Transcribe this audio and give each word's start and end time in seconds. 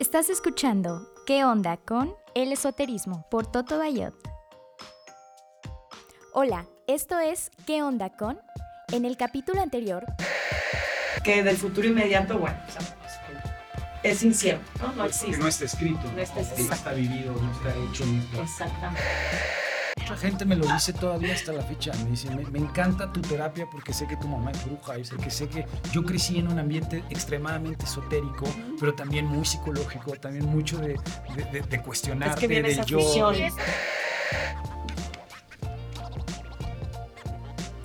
Estás 0.00 0.30
escuchando 0.30 1.06
¿Qué 1.26 1.44
onda 1.44 1.76
con 1.76 2.14
el 2.34 2.52
esoterismo 2.52 3.26
por 3.30 3.46
Toto 3.46 3.78
Bayot? 3.78 4.14
Hola, 6.32 6.66
esto 6.86 7.18
es 7.18 7.50
¿Qué 7.66 7.82
onda 7.82 8.10
con? 8.10 8.40
En 8.92 9.04
el 9.04 9.16
capítulo 9.16 9.60
anterior 9.62 10.04
que 11.24 11.42
del 11.42 11.56
futuro 11.58 11.86
inmediato, 11.86 12.38
bueno, 12.38 12.56
sabemos 12.68 12.94
que 14.02 14.08
es 14.08 14.22
incierto, 14.22 14.64
¿no? 14.80 14.92
No 14.94 15.04
existe. 15.04 15.32
Que 15.32 15.36
no 15.36 15.48
está 15.48 15.64
escrito, 15.66 16.00
No 16.16 16.22
está 16.22 16.40
escrito. 16.40 16.68
no 16.70 16.74
está 16.74 16.92
vivido, 16.92 17.34
no 17.34 17.52
está 17.52 17.68
hecho. 17.76 18.06
no 18.06 18.22
está- 18.22 18.42
Exactamente. 18.42 19.02
Mucha 20.10 20.22
gente 20.22 20.44
me 20.44 20.56
lo 20.56 20.66
dice 20.66 20.92
todavía 20.92 21.32
hasta 21.34 21.52
la 21.52 21.62
fecha. 21.62 21.92
Me 22.04 22.10
dice, 22.10 22.28
me, 22.34 22.44
me 22.46 22.58
encanta 22.58 23.12
tu 23.12 23.20
terapia 23.22 23.66
porque 23.70 23.92
sé 23.92 24.06
que 24.08 24.16
tu 24.16 24.26
mamá 24.28 24.50
es 24.50 24.64
bruja 24.64 24.98
y 24.98 25.04
sé 25.04 25.16
que 25.16 25.30
sé 25.30 25.48
que 25.48 25.64
yo 25.92 26.04
crecí 26.04 26.38
en 26.38 26.48
un 26.48 26.58
ambiente 26.58 27.04
extremadamente 27.10 27.84
esotérico, 27.84 28.44
pero 28.80 28.92
también 28.94 29.26
muy 29.26 29.44
psicológico, 29.44 30.12
también 30.16 30.46
mucho 30.46 30.78
de, 30.78 30.98
de, 31.36 31.44
de- 31.52 31.60
de 31.62 31.82
cuestionarte, 31.82 32.34
Es 32.34 32.40
que 32.40 32.48
viene 32.48 32.68
del 32.68 32.78
esa 32.80 32.86
yo. 32.86 32.98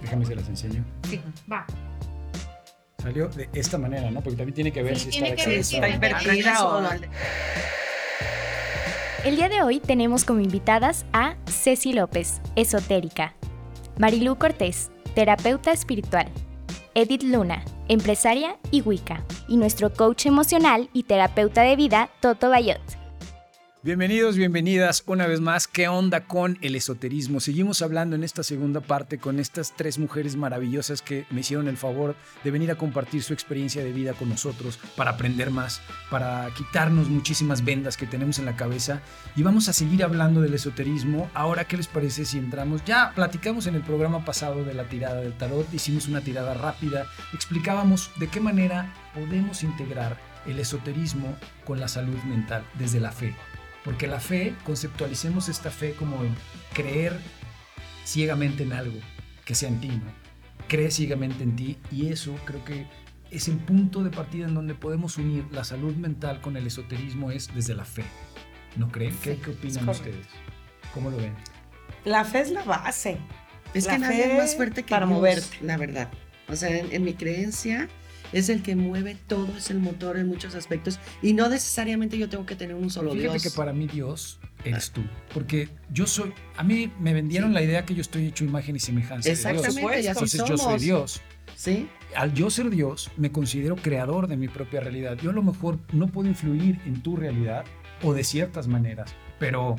Déjame 0.02 0.26
se 0.26 0.36
las 0.36 0.48
enseño. 0.48 0.84
Sí, 1.10 1.22
va. 1.52 1.66
Salió 3.02 3.28
de 3.30 3.48
esta 3.54 3.78
manera, 3.78 4.10
¿no? 4.10 4.22
Porque 4.22 4.38
también 4.38 4.56
tiene 4.56 4.72
que 4.72 4.82
ver 4.82 4.98
Sí, 4.98 5.06
si 5.06 5.10
tiene 5.12 5.30
está 5.30 5.44
que 5.44 5.50
ver 5.50 5.64
si 5.64 5.76
está 5.76 5.86
o 5.86 5.90
no. 5.90 5.96
invertida 5.96 6.66
o- 6.66 6.82
El 9.26 9.38
día 9.38 9.50
de 9.50 9.64
hoy 9.64 9.80
tenemos 9.80 10.24
como 10.24 10.42
invitadas 10.42 11.08
a 11.12 11.34
Ceci 11.48 11.94
López, 11.94 12.42
esotérica, 12.56 13.34
Marilú 13.98 14.36
Cortés, 14.36 14.92
terapeuta 15.16 15.72
espiritual, 15.72 16.28
Edith 16.94 17.24
Luna, 17.24 17.66
empresaria 17.88 18.60
y 18.70 18.84
Wicca, 18.84 19.26
y 19.48 19.58
nuestro 19.58 19.92
coach 19.92 20.28
emocional 20.28 20.92
y 20.94 21.04
terapeuta 21.04 21.64
de 21.64 21.76
vida, 21.76 22.12
Toto 22.20 22.52
Bayot. 22.52 23.05
Bienvenidos, 23.86 24.36
bienvenidas 24.36 25.04
una 25.06 25.28
vez 25.28 25.42
más. 25.42 25.68
¿Qué 25.68 25.88
onda 25.88 26.22
con 26.22 26.58
el 26.62 26.74
esoterismo? 26.74 27.40
Seguimos 27.40 27.84
hablando 27.84 28.16
en 28.16 28.24
esta 28.24 28.42
segunda 28.42 28.82
parte 28.82 29.20
con 29.20 29.40
estas 29.40 29.76
tres 29.76 30.00
mujeres 30.00 30.36
maravillosas 30.36 31.04
que 31.04 31.28
me 31.30 31.42
hicieron 31.42 31.68
el 31.68 31.78
favor 31.78 32.16
de 32.44 32.50
venir 32.50 32.72
a 32.72 32.80
compartir 32.80 33.22
su 33.22 33.34
experiencia 33.34 33.84
de 33.84 33.92
vida 33.92 34.14
con 34.14 34.28
nosotros 34.28 34.80
para 34.98 35.12
aprender 35.12 35.52
más, 35.52 35.84
para 36.10 36.50
quitarnos 36.58 37.10
muchísimas 37.10 37.64
vendas 37.64 37.96
que 37.96 38.08
tenemos 38.08 38.40
en 38.40 38.46
la 38.46 38.56
cabeza. 38.56 39.04
Y 39.36 39.44
vamos 39.44 39.70
a 39.70 39.74
seguir 39.74 40.04
hablando 40.04 40.42
del 40.42 40.56
esoterismo. 40.56 41.30
Ahora, 41.36 41.68
¿qué 41.68 41.78
les 41.78 41.88
parece 41.88 42.26
si 42.26 42.40
entramos? 42.40 42.84
Ya 42.86 43.12
platicamos 43.14 43.68
en 43.68 43.76
el 43.76 43.84
programa 43.84 44.26
pasado 44.26 44.64
de 44.66 44.74
la 44.74 44.90
tirada 44.90 45.22
del 45.22 45.38
tarot, 45.38 45.72
hicimos 45.72 46.08
una 46.08 46.22
tirada 46.22 46.56
rápida, 46.56 47.06
explicábamos 47.36 48.10
de 48.16 48.30
qué 48.30 48.40
manera 48.40 48.92
podemos 49.14 49.62
integrar 49.62 50.18
el 50.48 50.58
esoterismo 50.58 51.38
con 51.66 51.80
la 51.80 51.88
salud 51.88 52.18
mental 52.24 52.66
desde 52.80 53.00
la 53.00 53.12
fe. 53.12 53.36
Porque 53.86 54.08
la 54.08 54.20
fe, 54.20 54.56
conceptualicemos 54.66 55.48
esta 55.48 55.70
fe 55.72 55.94
como 55.94 56.24
el 56.24 56.32
creer 56.74 57.18
ciegamente 58.04 58.64
en 58.64 58.74
algo 58.74 59.00
que 59.46 59.56
sea 59.56 59.70
en 59.70 59.80
ti, 59.80 59.88
¿no? 59.90 60.12
Cree 60.68 60.90
ciegamente 60.90 61.44
en 61.44 61.56
ti 61.56 61.78
y 61.92 62.08
eso 62.08 62.36
creo 62.46 62.66
que 62.66 62.88
es 63.30 63.48
el 63.48 63.58
punto 63.58 64.04
de 64.04 64.10
partida 64.10 64.48
en 64.48 64.56
donde 64.56 64.74
podemos 64.74 65.18
unir 65.18 65.46
la 65.52 65.64
salud 65.64 65.96
mental 65.96 66.42
con 66.42 66.58
el 66.58 66.66
esoterismo 66.66 67.30
es 67.32 67.54
desde 67.54 67.76
la 67.76 67.86
fe. 67.86 68.04
¿No 68.76 68.92
creen? 68.92 69.16
¿Qué, 69.22 69.36
Sí, 69.36 69.42
qué 69.44 69.52
es 69.52 69.58
opinan 69.58 69.90
ustedes? 69.90 70.28
¿Cómo 70.94 71.12
lo 71.12 71.18
ven? 71.18 71.36
La 72.04 72.26
fe 72.26 72.40
es 72.42 72.52
la 72.52 72.64
base. 72.64 73.18
Es 73.76 73.86
La 73.86 73.94
que 73.94 74.00
nadie 74.00 74.24
fe 74.24 74.32
es 74.32 74.38
más 74.38 74.56
fuerte 74.56 74.84
que 74.84 74.90
para 74.90 75.06
Dios, 75.06 75.16
moverte. 75.18 75.58
la 75.62 75.78
verdad. 75.78 76.10
O 76.48 76.56
sea, 76.56 76.70
en, 76.76 76.92
en 76.92 77.04
mi 77.04 77.14
creencia 77.14 77.88
es 78.34 78.50
el 78.50 78.62
que 78.64 78.76
mueve 78.76 79.18
todo, 79.28 79.48
es 79.58 79.70
el 79.70 79.80
motor 79.80 80.18
en 80.18 80.28
muchos 80.28 80.56
aspectos 80.56 81.00
y 81.22 81.34
no 81.34 81.50
necesariamente 81.50 82.18
yo 82.18 82.30
tengo 82.30 82.46
que 82.46 82.56
tener 82.56 82.76
un 82.76 82.90
solo 82.90 83.12
Fíjate 83.12 83.32
Dios. 83.40 83.44
que 83.44 83.52
para 83.52 83.74
mí 83.74 83.88
Dios 83.88 84.40
eres 84.64 84.92
tú, 84.92 85.02
porque 85.34 85.70
yo 85.92 86.08
soy, 86.08 86.34
a 86.58 86.64
mí 86.64 86.92
me 87.00 87.14
vendieron 87.14 87.54
la 87.54 87.62
idea 87.62 87.86
que 87.86 87.94
yo 87.94 88.02
estoy 88.02 88.26
hecho 88.26 88.44
imagen 88.44 88.76
y 88.76 88.80
semejanza 88.80 89.30
de 89.30 89.36
Dios. 89.36 89.46
Exactamente, 89.46 89.96
y 90.02 90.08
así 90.08 90.10
Entonces 90.10 90.44
yo 90.48 90.58
soy. 90.58 90.80
Dios. 90.80 91.22
Sí, 91.56 91.88
al 92.16 92.34
yo 92.34 92.50
ser 92.50 92.70
Dios, 92.70 93.12
me 93.18 93.32
considero 93.32 93.76
creador 93.76 94.28
de 94.28 94.36
mi 94.38 94.48
propia 94.48 94.82
realidad. 94.82 95.18
Yo 95.22 95.30
a 95.30 95.34
lo 95.34 95.44
mejor 95.44 95.80
no 95.94 96.08
puedo 96.08 96.28
influir 96.28 96.80
en 96.86 97.02
tu 97.02 97.16
realidad 97.16 97.64
o 98.02 98.14
de 98.14 98.24
ciertas 98.24 98.68
maneras, 98.68 99.14
pero, 99.40 99.76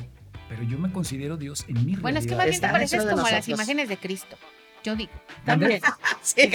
pero 0.49 0.63
yo 0.63 0.77
me 0.79 0.91
considero 0.91 1.37
Dios 1.37 1.65
en 1.67 1.85
mi 1.85 1.95
Bueno, 1.95 2.17
es 2.19 2.25
que 2.25 2.35
realidad. 2.35 2.37
más 2.37 2.49
bien 2.49 2.61
te 2.61 2.67
pareces 2.67 3.05
como 3.05 3.25
a 3.25 3.31
las 3.31 3.47
imágenes 3.49 3.89
de 3.89 3.97
Cristo. 3.97 4.37
Yo 4.87 4.95
digo. 4.95 5.11
¿También? 5.45 5.81
sí. 6.21 6.49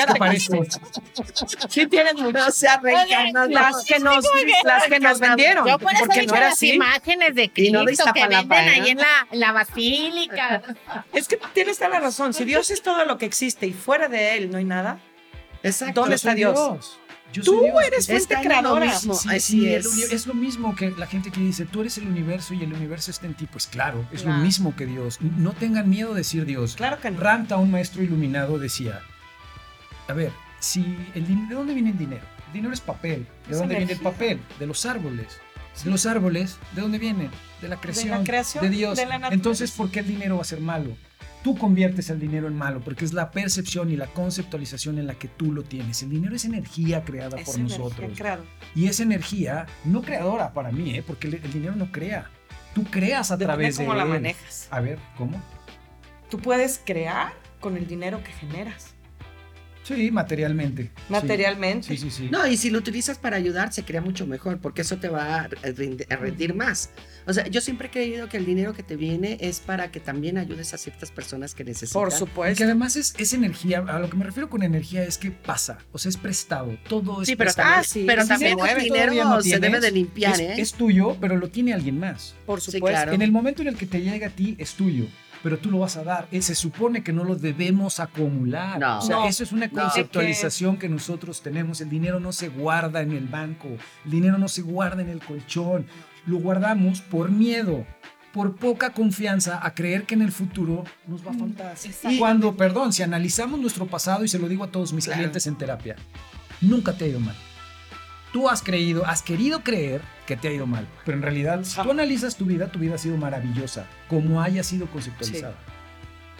Sí 1.68 1.86
tienen 1.86 2.16
mucho. 2.16 2.38
No 2.38 2.50
se 2.50 2.66
arrancan 2.66 3.52
Las 3.52 3.84
que 3.84 3.98
nos, 3.98 4.24
las 4.64 4.84
que 4.84 5.00
nos 5.00 5.20
vendieron. 5.20 5.66
Yo 5.68 5.78
por 5.78 5.92
eso 5.92 6.00
porque 6.06 6.20
he 6.20 6.26
no 6.26 6.32
dicho 6.32 6.40
las 6.40 6.54
así. 6.54 6.72
imágenes 6.72 7.34
de 7.34 7.50
Y 7.54 7.70
no 7.70 7.80
de 7.80 7.84
Cristo 7.86 8.10
que 8.14 8.26
venden 8.26 8.52
ahí 8.52 8.88
en 8.88 8.96
la, 8.96 9.26
en 9.30 9.40
la 9.40 9.52
basílica. 9.52 10.62
Es 11.12 11.28
que 11.28 11.38
tienes 11.52 11.76
toda 11.76 11.90
la 11.90 12.00
razón. 12.00 12.32
Si 12.32 12.44
Dios 12.46 12.70
es 12.70 12.80
todo 12.80 13.04
lo 13.04 13.18
que 13.18 13.26
existe 13.26 13.66
y 13.66 13.74
fuera 13.74 14.08
de 14.08 14.38
él 14.38 14.50
no 14.50 14.56
hay 14.56 14.64
nada, 14.64 14.98
Exacto. 15.62 16.00
¿Dónde 16.00 16.16
está 16.16 16.34
Dios? 16.34 16.98
Yo 17.32 17.42
Tú 17.42 17.62
Dios. 17.62 17.74
eres 17.86 18.06
fuente 18.06 18.34
lo 18.34 18.40
creadora. 18.42 18.86
mismo. 18.86 19.14
Sí, 19.14 19.28
Así 19.30 19.40
sí, 19.60 19.72
es. 19.74 19.86
es 20.12 20.26
lo 20.26 20.34
mismo 20.34 20.74
que 20.76 20.90
la 20.90 21.06
gente 21.06 21.30
que 21.30 21.40
dice, 21.40 21.64
tú 21.64 21.80
eres 21.80 21.96
el 21.98 22.06
universo 22.06 22.52
y 22.54 22.62
el 22.62 22.72
universo 22.72 23.10
está 23.10 23.26
en 23.26 23.34
ti. 23.34 23.46
Pues 23.50 23.66
claro, 23.66 24.04
es 24.12 24.22
Claro. 24.22 24.38
lo 24.38 24.44
mismo 24.44 24.76
que 24.76 24.86
Dios. 24.86 25.18
No 25.20 25.52
tengan 25.52 25.88
miedo 25.88 26.10
de 26.12 26.18
decir 26.18 26.44
Dios. 26.44 26.74
Claro 26.76 27.00
que 27.00 27.10
no. 27.10 27.20
Ranta, 27.20 27.56
un 27.56 27.70
maestro 27.70 28.02
iluminado, 28.02 28.58
decía, 28.58 29.00
a 30.08 30.12
ver, 30.12 30.32
si 30.60 30.80
el 31.14 31.26
¿de 31.48 31.54
dónde 31.54 31.74
viene 31.74 31.90
el 31.90 31.98
dinero? 31.98 32.24
El 32.48 32.52
dinero 32.52 32.74
es 32.74 32.80
papel. 32.80 33.26
¿De 33.46 33.52
Es 33.52 33.58
dónde 33.58 33.76
viene 33.76 33.92
el 33.92 34.00
papel? 34.00 34.40
De 34.58 34.66
los 34.66 34.84
árboles. 34.84 35.38
De 35.84 35.90
los 35.90 36.04
árboles, 36.04 36.58
¿de 36.74 36.82
dónde 36.82 36.98
vienen? 36.98 37.30
De 37.62 37.68
la 37.68 37.80
creación, 37.80 38.24
creación, 38.24 38.62
de 38.62 38.68
Dios. 38.70 38.98
de 38.98 39.06
la. 39.06 39.28
Entonces, 39.30 39.70
¿por 39.70 39.90
qué 39.90 40.00
el 40.00 40.06
dinero 40.06 40.36
va 40.36 40.42
a 40.42 40.44
ser 40.44 40.60
malo? 40.60 40.96
Tú 41.42 41.56
conviertes 41.58 42.08
el 42.10 42.20
dinero 42.20 42.46
en 42.46 42.56
malo 42.56 42.80
porque 42.80 43.04
es 43.04 43.12
la 43.12 43.30
percepción 43.32 43.90
y 43.90 43.96
la 43.96 44.06
conceptualización 44.06 44.98
en 44.98 45.06
la 45.08 45.14
que 45.14 45.28
tú 45.28 45.52
lo 45.52 45.64
tienes. 45.64 46.02
El 46.02 46.10
dinero 46.10 46.36
es 46.36 46.44
energía 46.44 47.04
creada 47.04 47.38
Es 47.40 47.46
por 47.46 47.56
energía 47.56 47.78
nosotros. 47.78 48.10
Y 48.74 48.86
esa 48.86 49.02
energía 49.02 49.66
no 49.84 50.02
creadora 50.02 50.52
para 50.52 50.70
mí, 50.70 50.94
¿eh? 50.94 51.02
porque 51.04 51.26
el, 51.26 51.34
el 51.34 51.52
dinero 51.52 51.74
no 51.74 51.90
crea. 51.90 52.30
Tú 52.74 52.84
creas 52.84 53.30
a 53.30 53.36
Depende 53.36 53.56
través 53.56 53.78
de 53.78 53.84
cómo 53.84 53.96
la 53.96 54.04
manejas. 54.04 54.68
A 54.70 54.80
ver, 54.80 54.98
¿cómo? 55.18 55.42
Tú 56.30 56.38
puedes 56.38 56.80
crear 56.84 57.32
con 57.60 57.76
el 57.76 57.86
dinero 57.86 58.22
que 58.22 58.32
generas. 58.32 58.94
Sí, 59.96 60.10
materialmente. 60.10 60.90
Materialmente. 61.08 61.86
Sí, 61.88 61.96
sí, 61.96 62.10
sí. 62.10 62.28
No, 62.30 62.46
y 62.46 62.56
si 62.56 62.70
lo 62.70 62.78
utilizas 62.78 63.18
para 63.18 63.36
ayudar, 63.36 63.72
se 63.72 63.84
crea 63.84 64.00
mucho 64.00 64.26
mejor, 64.26 64.58
porque 64.58 64.82
eso 64.82 64.96
te 64.98 65.08
va 65.08 65.42
a 65.42 65.48
rinde- 65.50 66.06
a 66.12 66.16
rendir 66.16 66.54
más. 66.54 66.90
O 67.26 67.32
sea, 67.32 67.46
yo 67.46 67.60
siempre 67.60 67.88
he 67.88 67.90
creído 67.90 68.28
que 68.28 68.36
el 68.36 68.46
dinero 68.46 68.74
que 68.74 68.82
te 68.82 68.96
viene 68.96 69.38
es 69.40 69.60
para 69.60 69.90
que 69.92 70.00
también 70.00 70.38
ayudes 70.38 70.74
a 70.74 70.78
ciertas 70.78 71.10
personas 71.10 71.54
que 71.54 71.64
necesitan. 71.64 72.00
Por 72.02 72.08
Y 72.08 72.12
que 72.12 72.16
supuesto. 72.18 72.64
además 72.64 72.96
es, 72.96 73.14
es 73.18 73.32
energía, 73.32 73.78
a 73.86 73.98
lo 73.98 74.10
que 74.10 74.16
me 74.16 74.24
refiero 74.24 74.48
con 74.50 74.62
energía 74.62 75.04
es 75.04 75.18
que 75.18 75.30
pasa, 75.30 75.78
o 75.92 75.98
sea, 75.98 76.08
es 76.10 76.16
prestado, 76.16 76.76
todo 76.88 77.22
es 77.22 77.28
Sí, 77.28 77.36
pero 77.36 77.46
prestado. 77.48 77.68
también, 77.68 77.80
Ah, 77.80 77.84
sí, 77.84 78.04
pero 78.06 78.26
también 78.26 78.58
el 78.58 78.82
dinero 78.82 79.14
no 79.24 79.36
se 79.40 79.50
tienes, 79.50 79.60
debe 79.60 79.80
de 79.80 79.90
limpiar, 79.92 80.34
es, 80.34 80.40
¿eh? 80.40 80.54
es 80.58 80.72
tuyo, 80.74 81.16
pero 81.20 81.36
lo 81.36 81.48
tiene 81.48 81.72
alguien 81.72 81.98
más. 81.98 82.34
Por 82.46 82.60
Sí, 82.60 82.72
supuesto. 82.72 82.86
claro. 82.88 83.12
En 83.12 83.22
el 83.22 83.30
momento 83.32 83.62
en 83.62 83.68
el 83.68 83.76
que 83.76 83.86
te 83.86 84.00
llega 84.00 84.26
a 84.26 84.30
ti, 84.30 84.56
es 84.58 84.74
tuyo, 84.74 85.06
pero 85.42 85.58
tú 85.58 85.70
lo 85.70 85.80
vas 85.80 85.96
a 85.96 86.04
dar. 86.04 86.28
Eh, 86.30 86.40
Se 86.42 86.54
supone 86.54 87.02
que 87.02 87.12
no 87.12 87.24
lo 87.24 87.34
debemos 87.36 88.00
acumular. 88.00 88.78
No. 88.78 88.98
O 88.98 89.02
sea, 89.02 89.16
No. 89.16 89.26
eso 89.28 89.42
es 89.42 89.52
una 89.52 89.66
No. 89.66 89.82
conceptualización 89.82 90.76
que 90.76 90.88
nosotros 90.88 91.42
tenemos. 91.42 91.80
El 91.80 91.90
dinero 91.90 92.20
no 92.20 92.32
se 92.32 92.48
guarda 92.48 93.00
en 93.02 93.12
el 93.12 93.26
banco, 93.26 93.68
el 94.04 94.10
dinero 94.10 94.38
no 94.38 94.48
se 94.48 94.62
guarda 94.62 95.02
en 95.02 95.08
el 95.08 95.20
colchón. 95.20 95.86
Lo 96.26 96.38
guardamos 96.38 97.00
por 97.00 97.30
miedo, 97.30 97.84
por 98.32 98.54
poca 98.56 98.90
confianza 98.92 99.58
a 99.64 99.74
creer 99.74 100.04
que 100.04 100.14
en 100.14 100.22
el 100.22 100.32
futuro 100.32 100.84
nos 101.06 101.26
va 101.26 101.32
a 101.32 101.34
faltar. 101.34 101.72
Exacto. 101.72 102.16
Cuando, 102.18 102.56
perdón, 102.56 102.92
si 102.92 103.02
analizamos 103.02 103.58
nuestro 103.60 103.86
pasado, 103.86 104.24
y 104.24 104.28
se 104.28 104.38
lo 104.38 104.48
digo 104.48 104.64
a 104.64 104.70
todos 104.70 104.92
mis 104.92 105.04
Claro. 105.04 105.18
clientes 105.18 105.46
en 105.46 105.56
terapia, 105.58 105.96
nunca 106.60 106.92
te 106.92 107.04
ha 107.04 107.08
ido 107.08 107.20
mal. 107.20 107.34
Tú 108.32 108.48
has 108.48 108.62
creído, 108.62 109.04
has 109.06 109.20
querido 109.20 109.62
creer 109.62 110.00
que 110.34 110.40
te 110.40 110.48
ha 110.48 110.52
ido 110.52 110.66
mal, 110.66 110.86
pero 111.04 111.16
en 111.18 111.22
realidad, 111.22 111.62
si 111.64 111.80
tú 111.82 111.90
analizas 111.90 112.36
tu 112.36 112.44
vida, 112.46 112.70
tu 112.72 112.78
vida 112.78 112.94
ha 112.94 112.98
sido 112.98 113.16
maravillosa, 113.16 113.86
como 114.08 114.40
haya 114.40 114.62
sido 114.62 114.86
conceptualizada. 114.86 115.54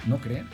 ¿No 0.06 0.18
creen? 0.18 0.48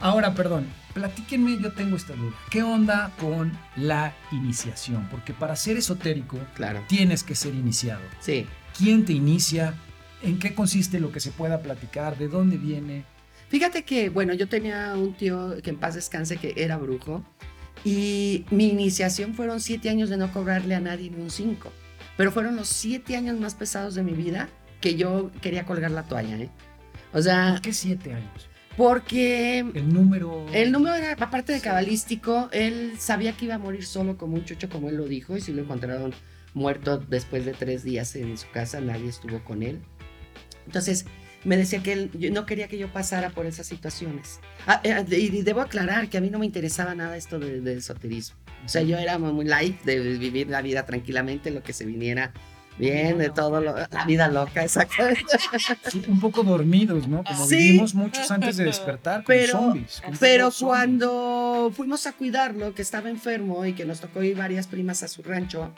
Ahora, 0.00 0.32
perdón, 0.34 0.64
platíquenme, 0.94 1.58
yo 1.60 1.72
tengo 1.72 1.96
esta 1.96 2.14
duda. 2.14 2.32
¿Qué 2.50 2.62
onda 2.62 3.12
con 3.20 3.52
la 3.76 4.14
iniciación? 4.32 5.06
Porque 5.10 5.34
para 5.34 5.54
ser 5.56 5.76
esotérico, 5.76 6.38
Claro. 6.54 6.82
tienes 6.88 7.24
que 7.24 7.34
ser 7.34 7.54
iniciado. 7.54 8.00
Sí. 8.20 8.46
¿Quién 8.76 9.04
te 9.04 9.12
inicia? 9.12 9.74
¿En 10.22 10.38
qué 10.38 10.54
consiste 10.54 10.98
lo 11.00 11.10
que 11.12 11.20
se 11.20 11.30
pueda 11.30 11.60
platicar? 11.62 12.16
¿De 12.16 12.28
dónde 12.28 12.56
viene? 12.56 13.04
Fíjate 13.48 13.84
que, 13.84 14.08
bueno, 14.08 14.34
yo 14.34 14.48
tenía 14.48 14.94
un 14.94 15.14
tío 15.14 15.56
que 15.62 15.70
en 15.70 15.76
paz 15.78 15.94
descanse 15.94 16.36
que 16.36 16.54
era 16.56 16.76
brujo 16.76 17.24
y 17.84 18.44
mi 18.50 18.68
iniciación 18.68 19.34
fueron 19.34 19.60
siete 19.60 19.90
años 19.90 20.08
de 20.10 20.16
no 20.16 20.32
cobrarle 20.32 20.74
a 20.74 20.80
nadie 20.80 21.10
ni 21.10 21.20
un 21.22 21.30
cinco, 21.30 21.72
pero 22.18 22.30
fueron 22.30 22.56
los 22.56 22.68
siete 22.68 23.16
años 23.16 23.40
más 23.40 23.54
pesados 23.54 23.94
de 23.94 24.02
mi 24.02 24.12
vida 24.12 24.50
que 24.82 24.96
yo 24.96 25.30
quería 25.40 25.64
colgar 25.64 25.90
la 25.92 26.02
toalla, 26.02 26.36
¿eh? 26.36 26.50
O 27.14 27.22
sea, 27.22 27.52
¿Por 27.52 27.62
qué 27.62 27.72
siete 27.72 28.12
años? 28.12 28.48
porque 28.76 29.58
El 29.60 29.92
número... 29.92 30.46
el 30.52 30.70
número 30.70 30.94
era, 30.94 31.12
aparte 31.12 31.52
de 31.52 31.60
cabalístico, 31.60 32.48
él 32.52 32.92
sabía 32.98 33.32
que 33.32 33.46
iba 33.46 33.54
a 33.54 33.58
morir 33.58 33.84
solo 33.84 34.16
como 34.18 34.34
un 34.36 34.44
chucho, 34.44 34.68
como 34.68 34.88
él 34.88 34.96
lo 34.96 35.06
dijo, 35.06 35.36
y 35.36 35.40
sí 35.40 35.52
lo 35.52 35.62
encontraron 35.62 36.12
muerto 36.54 36.98
después 36.98 37.44
de 37.44 37.54
tres 37.54 37.82
días 37.82 38.14
en 38.14 38.36
su 38.38 38.48
casa, 38.50 38.80
nadie 38.80 39.08
estuvo 39.08 39.42
con 39.42 39.62
él. 39.62 39.80
Entonces, 40.66 41.06
me 41.44 41.56
decía 41.56 41.82
que 41.82 41.92
él 41.92 42.10
yo 42.18 42.30
no 42.30 42.46
quería 42.46 42.68
que 42.68 42.78
yo 42.78 42.92
pasara 42.92 43.30
por 43.30 43.46
esas 43.46 43.66
situaciones. 43.66 44.38
Ah, 44.66 44.80
eh, 44.84 45.04
y 45.10 45.42
debo 45.42 45.60
aclarar 45.60 46.08
que 46.08 46.18
a 46.18 46.20
mí 46.20 46.30
no 46.30 46.38
me 46.38 46.46
interesaba 46.46 46.94
nada 46.94 47.16
esto 47.16 47.38
de- 47.38 47.60
del 47.60 47.78
esoterismo. 47.78 48.36
O 48.64 48.68
sea, 48.68 48.82
yo 48.82 48.98
era 48.98 49.18
muy 49.18 49.44
light 49.46 49.80
de 49.82 49.98
vivir 50.18 50.48
la 50.48 50.60
vida 50.62 50.84
tranquilamente, 50.84 51.50
lo 51.50 51.62
que 51.62 51.72
se 51.72 51.84
viniera 51.86 52.32
bien, 52.78 53.18
de 53.18 53.30
todo, 53.30 53.60
lo- 53.60 53.74
la 53.76 54.04
vida 54.06 54.28
loca, 54.28 54.62
exactamente. 54.62 55.24
Un 56.06 56.20
poco 56.20 56.44
dormidos, 56.44 57.08
¿no? 57.08 57.24
Como 57.24 57.46
Sí. 57.46 57.56
vivimos 57.56 57.94
muchos 57.94 58.30
antes 58.30 58.56
de 58.56 58.64
despertar, 58.66 59.24
como 59.24 59.26
Pero- 59.38 59.52
zombies. 59.52 60.00
como 60.04 60.16
Pero 60.20 60.50
zombies. 60.52 60.68
cuando 60.68 61.72
fuimos 61.74 62.06
a 62.06 62.12
cuidarlo, 62.12 62.74
que 62.74 62.82
estaba 62.82 63.10
enfermo 63.10 63.64
y 63.66 63.72
que 63.72 63.84
nos 63.84 64.00
tocó 64.00 64.22
ir 64.22 64.36
varias 64.36 64.66
primas 64.68 65.02
a 65.02 65.08
su 65.08 65.22
rancho, 65.24 65.72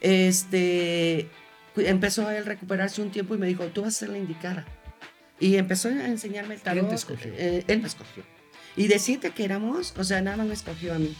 este, 0.00 1.28
empezó 1.76 2.30
él 2.30 2.38
a 2.38 2.46
recuperarse 2.46 3.02
un 3.02 3.10
tiempo 3.10 3.34
y 3.34 3.38
me 3.38 3.46
dijo, 3.46 3.64
tú 3.66 3.82
vas 3.82 3.94
a 3.96 3.98
ser 3.98 4.08
la 4.10 4.18
indicada. 4.18 4.64
Y 5.40 5.56
empezó 5.56 5.88
a 5.88 6.06
enseñarme 6.06 6.54
el 6.54 6.60
tarot. 6.60 6.88
te 6.88 6.94
escogió? 6.94 7.32
eh, 7.36 7.64
él 7.66 7.80
me 7.80 7.86
escogió. 7.88 8.22
Y 8.76 8.86
decirte 8.88 9.30
que 9.30 9.44
éramos, 9.44 9.94
o 9.96 10.04
sea, 10.04 10.20
nada 10.20 10.36
más 10.36 10.46
me 10.46 10.54
escogió 10.54 10.94
a 10.94 10.98
mí, 10.98 11.14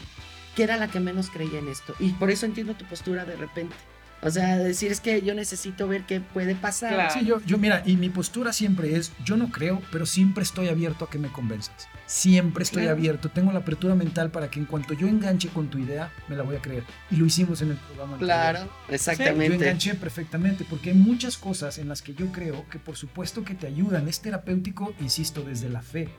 que 0.59 0.63
era 0.65 0.75
la 0.75 0.89
que 0.89 0.99
menos 0.99 1.29
creía 1.29 1.59
en 1.59 1.69
esto. 1.69 1.95
Y 1.99 2.09
por 2.09 2.29
eso 2.29 2.45
entiendo 2.45 2.73
tu 2.73 2.83
postura 2.83 3.23
de 3.23 3.37
repente. 3.37 3.73
O 4.21 4.29
sea, 4.29 4.57
decir 4.57 4.91
es 4.91 4.99
que 4.99 5.21
yo 5.21 5.33
necesito 5.33 5.87
ver 5.87 6.03
qué 6.05 6.19
puede 6.19 6.53
pasar. 6.53 6.93
Claro. 6.93 7.13
Sí, 7.17 7.25
yo, 7.25 7.39
yo, 7.45 7.57
mira, 7.57 7.81
y 7.85 7.95
mi 7.95 8.09
postura 8.09 8.51
siempre 8.51 8.97
es, 8.97 9.13
yo 9.23 9.37
no 9.37 9.49
creo, 9.49 9.81
pero 9.93 10.05
siempre 10.05 10.43
estoy 10.43 10.67
abierto 10.67 11.05
a 11.05 11.09
que 11.09 11.17
me 11.17 11.29
convenzas. 11.29 11.87
Siempre 12.05 12.63
estoy 12.63 12.83
Claro. 12.83 12.97
abierto, 12.97 13.29
tengo 13.29 13.53
la 13.53 13.59
apertura 13.59 13.95
mental 13.95 14.29
para 14.29 14.51
que 14.51 14.59
en 14.59 14.65
cuanto 14.65 14.93
yo 14.93 15.07
enganche 15.07 15.47
con 15.47 15.69
tu 15.69 15.77
idea, 15.77 16.11
me 16.27 16.35
la 16.35 16.43
voy 16.43 16.57
a 16.57 16.61
creer. 16.61 16.83
Y 17.09 17.15
lo 17.15 17.25
hicimos 17.25 17.61
en 17.61 17.69
el 17.71 17.77
programa. 17.77 18.15
anterior. 18.15 18.27
Claro, 18.35 18.59
Yo 18.89 18.95
exactamente. 18.95 19.55
enganché 19.55 19.95
perfectamente 19.95 20.65
porque 20.69 20.89
hay 20.89 20.97
muchas 20.97 21.37
cosas 21.37 21.77
en 21.77 21.87
las 21.87 22.01
que 22.01 22.13
yo 22.13 22.29
creo 22.33 22.65
que 22.69 22.77
por 22.77 22.97
supuesto 22.97 23.45
que 23.45 23.55
te 23.55 23.67
ayudan. 23.67 24.09
Es 24.09 24.19
terapéutico, 24.19 24.93
insisto, 24.99 25.43
desde 25.43 25.69
la 25.69 25.81
fe. 25.81 26.09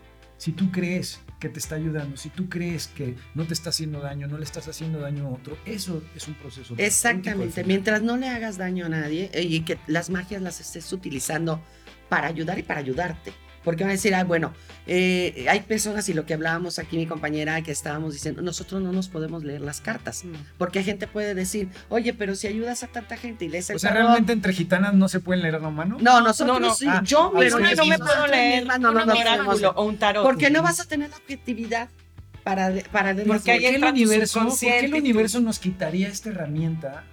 Si 0.41 0.53
tú 0.53 0.73
crees 0.73 1.21
que 1.39 1.51
te 1.51 1.59
está 1.59 1.75
ayudando, 1.75 2.17
si 2.17 2.31
tú 2.31 2.49
crees 2.49 2.87
que 2.87 3.15
no 3.35 3.47
te 3.47 3.53
está 3.53 3.69
haciendo 3.69 4.01
daño, 4.01 4.27
no 4.27 4.39
le 4.39 4.45
estás 4.45 4.67
haciendo 4.69 4.99
daño 4.99 5.27
a 5.27 5.31
otro, 5.33 5.59
eso 5.67 6.03
es 6.17 6.29
un 6.29 6.35
proceso. 6.35 6.75
Exactamente, 6.79 7.63
mientras 7.63 8.01
no 8.01 8.17
le 8.17 8.31
hagas 8.31 8.57
daño 8.57 8.87
a 8.87 8.89
nadie 8.89 9.31
eh, 9.35 9.43
y 9.43 9.61
que 9.61 9.77
las 9.87 10.09
magias 10.09 10.41
las 10.41 10.59
estés 10.59 10.91
utilizando 10.95 11.63
para 12.09 12.29
ayudar 12.29 12.59
y 12.59 12.63
para 12.63 12.81
ayudarte. 12.81 13.35
Porque 13.65 13.85
van 13.85 13.91
a 13.91 13.93
decir, 13.93 14.15
ah, 14.15 14.25
bueno, 14.25 14.55
eh, 14.87 15.45
hay 15.49 15.61
personas 15.61 16.09
y 16.09 16.15
lo 16.15 16.25
que 16.25 16.33
hablábamos 16.33 16.79
aquí 16.79 16.97
mi 16.97 17.07
compañera 17.07 17.61
que 17.63 17.71
estábamos 17.73 18.15
diciendo, 18.15 18.41
nosotros 18.41 18.81
no 18.81 18.91
nos 18.93 19.09
podemos 19.09 19.45
leer 19.45 19.61
las 19.61 19.81
cartas. 19.83 20.25
Porque 20.57 20.83
gente 20.83 21.07
puede 21.07 21.35
decir, 21.35 21.69
oye, 21.91 22.15
pero 22.15 22.35
si 22.37 22.47
ayudas 22.47 22.83
a 22.83 22.87
tanta 22.87 23.17
gente 23.19 23.45
y 23.45 23.49
lees 23.49 23.69
el 23.69 23.77
O 23.77 23.79
sea, 23.79 23.91
tarot". 23.91 24.05
realmente 24.07 24.33
entre 24.33 24.53
gitanas 24.55 24.95
no 24.95 25.09
se 25.11 25.21
pueden 25.21 25.43
leer 25.43 25.61
la 25.61 25.71
mano. 25.71 25.99
No, 26.01 26.21
nosotros 26.23 26.61
No, 26.61 26.69
no, 26.69 26.75
sí. 26.75 26.87
Ah, 26.89 27.03
yo 27.05 27.33
pero 27.39 27.59
misma 27.59 27.75
no 27.75 27.87
me 27.87 27.99
puedo 27.99 28.27
leer 28.29 28.67
no, 28.67 28.79
no, 28.79 29.05
no 29.05 29.13
oráculo 29.13 29.73
o 29.77 29.85
un 29.85 29.99
tarot. 29.99 30.25
Porque 30.25 30.49
no 30.49 30.63
vas 30.63 30.81
a 30.81 30.85
tener 30.87 31.11
la 31.11 31.17
objetividad 31.17 31.89
para, 32.43 32.71
de- 32.71 32.83
para 32.85 33.13
leer 33.13 33.27
las 33.29 33.37
Porque 33.39 33.51
ahí 33.53 33.59
¿Por 33.61 33.69
qué, 33.71 33.77
el 33.77 33.85
universo, 33.85 34.41
¿Por 34.49 34.59
qué 34.59 34.79
el 34.87 34.95
universo 34.95 35.41
nos 35.41 35.59
quitaría 35.59 36.09
esta 36.09 36.31
herramienta? 36.31 37.05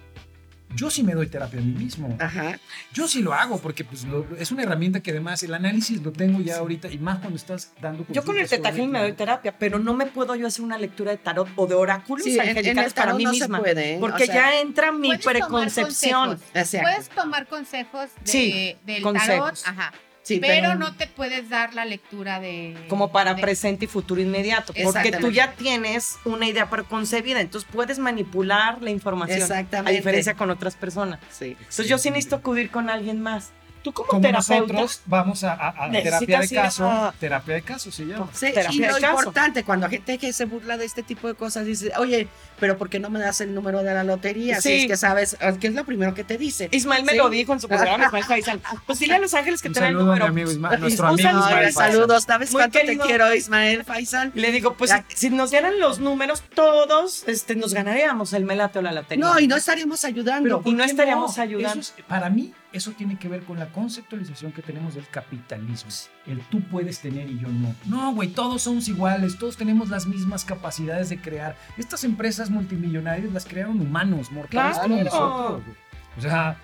Yo 0.78 0.90
sí 0.90 1.02
me 1.02 1.12
doy 1.14 1.26
terapia 1.26 1.58
a 1.58 1.62
mí 1.62 1.72
mismo. 1.72 2.16
Ajá. 2.20 2.56
Yo 2.94 3.08
sí 3.08 3.20
lo 3.20 3.34
hago 3.34 3.58
porque 3.58 3.82
pues, 3.84 4.04
lo- 4.04 4.26
es 4.38 4.52
una 4.52 4.62
herramienta 4.62 5.00
que 5.00 5.10
además 5.10 5.42
el 5.42 5.52
análisis 5.52 6.00
lo 6.02 6.12
tengo 6.12 6.40
ya 6.40 6.58
ahorita 6.58 6.88
y 6.88 6.98
más 6.98 7.18
cuando 7.18 7.36
estás 7.36 7.72
dando 7.80 8.06
Yo 8.10 8.22
con 8.24 8.38
el 8.38 8.48
tetajín 8.48 8.90
me 8.92 9.00
doy 9.00 9.12
terapia, 9.12 9.58
pero 9.58 9.78
no 9.80 9.94
me 9.94 10.06
puedo 10.06 10.36
yo 10.36 10.46
hacer 10.46 10.64
una 10.64 10.78
lectura 10.78 11.10
de 11.10 11.16
tarot 11.16 11.48
o 11.56 11.66
de 11.66 11.74
oráculos 11.74 12.24
Sí, 12.24 12.38
angelicales 12.38 12.92
el 12.92 12.94
para 12.94 13.14
mí 13.14 13.24
no 13.24 13.30
misma. 13.32 13.58
se 13.58 13.62
puede. 13.62 13.94
¿eh? 13.94 13.96
Porque 13.98 14.22
O 14.22 14.26
sea, 14.26 14.34
ya 14.34 14.60
entra 14.60 14.92
mi 14.92 15.08
tomar 15.18 15.20
preconcepción. 15.36 16.28
consejos. 16.28 16.50
exacto. 16.54 16.88
Puedes 16.88 17.08
tomar 17.08 17.46
consejos 17.48 18.10
de, 18.24 18.30
Sí, 18.30 18.76
del 18.86 19.02
consejos. 19.02 19.62
tarot, 19.64 19.78
ajá, 19.80 19.92
Sí, 20.28 20.40
pero, 20.40 20.74
no 20.74 20.94
te 20.94 21.06
puedes 21.06 21.48
dar 21.48 21.74
la 21.74 21.84
lectura 21.84 22.38
de... 22.40 22.76
Como 22.88 23.10
para 23.10 23.34
de- 23.34 23.40
presente 23.42 23.86
y 23.86 23.88
futuro 23.88 24.20
inmediato. 24.20 24.72
Porque 24.82 25.10
tú 25.12 25.30
ya 25.30 25.52
tienes 25.52 26.16
una 26.24 26.46
idea 26.46 26.68
preconcebida, 26.68 27.40
entonces 27.40 27.68
puedes 27.72 27.98
manipular 27.98 28.82
la 28.82 28.90
información. 28.90 29.40
Exactamente. 29.40 29.90
A 29.90 29.94
diferencia 29.94 30.34
con 30.34 30.50
otras 30.50 30.76
personas. 30.76 31.18
Sí. 31.30 31.56
Entonces 31.58 31.88
yo 31.88 31.98
sí 31.98 32.10
necesito 32.10 32.36
acudir 32.36 32.70
con 32.70 32.90
alguien 32.90 33.20
más. 33.22 33.50
Tú 33.82 33.92
como, 33.92 34.08
Como 34.08 34.20
terapeuta, 34.22 34.72
nosotros 34.72 35.02
vamos 35.06 35.44
a, 35.44 35.52
a- 35.54 35.84
a 35.84 35.88
Necesitas 35.88 36.20
terapia 36.26 36.40
de 36.48 36.58
a- 36.58 36.62
caso. 36.62 37.14
Terapia 37.20 37.54
de 37.54 37.62
caso 37.62 37.92
se 37.92 38.04
llama. 38.06 38.28
Sí, 38.32 38.52
terapia 38.52 38.76
y 38.76 38.80
de 38.80 38.86
lo 38.88 38.98
caso. 38.98 39.18
importante, 39.20 39.62
cuando 39.64 39.86
hay 39.86 39.92
gente 39.92 40.18
que 40.18 40.32
se 40.32 40.44
burla 40.46 40.76
de 40.76 40.84
este 40.84 41.02
tipo 41.04 41.28
de 41.28 41.34
cosas, 41.34 41.64
dice, 41.64 41.92
oye, 41.96 42.26
pero 42.60 42.76
¿por 42.78 42.88
qué 42.88 42.98
no 42.98 43.10
me 43.10 43.18
das 43.18 43.40
el 43.40 43.54
número 43.54 43.82
de 43.82 43.94
la 43.94 44.04
lotería? 44.04 44.60
Si 44.60 44.72
es 44.72 44.86
que 44.86 44.96
sabes, 44.96 45.36
que 45.60 45.66
es 45.68 45.74
lo 45.74 45.84
primero 45.84 46.14
que 46.14 46.24
te 46.24 46.38
dice. 46.38 46.68
Ismael 46.72 47.04
me 47.04 47.12
Sí. 47.12 47.18
lo 47.18 47.30
dijo 47.30 47.52
en 47.52 47.60
su 47.60 47.68
programa, 47.68 48.06
Ismael 48.06 48.24
Faisal. 48.24 48.60
Pues 48.86 48.98
dile 48.98 49.14
a 49.14 49.18
Los 49.18 49.34
Ángeles 49.34 49.62
que 49.62 49.68
Un 49.68 49.74
te 49.74 49.80
den 49.80 49.88
el 49.90 49.96
mi 49.96 50.02
número. 50.02 50.24
amigo 50.26 50.50
Ismael, 50.50 50.78
Y 50.78 50.82
nuestro 50.82 51.06
amigo 51.08 51.28
Ismael 51.28 51.64
Faisal. 51.72 51.92
saludos, 51.92 52.24
¿sabes 52.24 52.52
Muy 52.52 52.60
cuánto 52.60 52.78
querido. 52.78 53.02
te 53.04 53.08
quiero, 53.08 53.34
Ismael 53.34 53.84
Faisal? 53.84 54.32
Le 54.34 54.52
digo, 54.52 54.74
pues 54.74 54.90
Ya. 54.90 55.04
si 55.14 55.30
nos 55.30 55.50
dieran 55.50 55.78
los 55.80 55.98
números 56.00 56.42
todos, 56.54 57.24
este, 57.26 57.54
nos 57.56 57.74
ganaríamos 57.74 58.32
el 58.32 58.44
melate 58.44 58.78
o 58.78 58.82
la 58.82 58.92
lotería. 58.92 59.24
No, 59.24 59.38
y 59.40 59.46
no 59.46 59.56
estaríamos 59.56 60.04
ayudando. 60.04 60.48
y 60.48 60.50
no 60.50 60.62
¿por 60.62 60.76
qué 60.76 60.84
estaríamos 60.84 61.38
ayudando. 61.38 61.80
Eso 61.80 61.94
es- 61.96 62.04
para 62.06 62.28
mí, 62.30 62.52
eso 62.72 62.92
tiene 62.92 63.18
que 63.18 63.28
ver 63.28 63.42
con 63.44 63.58
la 63.58 63.68
conceptualización 63.72 64.52
que 64.52 64.62
tenemos 64.62 64.94
del 64.94 65.06
capitalismo. 65.08 65.90
El 66.26 66.40
tú 66.50 66.60
puedes 66.68 66.98
tener 67.00 67.28
y 67.30 67.38
yo 67.38 67.48
no. 67.48 67.74
No, 67.86 68.12
güey, 68.14 68.28
todos 68.28 68.62
somos 68.62 68.88
iguales, 68.88 69.38
todos 69.38 69.56
tenemos 69.56 69.88
las 69.88 70.06
mismas 70.06 70.44
capacidades 70.44 71.08
de 71.08 71.18
crear. 71.20 71.56
Estas 71.78 72.04
empresas 72.04 72.47
multimillonarias 72.50 73.32
las 73.32 73.44
crearon 73.44 73.80
humanos, 73.80 74.30
mortales 74.32 74.78
como 74.78 74.96
nosotros. 75.02 75.62
güey. 75.64 75.76
O 76.18 76.20
sea, 76.20 76.56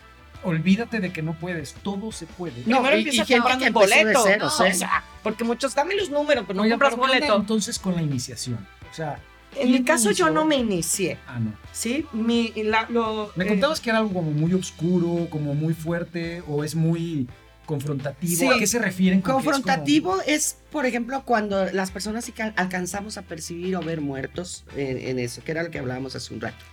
olvídate 0.43 1.01
de 1.01 1.13
que 1.13 1.23
no 1.23 1.35
puedes, 1.35 1.75
todo 1.75 2.13
se 2.13 2.27
puede. 2.27 2.61
No, 2.67 2.79
Primero 2.79 2.97
y- 2.97 2.99
empieza 3.01 3.23
y 3.23 3.27
gente 3.27 3.41
comprando 3.49 3.67
un 3.67 3.73
boleto. 3.73 4.25
¿no? 4.39 4.47
O 4.47 4.51
sea, 4.73 5.05
porque 5.23 5.45
muchos, 5.45 5.75
dame 5.75 5.95
los 5.97 6.11
números, 6.11 6.45
pero 6.47 6.57
no 6.57 6.63
Oiga, 6.63 6.75
compras 6.75 6.91
pero 6.95 7.03
¿qué 7.03 7.07
onda 7.13 7.19
boleto. 7.21 7.41
entonces 7.41 7.79
con 7.79 7.95
la 7.95 8.03
iniciación. 8.03 8.59
O 8.91 8.95
sea, 8.95 9.19
En 9.57 9.69
mi 9.69 9.73
¿quién 9.75 9.85
caso 9.85 10.11
yo 10.11 10.31
no 10.31 10.45
me 10.45 10.57
inicié, 10.57 11.17
Ah, 11.29 11.39
no. 11.39 11.53
¿sí? 11.73 12.05
Mi, 12.13 12.53
la- 12.57 12.87
lo, 12.91 13.31
Me 13.37 13.45
eh, 13.45 13.49
contabas 13.49 13.81
que 13.81 13.91
era 13.91 14.01
algo 14.01 14.13
como 14.13 14.33
muy 14.33 14.53
oscuro, 14.53 15.29
como 15.31 15.55
muy 15.55 15.73
fuerte, 15.75 16.43
o 16.49 16.65
es 16.65 16.75
muy 16.75 17.29
confrontativo. 17.65 18.37
Sí. 18.39 18.47
¿A 18.49 18.59
qué 18.59 18.67
se 18.67 18.79
refieren? 18.79 19.21
con 19.21 19.33
que 19.35 19.39
es 19.39 19.45
como- 19.45 19.53
Confrontativo 19.53 20.21
es, 20.27 20.57
por 20.71 20.87
ejemplo, 20.87 21.25
cuando 21.25 21.67
las 21.73 21.91
personas 21.91 22.25
sí 22.25 22.33
que 22.33 22.43
al- 22.43 22.55
alcanzamos 22.57 23.17
a 23.19 23.23
percibir 23.23 23.77
o 23.77 23.81
ver 23.81 24.01
muertos 24.01 24.65
en, 24.77 24.99
en 24.99 25.19
eso, 25.19 25.43
que 25.45 25.53
era 25.53 25.63
lo 25.63 25.71
que 25.71 25.79
hablábamos 25.79 26.15
hace 26.17 26.33
un 26.35 26.41
rato. 26.41 26.65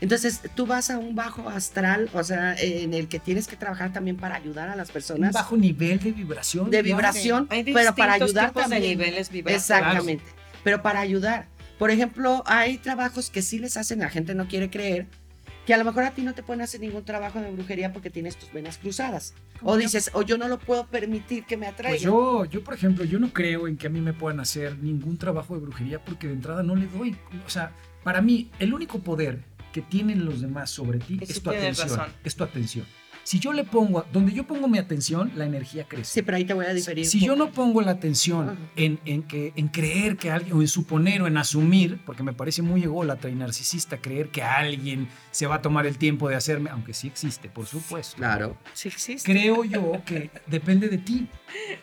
Entonces, 0.00 0.40
tú 0.56 0.66
vas 0.66 0.90
a 0.90 0.98
un 0.98 1.14
bajo 1.14 1.48
astral, 1.48 2.10
o 2.12 2.24
sea, 2.24 2.56
en 2.58 2.92
el 2.92 3.06
que 3.06 3.20
tienes 3.20 3.46
que 3.46 3.54
trabajar 3.56 3.92
también 3.92 4.16
para 4.16 4.34
ayudar 4.34 4.68
a 4.68 4.74
las 4.74 4.88
un 4.88 4.92
personas 4.94 5.32
bajo 5.32 5.56
nivel 5.56 6.00
de 6.00 6.10
vibración. 6.10 6.70
de 6.70 6.82
vibración, 6.82 7.46
hay 7.50 7.62
pero 7.62 7.94
para 7.94 8.14
ayudar 8.14 8.48
tipos 8.48 8.62
también. 8.62 8.82
de 8.82 8.88
niveles 8.88 9.30
vibratorios. 9.30 9.62
Exactamente. 9.62 10.24
Pero 10.64 10.82
para 10.82 10.98
ayudar. 11.00 11.46
Por 11.78 11.90
ejemplo, 11.92 12.42
hay 12.46 12.78
trabajos 12.78 13.30
que 13.30 13.42
sí 13.42 13.58
les 13.60 13.76
hacen, 13.76 14.00
la 14.00 14.08
gente 14.08 14.34
no 14.34 14.46
quiere 14.48 14.70
creer, 14.70 15.06
que 15.66 15.74
a 15.74 15.78
lo 15.78 15.84
mejor 15.84 16.04
a 16.04 16.10
ti 16.12 16.22
no 16.22 16.34
te 16.34 16.42
pueden 16.42 16.60
hacer 16.60 16.80
ningún 16.80 17.04
trabajo 17.04 17.40
de 17.40 17.50
brujería 17.50 17.92
porque 17.92 18.10
tienes 18.10 18.36
tus 18.36 18.52
venas 18.52 18.78
cruzadas. 18.78 19.34
O 19.62 19.76
dices, 19.76 20.10
o 20.14 20.22
yo 20.22 20.38
no 20.38 20.48
lo 20.48 20.58
puedo 20.58 20.86
permitir 20.86 21.44
que 21.44 21.56
me 21.56 21.66
atraiga. 21.66 21.94
Pues 21.94 22.02
yo, 22.02 22.44
yo, 22.46 22.64
por 22.64 22.74
ejemplo, 22.74 23.04
yo 23.04 23.18
no 23.18 23.32
creo 23.32 23.68
en 23.68 23.76
que 23.76 23.86
a 23.86 23.90
mí 23.90 24.00
me 24.00 24.12
puedan 24.12 24.40
hacer 24.40 24.78
ningún 24.78 25.18
trabajo 25.18 25.54
de 25.54 25.60
brujería 25.60 26.04
porque 26.04 26.26
de 26.26 26.34
entrada 26.34 26.62
no 26.62 26.74
le 26.74 26.86
doy. 26.86 27.16
O 27.46 27.50
sea, 27.50 27.72
para 28.02 28.20
mí, 28.20 28.50
el 28.58 28.74
único 28.74 28.98
poder 28.98 29.44
que 29.72 29.82
tienen 29.82 30.24
los 30.24 30.40
demás 30.40 30.70
sobre 30.70 30.98
ti 30.98 31.18
es 31.20 31.42
tu 31.42 31.50
atención. 31.50 31.88
razón. 31.88 32.12
Es 32.24 32.36
tu 32.36 32.44
atención. 32.44 32.86
Si 33.24 33.38
yo 33.38 33.52
le 33.52 33.62
pongo, 33.64 34.04
donde 34.12 34.32
yo 34.32 34.44
pongo 34.46 34.66
mi 34.68 34.78
atención, 34.78 35.30
la 35.36 35.44
energía 35.46 35.84
crece. 35.88 36.12
Sí, 36.12 36.22
pero 36.22 36.36
ahí 36.36 36.44
te 36.44 36.54
voy 36.54 36.66
a 36.66 36.74
diferir. 36.74 37.06
Si 37.06 37.20
yo 37.20 37.36
no 37.36 37.50
pongo 37.52 37.80
la 37.80 37.92
atención 37.92 38.58
en, 38.76 38.98
en 39.04 39.22
que, 39.22 39.52
en 39.54 39.68
creer 39.68 40.16
que 40.16 40.30
alguien, 40.30 40.56
o 40.56 40.60
en 40.60 40.68
suponer 40.68 41.22
o 41.22 41.26
en 41.28 41.36
asumir, 41.36 42.00
porque 42.04 42.22
me 42.24 42.32
parece 42.32 42.62
muy 42.62 42.82
ególatra 42.82 43.30
y 43.30 43.34
narcisista 43.34 43.98
creer 43.98 44.28
que 44.30 44.42
alguien 44.42 45.08
se 45.30 45.46
va 45.46 45.56
a 45.56 45.62
tomar 45.62 45.86
el 45.86 45.98
tiempo 45.98 46.28
de 46.28 46.34
hacerme, 46.34 46.70
aunque 46.70 46.94
sí 46.94 47.06
existe, 47.06 47.48
por 47.48 47.66
supuesto. 47.66 48.16
Claro. 48.16 48.56
Sí 48.74 48.88
existe. 48.88 49.30
Creo 49.30 49.64
yo 49.64 49.92
que 50.04 50.30
depende 50.48 50.88
de 50.88 50.98
ti, 50.98 51.28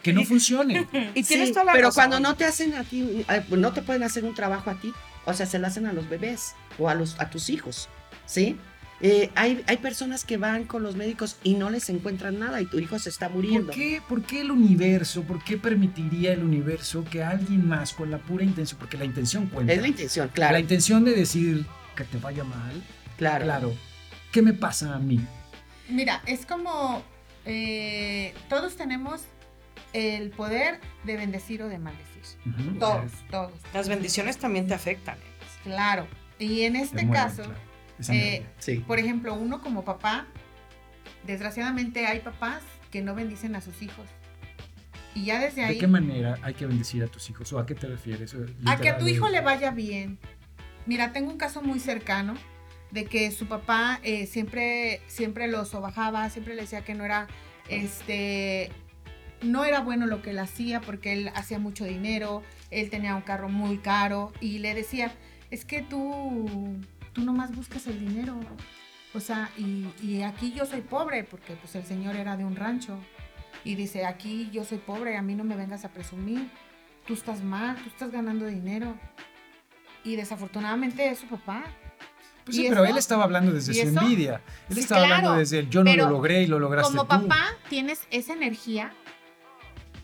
que 0.04 0.12
no 0.14 0.24
funcione. 0.26 0.88
Y 1.16 1.24
tienes 1.24 1.48
Sí, 1.50 1.54
toda 1.54 1.64
la 1.66 1.72
pero 1.72 1.88
razón. 1.88 2.10
cuando 2.10 2.20
no 2.20 2.36
te 2.36 2.46
hacen 2.46 2.74
a 2.74 2.84
ti, 2.84 3.24
eh, 3.30 3.44
no 3.50 3.72
te 3.72 3.82
pueden 3.82 4.04
hacer 4.04 4.26
un 4.26 4.34
trabajo 4.36 4.70
a 4.70 4.76
ti, 4.76 4.94
o 5.26 5.34
sea, 5.34 5.46
se 5.46 5.58
lo 5.60 5.68
hacen 5.68 5.86
a 5.86 5.94
los 5.94 6.10
bebés 6.10 6.54
o 6.78 6.90
a, 6.90 6.96
los, 6.96 7.20
a 7.20 7.30
tus 7.30 7.50
hijos, 7.50 7.88
¿sí? 8.26 8.58
Eh, 9.02 9.30
hay, 9.36 9.64
hay 9.68 9.78
personas 9.78 10.26
que 10.26 10.36
van 10.38 10.66
con 10.66 10.84
los 10.84 10.96
médicos 10.98 11.38
y 11.44 11.54
no 11.54 11.70
les 11.70 11.90
encuentran 11.90 12.38
nada 12.38 12.62
y 12.62 12.66
tu 12.66 12.80
hijo 12.80 13.00
se 13.00 13.10
está 13.10 13.30
muriendo. 13.30 13.68
¿Por 13.68 13.76
qué, 13.76 14.02
¿Por 14.10 14.24
qué 14.24 14.42
el 14.42 14.52
universo, 14.52 15.24
por 15.24 15.42
qué 15.44 15.58
permitiría 15.58 16.34
el 16.34 16.44
universo 16.44 17.06
que 17.10 17.24
alguien 17.24 17.66
más 17.68 17.94
con 17.94 18.12
la 18.12 18.18
pura 18.18 18.44
intención, 18.44 18.78
porque 18.78 18.98
la 18.98 19.06
intención 19.06 19.48
cuenta, 19.48 19.72
Es 19.74 19.82
la 19.82 19.88
intención, 19.88 20.28
claro. 20.34 20.54
la 20.54 20.60
intención 20.60 21.06
de 21.06 21.12
decir 21.14 21.66
que 21.96 22.04
te 22.04 22.18
vaya 22.18 22.44
mal, 22.44 22.84
claro. 23.18 23.46
claro, 23.46 23.74
¿qué 24.34 24.42
me 24.42 24.52
pasa 24.54 24.94
a 24.96 25.00
mí? 25.00 25.20
Mira, 25.88 26.22
es 26.26 26.46
como 26.46 27.02
eh, 27.46 28.34
todos 28.50 28.76
tenemos 28.76 29.22
el 29.94 30.30
poder 30.32 30.80
de 31.06 31.16
bendecir 31.18 31.64
o 31.64 31.70
de 31.70 31.80
maldecir. 31.80 32.10
Todos, 32.80 33.12
todos. 33.32 33.52
Las 33.74 33.88
bendiciones 33.90 34.38
también 34.38 34.68
te 34.68 34.74
afectan. 34.74 35.18
¿eh? 35.18 35.22
Claro. 35.64 36.06
Y 36.38 36.62
en 36.64 36.74
Te 36.74 36.82
este 36.82 37.06
mueven, 37.06 37.14
caso, 37.14 37.44
claro. 37.44 37.69
Esa 38.00 38.16
Eh. 38.16 38.46
Sí. 38.60 38.84
Por 38.88 39.00
ejemplo, 39.00 39.34
uno 39.34 39.62
como 39.62 39.84
papá, 39.84 40.28
desgraciadamente 41.26 42.06
hay 42.06 42.20
papás 42.20 42.64
que 42.92 43.02
no 43.02 43.16
bendicen 43.16 43.56
a 43.56 43.62
sus 43.62 43.82
hijos. 43.82 44.08
Y 45.16 45.26
ya 45.26 45.40
desde 45.40 45.62
¿De 45.62 45.68
ahí, 45.68 45.78
qué 45.78 45.88
manera 45.88 46.38
hay 46.42 46.54
que 46.54 46.66
bendecir 46.66 47.04
a 47.04 47.08
tus 47.08 47.30
hijos? 47.30 47.52
¿O 47.54 47.60
a 47.60 47.66
qué 47.66 47.76
te 47.76 47.88
refieres? 47.88 48.36
a 48.66 48.78
que 48.78 48.90
a 48.90 48.98
tu 48.98 49.08
hijo 49.08 49.28
le 49.30 49.42
vaya 49.42 49.72
bien. 49.72 50.18
Mira, 50.86 51.12
tengo 51.12 51.32
un 51.32 51.38
caso 51.38 51.62
muy 51.62 51.80
cercano 51.80 52.36
de 52.92 53.06
que 53.06 53.32
su 53.32 53.48
papá 53.48 54.00
eh, 54.04 54.26
siempre, 54.26 55.02
siempre 55.08 55.48
lo 55.48 55.66
sobajaba, 55.66 56.30
siempre 56.30 56.56
le 56.56 56.62
decía 56.62 56.84
que 56.84 56.96
no 56.96 57.06
era, 57.06 57.28
este, 57.68 58.72
no 59.42 59.64
era 59.66 59.82
bueno 59.82 60.08
lo 60.08 60.22
que 60.22 60.32
él 60.32 60.40
hacía 60.40 60.82
porque 60.82 61.14
él 61.14 61.32
hacía 61.36 61.60
mucho 61.60 61.86
dinero, 61.86 62.44
él 62.72 62.90
tenía 62.90 63.16
un 63.16 63.22
carro 63.22 63.50
muy 63.50 63.78
caro 63.78 64.32
y 64.40 64.60
le 64.60 64.74
decía, 64.74 65.12
es 65.52 65.66
que 65.66 65.82
tú, 65.82 66.80
tú 67.14 67.24
nomás 67.24 67.54
buscas 67.56 67.88
el 67.88 68.00
dinero. 68.00 68.40
O 69.14 69.20
sea, 69.20 69.50
y, 69.58 69.88
y 70.02 70.22
aquí 70.22 70.54
yo 70.54 70.66
soy 70.66 70.82
pobre 70.82 71.24
porque 71.24 71.54
pues 71.56 71.76
el 71.76 71.84
señor 71.86 72.16
era 72.16 72.38
de 72.38 72.46
un 72.46 72.56
rancho. 72.56 72.98
Y 73.64 73.76
dice, 73.76 74.06
aquí 74.06 74.50
yo 74.54 74.64
soy 74.64 74.78
pobre, 74.78 75.18
a 75.18 75.22
mí 75.22 75.36
no 75.36 75.44
me 75.44 75.56
vengas 75.56 75.84
a 75.86 75.90
presumir. 75.90 76.50
Tú 77.08 77.14
estás 77.14 77.44
mal, 77.44 77.76
tú 77.78 77.90
estás 77.90 78.12
ganando 78.12 78.46
dinero. 78.46 78.96
Y 80.04 80.16
desafortunadamente 80.16 81.10
es 81.10 81.20
su 81.20 81.28
papá. 81.28 81.64
Pues 82.46 82.56
sí, 82.56 82.66
¿Y 82.66 82.70
pero 82.70 82.84
eso? 82.84 82.94
él 82.94 82.98
estaba 82.98 83.24
hablando 83.26 83.52
desde 83.52 83.74
¿Y 83.74 83.76
su 83.76 83.88
eso? 83.90 84.00
envidia. 84.02 84.42
Él 84.70 84.76
Sí, 84.76 84.80
estaba 84.82 85.04
hablando 85.04 85.34
desde 85.36 85.60
el 85.60 85.70
yo 85.70 85.84
no 85.84 85.94
lo 85.96 86.10
logré 86.10 86.44
y 86.44 86.48
lo 86.48 86.58
lograste 86.60 86.90
Como 86.96 87.04
tú. 87.04 87.28
papá 87.28 87.48
tienes 87.70 88.08
esa 88.12 88.34
energía 88.34 88.94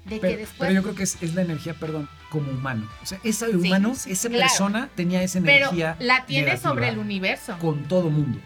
de 0.05 0.19
que 0.19 0.37
después... 0.37 0.55
pero 0.59 0.71
yo 0.73 0.83
creo 0.83 0.95
que 0.95 1.03
es, 1.03 1.21
es 1.23 1.33
la 1.33 1.41
energía, 1.43 1.73
perdón, 1.75 2.09
como 2.29 2.51
humano. 2.51 2.89
O 3.01 3.05
sea, 3.05 3.19
ese 3.23 3.49
humano, 3.49 3.95
sí, 3.95 4.11
esa 4.11 4.29
claro. 4.29 4.43
persona 4.43 4.89
tenía 4.95 5.21
esa 5.23 5.39
pero 5.41 5.67
energía 5.67 5.95
la 5.99 6.25
tiene 6.25 6.57
sobre 6.57 6.89
el 6.89 6.97
universo. 6.97 7.57
con 7.59 7.83
todo 7.83 8.09
mundo. 8.09 8.39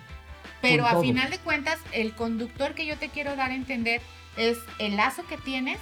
Pero 0.62 0.86
a 0.86 0.92
todo. 0.92 1.02
final 1.02 1.30
de 1.30 1.40
cuentas, 1.40 1.80
el 1.94 2.14
conductor 2.14 2.74
que 2.74 2.86
yo 2.86 2.98
te 2.98 3.10
quiero 3.10 3.36
dar 3.36 3.52
a 3.52 3.56
entender 3.56 4.02
es 4.38 4.58
el 4.78 4.98
lazo 4.98 5.26
que 5.28 5.38
tienes 5.38 5.80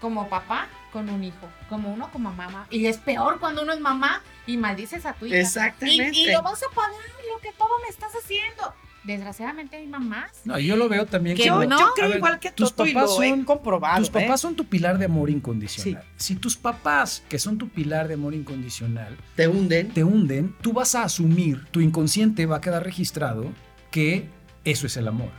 como 0.00 0.28
papá 0.28 0.68
con 0.92 1.10
un 1.10 1.24
hijo, 1.24 1.48
como 1.68 1.92
uno 1.92 2.10
como 2.10 2.32
mamá. 2.32 2.66
Y 2.70 2.86
es 2.86 2.98
peor 2.98 3.38
cuando 3.40 3.62
uno 3.62 3.72
es 3.72 3.80
mamá 3.80 4.22
y 4.46 4.56
maldices 4.56 5.04
a 5.04 5.12
tu 5.12 5.26
hija. 5.26 5.38
Exactamente. 5.38 6.16
Y, 6.16 6.28
y 6.28 6.32
lo 6.32 6.42
vas 6.42 6.62
a 6.62 6.74
pagar 6.74 6.92
lo 7.30 7.40
que 7.40 7.52
todo 7.52 7.70
me 7.82 7.88
estás 7.88 8.12
haciendo. 8.14 8.74
Desgraciadamente 9.06 9.76
hay 9.76 9.86
mamás. 9.86 10.30
No, 10.44 10.58
yo 10.58 10.76
lo 10.76 10.88
veo 10.88 11.06
también 11.06 11.36
Que 11.36 11.48
como... 11.48 11.62
Yo, 11.62 11.68
no. 11.68 11.78
yo 11.78 11.86
creo 11.94 12.08
ver, 12.08 12.18
igual 12.18 12.40
que 12.40 12.50
tus 12.50 12.70
Toto 12.74 12.86
y 12.86 12.92
papás 12.92 13.10
lo 13.16 13.22
he 13.22 13.30
son- 13.30 13.44
comprobado. 13.44 13.98
Tus 13.98 14.10
papás 14.10 14.40
¿eh? 14.40 14.42
son 14.42 14.56
tu 14.56 14.64
pilar 14.64 14.98
de 14.98 15.04
amor 15.04 15.30
incondicional. 15.30 16.02
Si 16.16 16.34
tus 16.34 16.56
papás, 16.56 17.22
que 17.28 17.38
son 17.38 17.56
tu 17.58 17.68
pilar 17.68 18.08
de 18.08 18.14
amor 18.14 18.34
incondicional, 18.34 19.16
Te 19.36 19.46
hunden. 19.48 19.88
te 19.90 20.02
hunden, 20.04 20.54
tú 20.60 20.72
vas 20.72 20.94
a 20.94 21.04
asumir, 21.04 21.64
tu 21.70 21.80
inconsciente 21.80 22.46
va 22.46 22.56
a 22.56 22.60
quedar 22.60 22.82
registrado 22.82 23.52
que 23.90 24.28
eso 24.64 24.86
es 24.86 24.96
el 24.96 25.06
amor. 25.08 25.30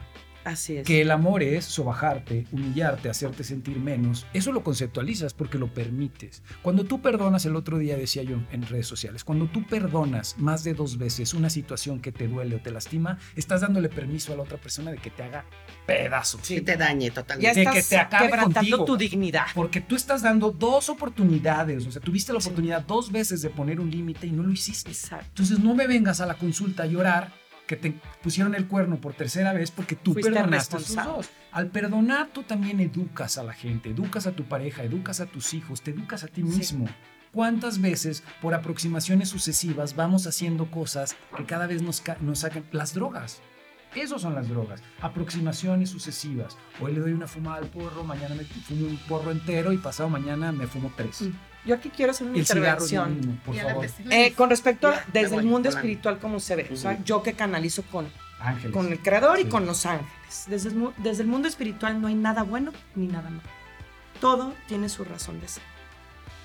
Así 0.48 0.78
es. 0.78 0.88
Que 0.88 1.02
el 1.02 1.12
amor 1.12 1.44
es 1.44 1.66
sobajarte, 1.66 2.48
humillarte, 2.54 3.10
hacerte 3.10 3.44
sentir 3.44 3.80
menos. 3.80 4.26
Eso 4.34 4.54
lo 4.54 4.64
conceptualizas 4.64 5.34
porque 5.34 5.58
lo 5.58 5.68
permites. 5.68 6.42
Cuando 6.62 6.86
tú 6.86 7.02
perdonas, 7.02 7.46
el 7.46 7.58
otro 7.58 7.78
día 7.78 7.98
decía 7.98 8.24
yo 8.24 8.38
en 8.54 8.62
redes 8.62 8.88
sociales, 8.88 9.26
cuando 9.26 9.48
tú 9.48 9.66
perdonas 9.68 10.36
más 10.38 10.64
de 10.64 10.74
dos 10.74 10.98
veces 10.98 11.34
una 11.34 11.50
situación 11.50 12.00
que 12.00 12.14
te 12.14 12.30
duele 12.30 12.56
o 12.56 12.62
te 12.62 12.72
lastima, 12.72 13.20
estás 13.36 13.60
dándole 13.60 13.90
permiso 13.90 14.32
a 14.32 14.38
la 14.38 14.44
otra 14.44 14.58
persona 14.58 14.92
de 14.92 15.00
que 15.00 15.10
te 15.10 15.24
haga 15.24 15.44
pedazos. 15.86 16.48
Que 16.48 16.62
te 16.62 16.78
dañe 16.78 17.10
ya 17.10 17.14
totalmente. 17.14 17.60
de 17.60 17.66
que 17.66 17.80
estás 17.80 17.90
te 17.90 17.98
acabe 17.98 18.28
quebrantando 18.28 18.78
contigo. 18.78 18.86
tu 18.86 18.96
dignidad. 18.96 19.48
Porque 19.54 19.82
tú 19.82 19.98
estás 19.98 20.22
dando 20.22 20.52
dos 20.52 20.88
oportunidades, 20.88 21.86
o 21.86 21.92
sea, 21.92 22.02
tuviste 22.02 22.32
la 22.32 22.40
oportunidad 22.40 22.84
dos 22.84 23.12
veces 23.12 23.42
de 23.42 23.50
poner 23.50 23.82
un 23.82 23.92
límite 23.92 24.28
y 24.28 24.32
no 24.32 24.44
lo 24.44 24.52
hiciste. 24.52 24.92
Exacto. 24.92 25.26
Entonces 25.28 25.60
no 25.60 25.76
me 25.76 25.88
vengas 25.88 26.22
a 26.22 26.26
la 26.26 26.36
consulta 26.36 26.84
a 26.84 26.86
llorar 26.86 27.34
que 27.68 27.76
te 27.76 27.94
pusieron 28.24 28.56
el 28.56 28.66
cuerno 28.68 28.96
por 29.00 29.14
tercera 29.14 29.54
vez 29.54 29.70
porque 29.72 29.96
tú 29.96 30.14
Fuiste 30.14 30.32
perdonaste 30.32 30.78
a 30.78 30.80
sus 30.80 30.96
dos. 30.96 31.30
Al 31.52 31.68
perdonar 31.68 32.28
tú 32.34 32.44
también 32.44 32.80
educas 32.80 33.38
a 33.38 33.44
la 33.44 33.54
gente, 33.54 33.90
educas 33.90 34.26
a 34.26 34.32
tu 34.32 34.46
pareja, 34.46 34.84
educas 34.84 35.20
a 35.20 35.26
tus 35.26 35.54
hijos, 35.54 35.82
te 35.82 35.92
educas 35.92 36.24
a 36.24 36.28
ti 36.28 36.42
Sí. 36.42 36.58
mismo. 36.58 36.88
¿Cuántas 37.34 37.82
veces 37.82 38.24
por 38.42 38.54
aproximaciones 38.56 39.30
sucesivas 39.30 39.96
vamos 39.96 40.26
haciendo 40.26 40.72
cosas 40.72 41.16
que 41.36 41.46
cada 41.46 41.68
vez 41.68 41.82
nos, 41.82 42.02
nos 42.22 42.40
sacan 42.40 42.64
las 42.72 42.94
drogas? 42.94 43.42
Esas 43.96 44.22
son 44.22 44.34
las 44.36 44.48
drogas, 44.50 44.82
aproximaciones 45.02 45.90
sucesivas. 45.90 46.58
Hoy 46.82 46.94
le 46.94 47.00
doy 47.00 47.12
una 47.14 47.28
fumada 47.28 47.58
al 47.58 47.68
porro, 47.68 48.04
mañana 48.04 48.36
me 48.36 48.44
fumo 48.44 48.88
un 48.88 48.98
porro 49.08 49.32
entero 49.32 49.74
y 49.74 49.78
pasado 49.78 50.10
mañana 50.10 50.52
me 50.52 50.68
fumo 50.68 50.92
tres. 50.96 51.22
Mm. 51.24 51.32
Yo 51.66 51.76
aquí 51.76 51.90
quiero 51.90 52.12
hacer 52.12 52.28
una 52.28 52.38
intervención. 52.38 53.18
mismo, 53.18 53.38
por 53.46 53.56
favor. 53.56 53.86
Eh, 54.10 54.34
con 54.34 54.50
respecto 54.50 54.88
a 54.88 54.96
Ya, 54.96 55.06
desde 55.12 55.30
voy, 55.30 55.40
el 55.40 55.44
mundo 55.46 55.70
volando. 55.70 55.70
espiritual, 55.78 56.20
¿cómo 56.20 56.40
se 56.40 56.56
ve? 56.56 56.70
O 56.72 56.76
sea, 56.78 56.98
yo 57.04 57.24
que 57.24 57.34
canalizo 57.34 57.84
con, 57.84 58.08
Ángeles. 58.40 58.72
con 58.72 58.92
el 58.92 59.00
creador 59.02 59.40
y 59.40 59.46
con 59.46 59.66
los 59.66 59.86
ángeles. 59.86 60.46
Desde 60.48 60.72
desde 60.98 61.24
el 61.24 61.28
mundo 61.28 61.48
espiritual 61.48 62.02
no 62.02 62.08
hay 62.08 62.16
nada 62.16 62.44
bueno 62.44 62.72
ni 62.96 63.08
nada 63.08 63.30
malo. 63.30 63.42
Todo 64.22 64.54
tiene 64.68 64.88
su 64.90 65.04
razón 65.04 65.40
de 65.42 65.48
ser. 65.48 65.64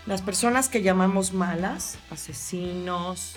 Las 0.07 0.21
personas 0.23 0.69
que 0.69 0.83
llamamos 0.83 1.33
malas, 1.33 1.97
asesinos, 2.11 3.37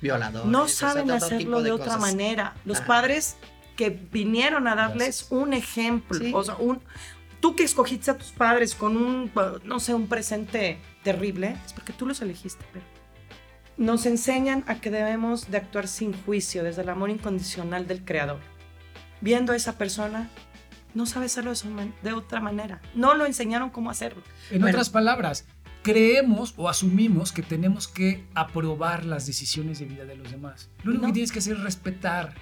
Violadores. 0.00 0.50
no 0.50 0.62
o 0.62 0.68
sea, 0.68 0.88
saben 0.90 1.10
hacerlo 1.12 1.62
de, 1.62 1.72
otra 1.72 1.96
manera. 1.98 2.54
Los 2.64 2.78
Ajá. 2.78 2.86
padres 2.88 3.36
que 3.76 3.90
vinieron 3.90 4.66
a 4.68 4.74
darles 4.74 4.98
Gracias. 5.20 5.30
un 5.32 5.52
ejemplo, 5.52 6.18
Sí. 6.18 6.32
o 6.34 6.42
sea, 6.42 6.56
un, 6.56 6.80
tú 7.40 7.54
que 7.56 7.64
escogiste 7.64 8.10
a 8.10 8.18
tus 8.18 8.30
padres 8.32 8.74
con 8.74 8.96
un, 8.96 9.30
no 9.64 9.80
sé, 9.80 9.94
un 9.94 10.06
presente 10.08 10.78
terrible, 11.02 11.56
es 11.64 11.72
porque 11.72 11.92
tú 11.92 12.06
los 12.06 12.20
elegiste, 12.22 12.64
pero 12.72 12.84
nos 13.76 14.06
enseñan 14.06 14.64
a 14.66 14.80
que 14.80 14.90
debemos 14.90 15.50
de 15.50 15.58
actuar 15.58 15.86
sin 15.86 16.12
juicio, 16.24 16.64
desde 16.64 16.82
el 16.82 16.88
amor 16.88 17.10
incondicional 17.10 17.86
del 17.86 18.04
creador. 18.04 18.40
Viendo 19.20 19.52
a 19.52 19.56
esa 19.56 19.76
persona, 19.76 20.30
no 20.94 21.04
sabe 21.04 21.26
hacerlo 21.26 21.52
de, 22.02 22.12
otra 22.14 22.40
manera. 22.40 22.80
No 22.94 23.14
lo 23.14 23.26
enseñaron 23.26 23.68
cómo 23.70 23.90
hacerlo. 23.90 24.22
En 24.50 24.60
Bueno. 24.62 24.74
otras 24.74 24.88
palabras, 24.88 25.44
creemos 25.82 26.54
o 26.56 26.68
asumimos 26.70 27.32
que 27.32 27.42
tenemos 27.42 27.86
que 27.86 28.24
aprobar 28.34 29.04
las 29.04 29.26
decisiones 29.26 29.78
de 29.78 29.84
vida 29.84 30.04
de 30.06 30.16
los 30.16 30.30
demás. 30.30 30.70
Lo 30.82 30.92
único 30.92 31.02
No. 31.02 31.08
que 31.08 31.14
tienes 31.14 31.32
que 31.32 31.40
hacer 31.40 31.56
es 31.56 31.62
respetar. 31.62 32.34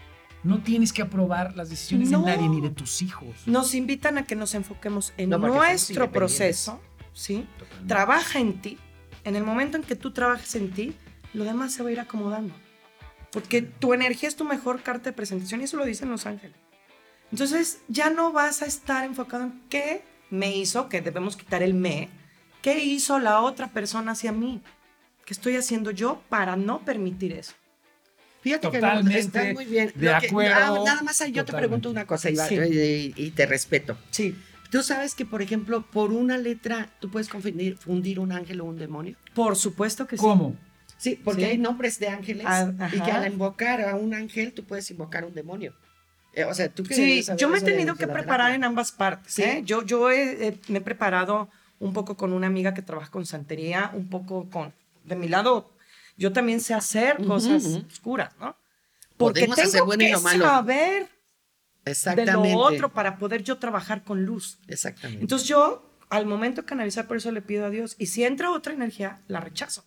No 0.44 0.62
tienes 0.62 0.92
que 0.92 1.02
aprobar 1.02 1.56
las 1.56 1.70
decisiones 1.70 2.10
No. 2.10 2.20
de 2.22 2.36
nadie 2.36 2.48
ni 2.48 2.60
de 2.60 2.70
tus 2.70 3.02
hijos. 3.02 3.28
Nos 3.46 3.74
invitan 3.74 4.18
a 4.18 4.24
que 4.26 4.36
nos 4.36 4.54
enfoquemos 4.54 5.12
en 5.16 5.30
No, 5.30 5.38
nuestro 5.38 6.12
proceso, 6.12 6.80
¿sí? 7.12 7.46
trabaja 7.88 8.38
en 8.38 8.60
ti. 8.60 8.78
En 9.24 9.36
el 9.36 9.42
momento 9.44 9.78
en 9.78 9.82
que 9.82 9.96
tú 9.96 10.12
trabajes 10.12 10.54
en 10.54 10.70
ti, 10.70 10.94
lo 11.32 11.44
demás 11.44 11.72
se 11.72 11.82
va 11.82 11.88
a 11.88 11.92
ir 11.92 12.00
acomodando. 12.00 12.54
Porque 13.32 13.62
tu 13.62 13.94
energía 13.94 14.28
es 14.28 14.36
tu 14.36 14.44
mejor 14.44 14.82
carta 14.82 15.10
de 15.10 15.12
presentación 15.14 15.60
y 15.60 15.64
eso 15.64 15.76
lo 15.78 15.84
dicen 15.86 16.10
los 16.10 16.26
ángeles. 16.26 16.56
Entonces 17.32 17.80
ya 17.88 18.10
no 18.10 18.30
vas 18.32 18.62
a 18.62 18.66
estar 18.66 19.04
enfocado 19.04 19.44
en 19.44 19.62
qué 19.70 20.04
me 20.30 20.54
hizo, 20.56 20.88
que 20.88 21.00
debemos 21.00 21.36
quitar 21.36 21.62
el 21.62 21.74
me, 21.74 22.10
qué 22.62 22.84
hizo 22.84 23.18
la 23.18 23.40
otra 23.40 23.68
persona 23.72 24.12
hacia 24.12 24.30
mí, 24.30 24.60
qué 25.24 25.32
estoy 25.32 25.56
haciendo 25.56 25.90
yo 25.90 26.22
para 26.28 26.54
no 26.54 26.84
permitir 26.84 27.32
eso. 27.32 27.54
Fíjate 28.44 28.70
que 28.70 28.78
Totalmente 28.78 29.12
no, 29.12 29.18
estás 29.18 29.54
muy 29.54 29.64
bien. 29.64 29.90
de 29.94 30.06
que- 30.20 30.26
acuerdo, 30.28 30.54
ah, 30.82 30.82
nada 30.84 31.02
más 31.02 31.20
ahí 31.20 31.32
yo 31.32 31.42
te 31.44 31.46
totalmente. 31.52 31.68
pregunto 31.68 31.90
una 31.90 32.06
cosa 32.06 32.30
Iván, 32.30 32.48
Sí. 32.48 32.54
y, 32.56 33.14
y 33.16 33.30
te 33.32 33.46
respeto. 33.46 33.98
Sí, 34.10 34.36
¿Tú 34.70 34.82
sabes 34.82 35.14
que, 35.14 35.24
por 35.24 35.40
ejemplo, 35.40 35.82
por 35.82 36.10
una 36.12 36.36
letra 36.36 36.88
tú 37.00 37.08
puedes 37.08 37.28
confundir 37.28 37.76
fundir 37.76 38.18
un 38.18 38.32
ángel 38.32 38.60
o 38.60 38.64
un 38.64 38.76
demonio? 38.78 39.16
por 39.34 39.56
supuesto 39.56 40.06
que 40.06 40.16
sí. 40.16 40.20
¿Cómo? 40.22 40.56
Sí, 40.98 41.18
porque 41.22 41.42
Sí. 41.42 41.48
hay 41.50 41.58
nombres 41.58 41.98
de 42.00 42.08
ángeles 42.08 42.44
Ah, 42.48 42.72
y 42.92 43.00
que 43.00 43.10
al 43.10 43.26
invocar 43.32 43.80
a 43.82 43.94
un 43.96 44.14
ángel 44.14 44.52
tú 44.52 44.64
puedes 44.64 44.90
invocar 44.90 45.24
un 45.24 45.32
demonio. 45.34 45.74
Eh, 46.32 46.44
o 46.44 46.52
sea, 46.54 46.68
tú 46.68 46.82
que 46.82 46.94
Sí, 46.94 47.24
yo 47.36 47.48
me 47.48 47.58
he 47.58 47.60
tenido 47.60 47.94
que 47.94 48.08
preparar 48.08 48.52
en 48.52 48.64
ambas 48.64 48.90
partes. 48.92 49.32
Sí. 49.34 49.42
¿eh? 49.42 49.62
Yo, 49.64 49.84
yo 49.84 50.10
he- 50.10 50.48
he- 50.48 50.58
me 50.68 50.78
he 50.78 50.82
preparado 50.82 51.48
un 51.78 51.92
poco 51.92 52.16
con 52.16 52.32
una 52.32 52.48
amiga 52.48 52.74
que 52.74 52.82
trabaja 52.82 53.10
con 53.10 53.24
santería, 53.26 53.90
un 53.94 54.08
poco 54.08 54.48
con... 54.50 54.72
De 55.04 55.14
mi 55.14 55.28
lado, 55.28 55.70
yo 56.16 56.32
también 56.32 56.60
sé 56.60 56.74
hacer 56.74 57.24
cosas 57.24 57.64
ujú. 57.64 57.86
oscuras, 57.86 58.32
¿no? 58.38 58.56
Porque 59.16 59.40
Podemos 59.40 59.58
hacer 59.58 59.72
tengo 59.72 59.86
bueno 59.86 60.02
y 60.02 60.06
que 60.06 60.12
lo 60.12 60.20
malo. 60.20 60.44
saber 60.44 61.08
de 61.84 61.90
Exactamente. 61.92 62.52
lo 62.52 62.58
otro 62.58 62.92
para 62.92 63.18
poder 63.18 63.42
yo 63.44 63.58
trabajar 63.58 64.02
con 64.04 64.24
luz. 64.24 64.58
Exactamente. 64.68 65.22
Entonces 65.22 65.46
yo, 65.48 65.98
al 66.10 66.26
momento 66.26 66.62
de 66.62 66.66
canalizar, 66.66 67.06
por 67.06 67.16
eso 67.18 67.30
le 67.30 67.42
pido 67.42 67.64
a 67.66 67.70
Dios. 67.70 67.94
Y 67.98 68.06
si 68.06 68.24
entra 68.24 68.50
otra 68.50 68.72
energía, 68.72 69.22
la 69.28 69.40
rechazo. 69.40 69.84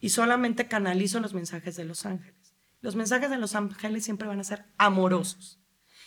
Y 0.00 0.10
solamente 0.10 0.68
canalizo 0.68 1.18
los 1.20 1.34
mensajes 1.34 1.74
de 1.76 1.84
los 1.84 2.06
ángeles. 2.06 2.34
Los 2.80 2.94
mensajes 2.94 3.30
de 3.30 3.38
los 3.38 3.54
ángeles 3.56 4.04
siempre 4.04 4.28
van 4.28 4.38
a 4.38 4.44
ser 4.44 4.64
amorosos. 4.76 5.58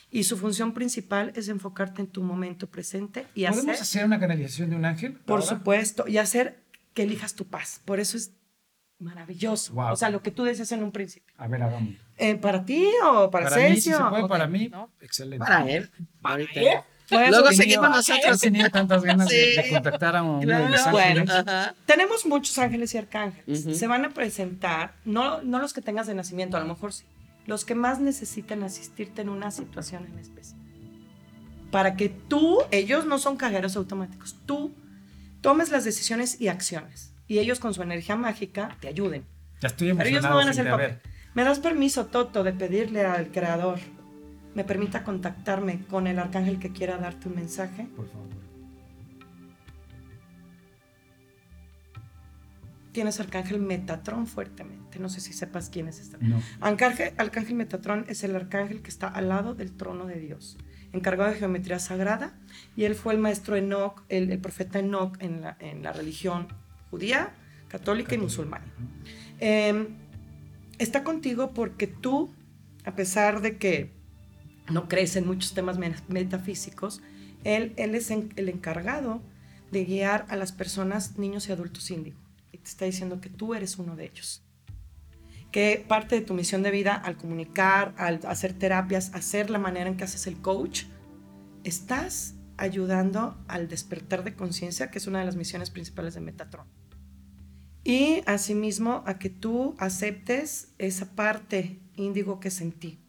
Y 0.09 0.23
su 0.23 0.37
función 0.37 0.73
principal 0.73 1.31
es 1.35 1.47
enfocarte 1.49 2.01
en 2.01 2.07
tu 2.07 2.21
momento 2.23 2.67
presente 2.69 3.27
y 3.33 3.45
hacer, 3.45 3.61
¿Podemos 3.63 3.81
hacer 3.81 4.05
una 4.05 4.19
canalización 4.19 4.69
de 4.69 4.75
un 4.75 4.85
ángel? 4.85 5.13
por 5.13 5.39
ahora? 5.41 5.57
supuesto, 5.57 6.07
y 6.07 6.17
hacer 6.17 6.61
que 6.93 7.03
elijas 7.03 7.33
tu 7.35 7.45
paz. 7.47 7.81
Por 7.85 7.99
eso 7.99 8.17
es 8.17 8.31
maravilloso. 9.01 9.73
Wow. 9.73 9.91
O 9.93 9.95
sea, 9.95 10.09
lo 10.09 10.21
que 10.21 10.31
tú 10.31 10.43
decías 10.43 10.71
en 10.71 10.83
un 10.83 10.91
principio. 10.91 11.33
A 11.37 11.47
ver, 11.47 11.61
hagamos. 11.63 11.95
Eh, 12.17 12.35
¿Para 12.35 12.63
ti 12.65 12.87
o 13.05 13.29
para, 13.31 13.49
Para 13.49 13.69
mí, 13.69 13.75
si 13.75 13.81
Sergio? 13.89 14.05
se 14.05 14.09
puede, 14.09 14.27
para 14.27 14.47
mí, 14.47 14.69
¿no? 14.69 14.91
excelente. 15.01 15.45
Para 15.45 15.69
él. 15.69 15.91
Ahorita. 16.23 16.85
Pues, 17.09 17.29
Luego 17.29 17.51
seguimos 17.51 17.89
nosotros. 17.89 18.39
Tenido 18.39 18.69
tantas 18.69 19.03
ganas 19.03 19.27
de, 19.27 19.55
Sí. 19.55 19.61
de 19.61 19.69
contactar 19.69 20.15
a 20.15 20.23
uno 20.23 20.39
de 20.39 20.45
Claro. 20.45 20.65
ángeles. 20.65 20.91
Bueno. 20.91 21.23
Ajá. 21.27 21.75
Tenemos 21.85 22.25
muchos 22.25 22.57
ángeles 22.57 22.93
y 22.95 22.97
arcángeles. 22.99 23.65
Ujú. 23.65 23.75
Se 23.75 23.87
van 23.87 24.05
a 24.05 24.11
presentar, 24.11 24.95
no, 25.03 25.41
no 25.41 25.59
los 25.59 25.73
que 25.73 25.81
tengas 25.81 26.07
de 26.07 26.13
nacimiento, 26.13 26.55
a 26.55 26.61
lo 26.61 26.67
mejor 26.67 26.93
sí, 26.93 27.03
los 27.47 27.65
que 27.65 27.75
más 27.75 27.99
necesitan 27.99 28.63
asistirte 28.63 29.23
en 29.23 29.29
una 29.29 29.51
situación 29.51 30.05
en 30.05 30.19
especial. 30.19 30.59
Para 31.69 31.95
que 31.95 32.07
tú, 32.09 32.59
ellos 32.71 33.05
no 33.05 33.17
son 33.17 33.35
cajeros 33.35 33.75
automáticos, 33.75 34.35
tú 34.45 34.73
tomes 35.41 35.69
las 35.71 35.83
decisiones 35.83 36.39
y 36.39 36.47
acciones. 36.49 37.10
Y 37.31 37.39
ellos 37.39 37.61
con 37.61 37.73
su 37.73 37.81
energía 37.81 38.17
mágica 38.17 38.75
te 38.81 38.89
ayuden. 38.89 39.23
Ya 39.61 39.69
estoy 39.69 39.93
Pero 39.93 40.09
ellos 40.09 40.21
no 40.21 40.31
emocionado. 40.31 40.35
van 40.35 40.47
a 40.47 40.51
hacer 40.51 40.69
papel. 40.69 41.11
¿Me 41.33 41.45
das 41.45 41.59
permiso, 41.59 42.07
Toto, 42.07 42.43
de 42.43 42.51
pedirle 42.51 43.05
al 43.05 43.31
creador 43.31 43.79
me 44.53 44.65
permita 44.65 45.05
contactarme 45.05 45.85
con 45.85 46.07
el 46.07 46.19
arcángel 46.19 46.59
que 46.59 46.73
quiera 46.73 46.97
darte 46.97 47.29
un 47.29 47.35
mensaje? 47.35 47.87
Por 47.95 48.05
favor. 48.09 48.27
Tienes 52.91 53.17
arcángel 53.21 53.61
Metatrón 53.61 54.27
fuertemente. 54.27 54.99
No 54.99 55.07
sé 55.07 55.21
si 55.21 55.31
sepas 55.31 55.69
quién 55.69 55.87
es 55.87 56.01
esta. 56.01 56.17
No. 56.19 56.41
Arcángel, 56.59 57.13
arcángel 57.15 57.55
Metatrón 57.55 58.03
es 58.09 58.25
el 58.25 58.35
arcángel 58.35 58.81
que 58.81 58.89
está 58.89 59.07
al 59.07 59.29
lado 59.29 59.55
del 59.55 59.71
trono 59.71 60.05
de 60.05 60.19
Dios, 60.19 60.57
encargado 60.91 61.31
de 61.31 61.37
geometría 61.37 61.79
sagrada, 61.79 62.37
y 62.75 62.83
él 62.83 62.93
fue 62.93 63.13
el 63.13 63.19
maestro 63.21 63.55
Enoch, 63.55 64.03
el, 64.09 64.29
el 64.29 64.39
profeta 64.39 64.79
Enoch 64.79 65.15
en 65.21 65.39
la, 65.39 65.55
en 65.61 65.81
la 65.81 65.93
religión 65.93 66.49
judía, 66.91 67.33
católica 67.69 68.13
y 68.13 68.19
musulmana. 68.19 68.65
Eh, 69.39 69.87
está 70.77 71.03
contigo 71.03 71.53
porque 71.53 71.87
tú, 71.87 72.31
a 72.85 72.95
pesar 72.95 73.41
de 73.41 73.57
que 73.57 73.91
no 74.69 74.87
crees 74.87 75.15
en 75.15 75.25
muchos 75.25 75.53
temas 75.53 75.77
metafísicos, 76.07 77.01
él, 77.43 77.73
él 77.77 77.95
es 77.95 78.11
en- 78.11 78.31
el 78.35 78.49
encargado 78.49 79.21
de 79.71 79.85
guiar 79.85 80.25
a 80.29 80.35
las 80.35 80.51
personas, 80.51 81.17
niños 81.17 81.47
y 81.49 81.51
adultos 81.53 81.89
índigo. 81.89 82.19
Y 82.51 82.57
te 82.59 82.69
está 82.69 82.85
diciendo 82.85 83.19
que 83.21 83.29
tú 83.29 83.55
eres 83.55 83.77
uno 83.79 83.95
de 83.95 84.05
ellos. 84.05 84.43
Que 85.51 85.83
parte 85.87 86.15
de 86.15 86.21
tu 86.21 86.33
misión 86.33 86.61
de 86.63 86.71
vida, 86.71 86.93
al 86.95 87.17
comunicar, 87.17 87.93
al 87.97 88.19
hacer 88.27 88.53
terapias, 88.53 89.13
hacer 89.13 89.49
la 89.49 89.59
manera 89.59 89.89
en 89.89 89.97
que 89.97 90.03
haces 90.03 90.27
el 90.27 90.37
coach, 90.41 90.83
estás 91.63 92.35
ayudando 92.57 93.37
al 93.47 93.67
despertar 93.67 94.23
de 94.23 94.35
conciencia, 94.35 94.91
que 94.91 94.97
es 94.99 95.07
una 95.07 95.19
de 95.19 95.25
las 95.25 95.35
misiones 95.35 95.69
principales 95.69 96.13
de 96.13 96.21
Metatron. 96.21 96.67
Y 97.83 98.21
asimismo 98.27 99.03
a 99.05 99.17
que 99.17 99.29
tú 99.29 99.75
aceptes 99.79 100.73
esa 100.77 101.15
parte 101.15 101.79
índigo 101.95 102.39
que 102.39 102.49
es 102.49 102.61
en 102.61 102.71
ti 102.71 102.99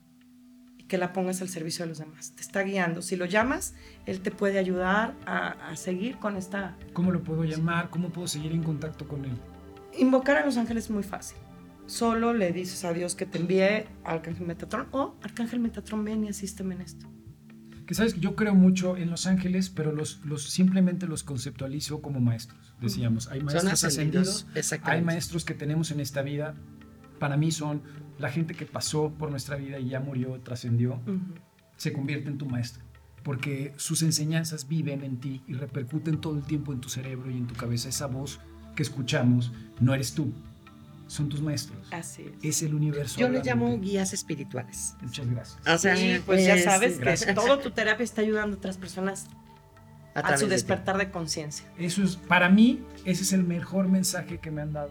y 0.79 0.85
que 0.85 0.97
la 0.97 1.13
pongas 1.13 1.43
al 1.43 1.49
servicio 1.49 1.85
de 1.85 1.91
los 1.91 1.99
demás. 1.99 2.33
Te 2.35 2.41
está 2.41 2.63
guiando. 2.63 3.03
Si 3.03 3.17
lo 3.17 3.27
llamas, 3.27 3.75
él 4.07 4.21
te 4.21 4.31
puede 4.31 4.59
ayudar 4.59 5.15
a, 5.27 5.71
a 5.71 5.77
seguir 5.77 6.19
con 6.19 6.37
esta... 6.37 6.77
¿Cómo 6.95 7.13
lo 7.13 7.23
puedo 7.23 7.45
llamar? 7.45 7.91
¿Cómo 7.91 8.11
puedo 8.11 8.27
seguir 8.27 8.53
en 8.53 8.63
contacto 8.63 9.07
con 9.07 9.25
él? 9.25 9.37
Invocar 9.99 10.39
a 10.39 10.47
los 10.47 10.57
ángeles 10.57 10.85
es 10.85 10.91
muy 10.91 11.03
fácil. 11.03 11.37
Solo 11.87 12.33
le 12.33 12.53
dices 12.53 12.85
a 12.85 12.93
Dios 12.93 13.15
que 13.15 13.27
te 13.27 13.39
envíe 13.39 13.87
a 14.05 14.13
Arcángel 14.13 14.47
Metatron 14.47 14.89
o 14.93 15.17
Arcángel 15.23 15.61
Metatron 15.61 16.05
ven 16.05 16.25
y 16.25 16.29
asísteme 16.29 16.75
en 16.75 16.81
esto. 16.81 17.07
Que 17.87 17.95
sabes 17.95 18.15
que 18.15 18.21
yo 18.21 18.37
creo 18.37 18.55
mucho 18.55 18.97
en 18.97 19.11
los 19.11 19.27
ángeles, 19.27 19.69
pero 19.71 19.93
los, 19.93 20.25
los 20.25 20.45
simplemente 20.51 21.07
los 21.07 21.23
conceptualizo 21.25 22.01
como 22.01 22.21
maestros. 22.21 22.75
Decíamos, 22.81 23.29
hay 23.29 23.41
maestros 23.43 23.85
ascendidos, 23.85 24.47
hay 24.83 25.03
maestros 25.03 25.45
que 25.45 25.55
tenemos 25.55 25.91
en 25.91 26.01
esta 26.01 26.23
vida. 26.23 26.55
Para 27.19 27.37
mí 27.37 27.51
son 27.51 27.83
la 28.19 28.31
gente 28.31 28.55
que 28.55 28.67
pasó 28.67 29.13
por 29.19 29.31
nuestra 29.31 29.57
vida 29.57 29.79
y 29.79 29.89
ya 29.89 30.01
murió, 30.01 30.41
trascendió, 30.41 30.95
Ujú. 31.07 31.19
se 31.77 31.93
convierte 31.93 32.29
en 32.29 32.39
tu 32.39 32.47
maestro. 32.47 32.83
Porque 33.23 33.73
sus 33.77 34.03
enseñanzas 34.03 34.69
viven 34.69 35.05
en 35.05 35.19
ti 35.19 35.43
y 35.47 35.53
repercuten 35.55 36.21
todo 36.21 36.37
el 36.37 36.45
tiempo 36.45 36.73
en 36.73 36.81
tu 36.81 36.89
cerebro 36.89 37.31
y 37.31 37.37
en 37.37 37.47
tu 37.47 37.55
cabeza. 37.55 37.89
Esa 37.89 38.07
voz 38.07 38.41
que 38.75 38.83
escuchamos 38.83 39.53
no 39.81 39.95
eres 39.95 40.15
tú, 40.15 40.33
son 41.07 41.29
tus 41.29 41.41
maestros. 41.43 41.87
Así 41.91 42.23
es. 42.23 42.45
Es 42.45 42.63
el 42.63 42.75
universo. 42.75 43.19
Yo 43.21 43.29
le 43.29 43.43
llamo 43.43 43.79
guías 43.79 44.13
espirituales. 44.13 44.95
Muchas 45.03 45.29
gracias. 45.29 45.59
O 45.67 45.79
sea, 45.79 45.97
Sí, 45.97 46.21
pues 46.25 46.45
ya 46.45 46.55
es- 46.55 46.65
sabes 46.65 46.95
que 46.95 47.01
gracias. 47.05 47.35
todo 47.35 47.59
tu 47.59 47.71
terapia 47.71 48.05
está 48.05 48.23
ayudando 48.23 48.57
a 48.57 48.59
otras 48.59 48.79
personas 48.79 49.27
a 50.15 50.21
a, 50.21 50.37
su 50.39 50.45
de 50.47 50.53
despertar 50.53 50.99
de 50.99 51.11
conciencia. 51.11 51.67
Eso 51.79 52.03
es, 52.03 52.17
para 52.17 52.49
mí, 52.49 52.83
ese 53.05 53.23
es 53.23 53.33
el 53.33 53.45
mejor 53.45 53.89
mensaje 53.89 54.39
que 54.39 54.51
me 54.51 54.61
han 54.63 54.73
dado 54.73 54.91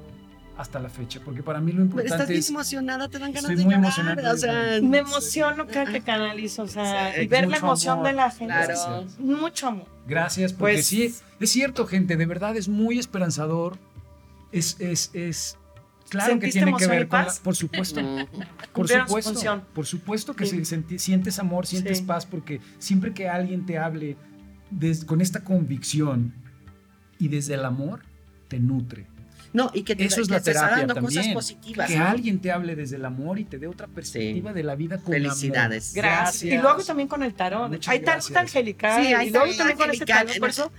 hasta 0.58 0.80
la 0.80 0.90
fecha, 0.90 1.20
porque 1.24 1.42
para 1.42 1.60
mí 1.60 1.72
lo 1.72 1.78
Pero 1.78 1.86
importante 1.86 2.14
estás 2.16 2.28
bien 2.28 2.40
es... 2.40 2.50
emocionada, 2.50 3.08
te 3.08 3.18
dan 3.20 3.32
ganas 3.32 3.44
Estoy 3.50 3.56
de 3.56 3.64
muy 3.66 3.74
llorar. 3.76 3.86
emocionado 3.86 4.34
O 4.34 4.38
sea, 4.38 4.54
de- 4.64 4.82
Me 4.82 4.98
emociono 5.00 5.66
cada 5.68 5.92
que 5.92 6.02
canalizo, 6.02 6.64
o 6.64 6.68
sea, 6.68 7.14
Sí, 7.16 7.22
y 7.22 7.28
ver 7.28 7.48
la 7.48 7.58
emoción 7.58 7.94
amor. 7.94 8.08
de 8.08 8.14
la 8.14 8.30
gente. 8.32 8.54
Claro. 8.54 9.06
Mucho 9.20 9.68
amor. 9.68 9.88
Gracias, 10.08 10.54
porque 10.54 10.74
Pues- 10.76 10.86
sí, 10.88 11.16
es 11.40 11.50
cierto, 11.50 11.88
gente, 11.88 12.16
de 12.18 12.26
verdad 12.26 12.56
es 12.58 12.68
muy 12.68 13.00
esperanzador. 13.00 13.78
Es, 14.52 14.76
es, 14.80 15.10
es, 15.14 15.58
claro 16.12 16.26
que 16.40 16.52
¿Sentiste 16.52 16.60
tiene 16.60 16.78
que 16.78 16.88
ver 16.88 17.08
con 17.08 17.20
la, 17.20 17.26
paz? 17.26 17.40
por 17.40 17.56
supuesto, 17.56 18.02
mm, 18.02 18.26
por 18.74 18.88
su 18.90 19.00
supuesto, 19.00 19.64
por 19.74 19.86
supuesto 19.88 20.36
que 20.36 20.46
Sí. 20.46 20.64
se- 20.66 20.76
senti- 20.76 21.00
sientes 21.00 21.40
amor, 21.40 21.66
sientes 21.66 21.98
Sí. 22.00 22.04
paz, 22.04 22.26
porque 22.26 22.60
siempre 22.80 23.14
que 23.14 23.28
alguien 23.30 23.66
te 23.66 23.78
hable 23.80 24.18
des- 24.70 25.04
con 25.06 25.22
esta 25.22 25.44
convicción 25.44 26.34
y 27.18 27.28
desde 27.30 27.54
el 27.56 27.66
amor, 27.66 28.02
te 28.48 28.60
nutre. 28.60 29.08
No, 29.54 29.70
y 29.74 29.84
que 29.84 29.96
te, 29.98 30.06
Eso 30.06 30.22
es 30.22 30.28
que 30.30 30.34
la 30.36 30.40
te 30.40 30.52
terapia 30.54 30.78
dando 30.78 30.96
cosas 30.96 31.16
también. 31.16 31.34
positivas. 31.34 31.90
Que 31.90 31.98
¿no? 31.98 32.06
alguien 32.08 32.40
te 32.40 32.52
hable 32.54 32.74
desde 32.76 32.96
el 32.96 33.04
amor 33.04 33.38
y 33.38 33.44
te 33.44 33.58
dé 33.60 33.68
otra 33.68 33.88
perspectiva 33.88 34.54
de 34.54 34.64
la 34.64 34.76
vida 34.76 34.98
con 35.00 35.12
Felicidades. 35.14 35.92
amor. 35.92 36.04
Gracias. 36.06 36.44
Y 36.54 36.58
luego 36.58 36.82
también 36.84 37.10
con 37.10 37.22
el 37.22 37.34
tarot. 37.34 37.70
Muchas 37.70 37.92
hay 37.92 38.00
tarot 38.00 38.22
gracias. 38.30 38.38
angelical. 38.38 39.04
Sí, 39.06 39.14
hay 39.14 39.28
y 39.28 39.32
luego 39.32 39.54
también 39.58 39.78
con 39.78 39.92
ese 39.92 40.06
tarot. 40.06 40.40
Por 40.40 40.50
eso 40.50 40.72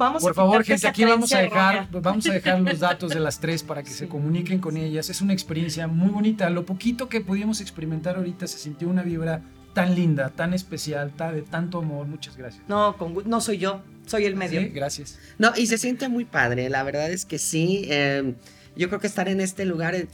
vamos 0.00 0.22
Por 0.22 0.32
a 0.32 0.34
favor, 0.34 0.64
gente, 0.64 0.88
aquí 0.88 1.04
vamos 1.04 1.32
a 1.32 1.38
dejar, 1.38 1.74
errónea. 1.76 2.00
vamos 2.02 2.26
a 2.26 2.32
dejar 2.32 2.60
los 2.60 2.78
datos 2.80 3.10
de 3.12 3.20
las 3.20 3.38
tres 3.38 3.62
para 3.62 3.82
que 3.82 3.90
se 3.90 4.08
comuniquen 4.08 4.58
con 4.58 4.76
ellas. 4.76 5.10
Es 5.10 5.20
una 5.20 5.32
experiencia 5.34 5.86
muy 5.86 6.08
bonita. 6.10 6.48
Lo 6.50 6.64
poquito 6.66 7.08
que 7.08 7.20
pudimos 7.20 7.60
experimentar 7.60 8.16
ahorita 8.16 8.46
se 8.46 8.58
sintió 8.58 8.88
una 8.88 9.02
vibra 9.02 9.42
tan 9.74 9.94
linda, 9.94 10.30
tan 10.30 10.54
especial, 10.54 11.12
ta- 11.16 11.30
de 11.32 11.42
tanto 11.42 11.78
amor. 11.78 12.06
Muchas 12.06 12.36
gracias. 12.36 12.64
No, 12.66 12.96
con 12.96 13.14
no 13.26 13.40
soy 13.40 13.58
yo, 13.58 13.82
soy 14.06 14.24
el 14.24 14.34
medio. 14.34 14.60
Sí, 14.62 14.68
gracias. 14.70 15.18
No, 15.38 15.52
y 15.56 15.66
se 15.66 15.78
siente 15.78 16.08
muy 16.08 16.24
padre, 16.24 16.68
la 16.70 16.82
verdad 16.82 17.10
es 17.12 17.24
que 17.24 17.38
sí. 17.38 17.82
eh, 17.90 18.34
yo 18.76 18.88
creo 18.88 19.00
que 19.00 19.06
estar 19.06 19.28
en 19.28 19.40
este 19.40 19.64
lugar 19.66 19.94
eh, 19.94 20.08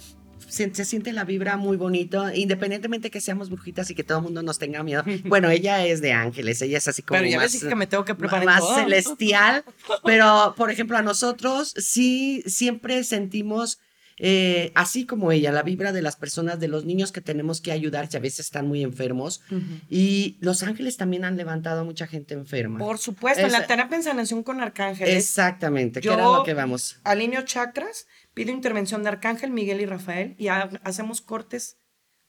se, 0.48 0.74
se 0.74 0.84
siente 0.84 1.12
la 1.12 1.24
vibra 1.24 1.56
muy 1.56 1.76
bonito, 1.76 2.32
independientemente 2.32 3.10
que 3.10 3.20
seamos 3.20 3.50
brujitas 3.50 3.90
y 3.90 3.94
que 3.94 4.04
todo 4.04 4.18
el 4.18 4.24
mundo 4.24 4.42
nos 4.42 4.58
tenga 4.58 4.82
miedo. 4.82 5.02
Bueno, 5.24 5.50
ella 5.50 5.84
es 5.84 6.00
de 6.00 6.12
ángeles, 6.12 6.62
ella 6.62 6.78
es 6.78 6.88
así 6.88 7.02
como 7.02 7.18
Pero 7.18 7.30
ya 7.30 7.38
más, 7.38 7.56
que 7.56 7.74
me 7.74 7.86
tengo 7.86 8.04
que 8.04 8.14
preparar 8.14 8.44
más 8.44 8.60
todo. 8.60 8.76
celestial, 8.76 9.64
pero 10.04 10.54
por 10.56 10.70
ejemplo 10.70 10.96
a 10.96 11.02
nosotros 11.02 11.74
sí 11.76 12.42
siempre 12.46 13.02
sentimos 13.04 13.78
eh, 14.18 14.72
así 14.74 15.04
como 15.06 15.30
ella, 15.32 15.52
la 15.52 15.62
vibra 15.62 15.92
de 15.92 16.02
las 16.02 16.16
personas, 16.16 16.58
de 16.58 16.68
los 16.68 16.84
niños 16.84 17.12
que 17.12 17.20
tenemos 17.20 17.60
que 17.60 17.72
ayudar, 17.72 18.08
que 18.08 18.16
a 18.16 18.20
veces 18.20 18.40
están 18.46 18.66
muy 18.66 18.82
enfermos. 18.82 19.42
Y 19.88 20.36
los 20.40 20.62
ángeles 20.62 20.96
también 20.96 21.24
han 21.24 21.36
levantado 21.36 21.80
a 21.80 21.84
mucha 21.84 22.06
gente 22.06 22.34
enferma. 22.34 22.78
Por 22.78 22.98
supuesto, 22.98 23.44
en 23.44 23.52
la 23.52 23.66
terapia 23.66 23.96
en 23.96 24.02
sanación 24.02 24.42
con 24.42 24.60
arcángeles, 24.60 25.14
Exactamente, 25.16 26.00
que 26.00 26.08
era 26.08 26.24
lo 26.24 26.42
que 26.44 26.54
vamos. 26.54 26.98
alineo 27.04 27.42
chakras, 27.42 28.06
pido 28.34 28.52
intervención 28.52 29.02
de 29.02 29.08
Arcángel 29.10 29.50
Miguel 29.50 29.80
y 29.80 29.86
Rafael 29.86 30.34
y 30.38 30.48
ha- 30.48 30.70
hacemos 30.84 31.20
cortes, 31.20 31.76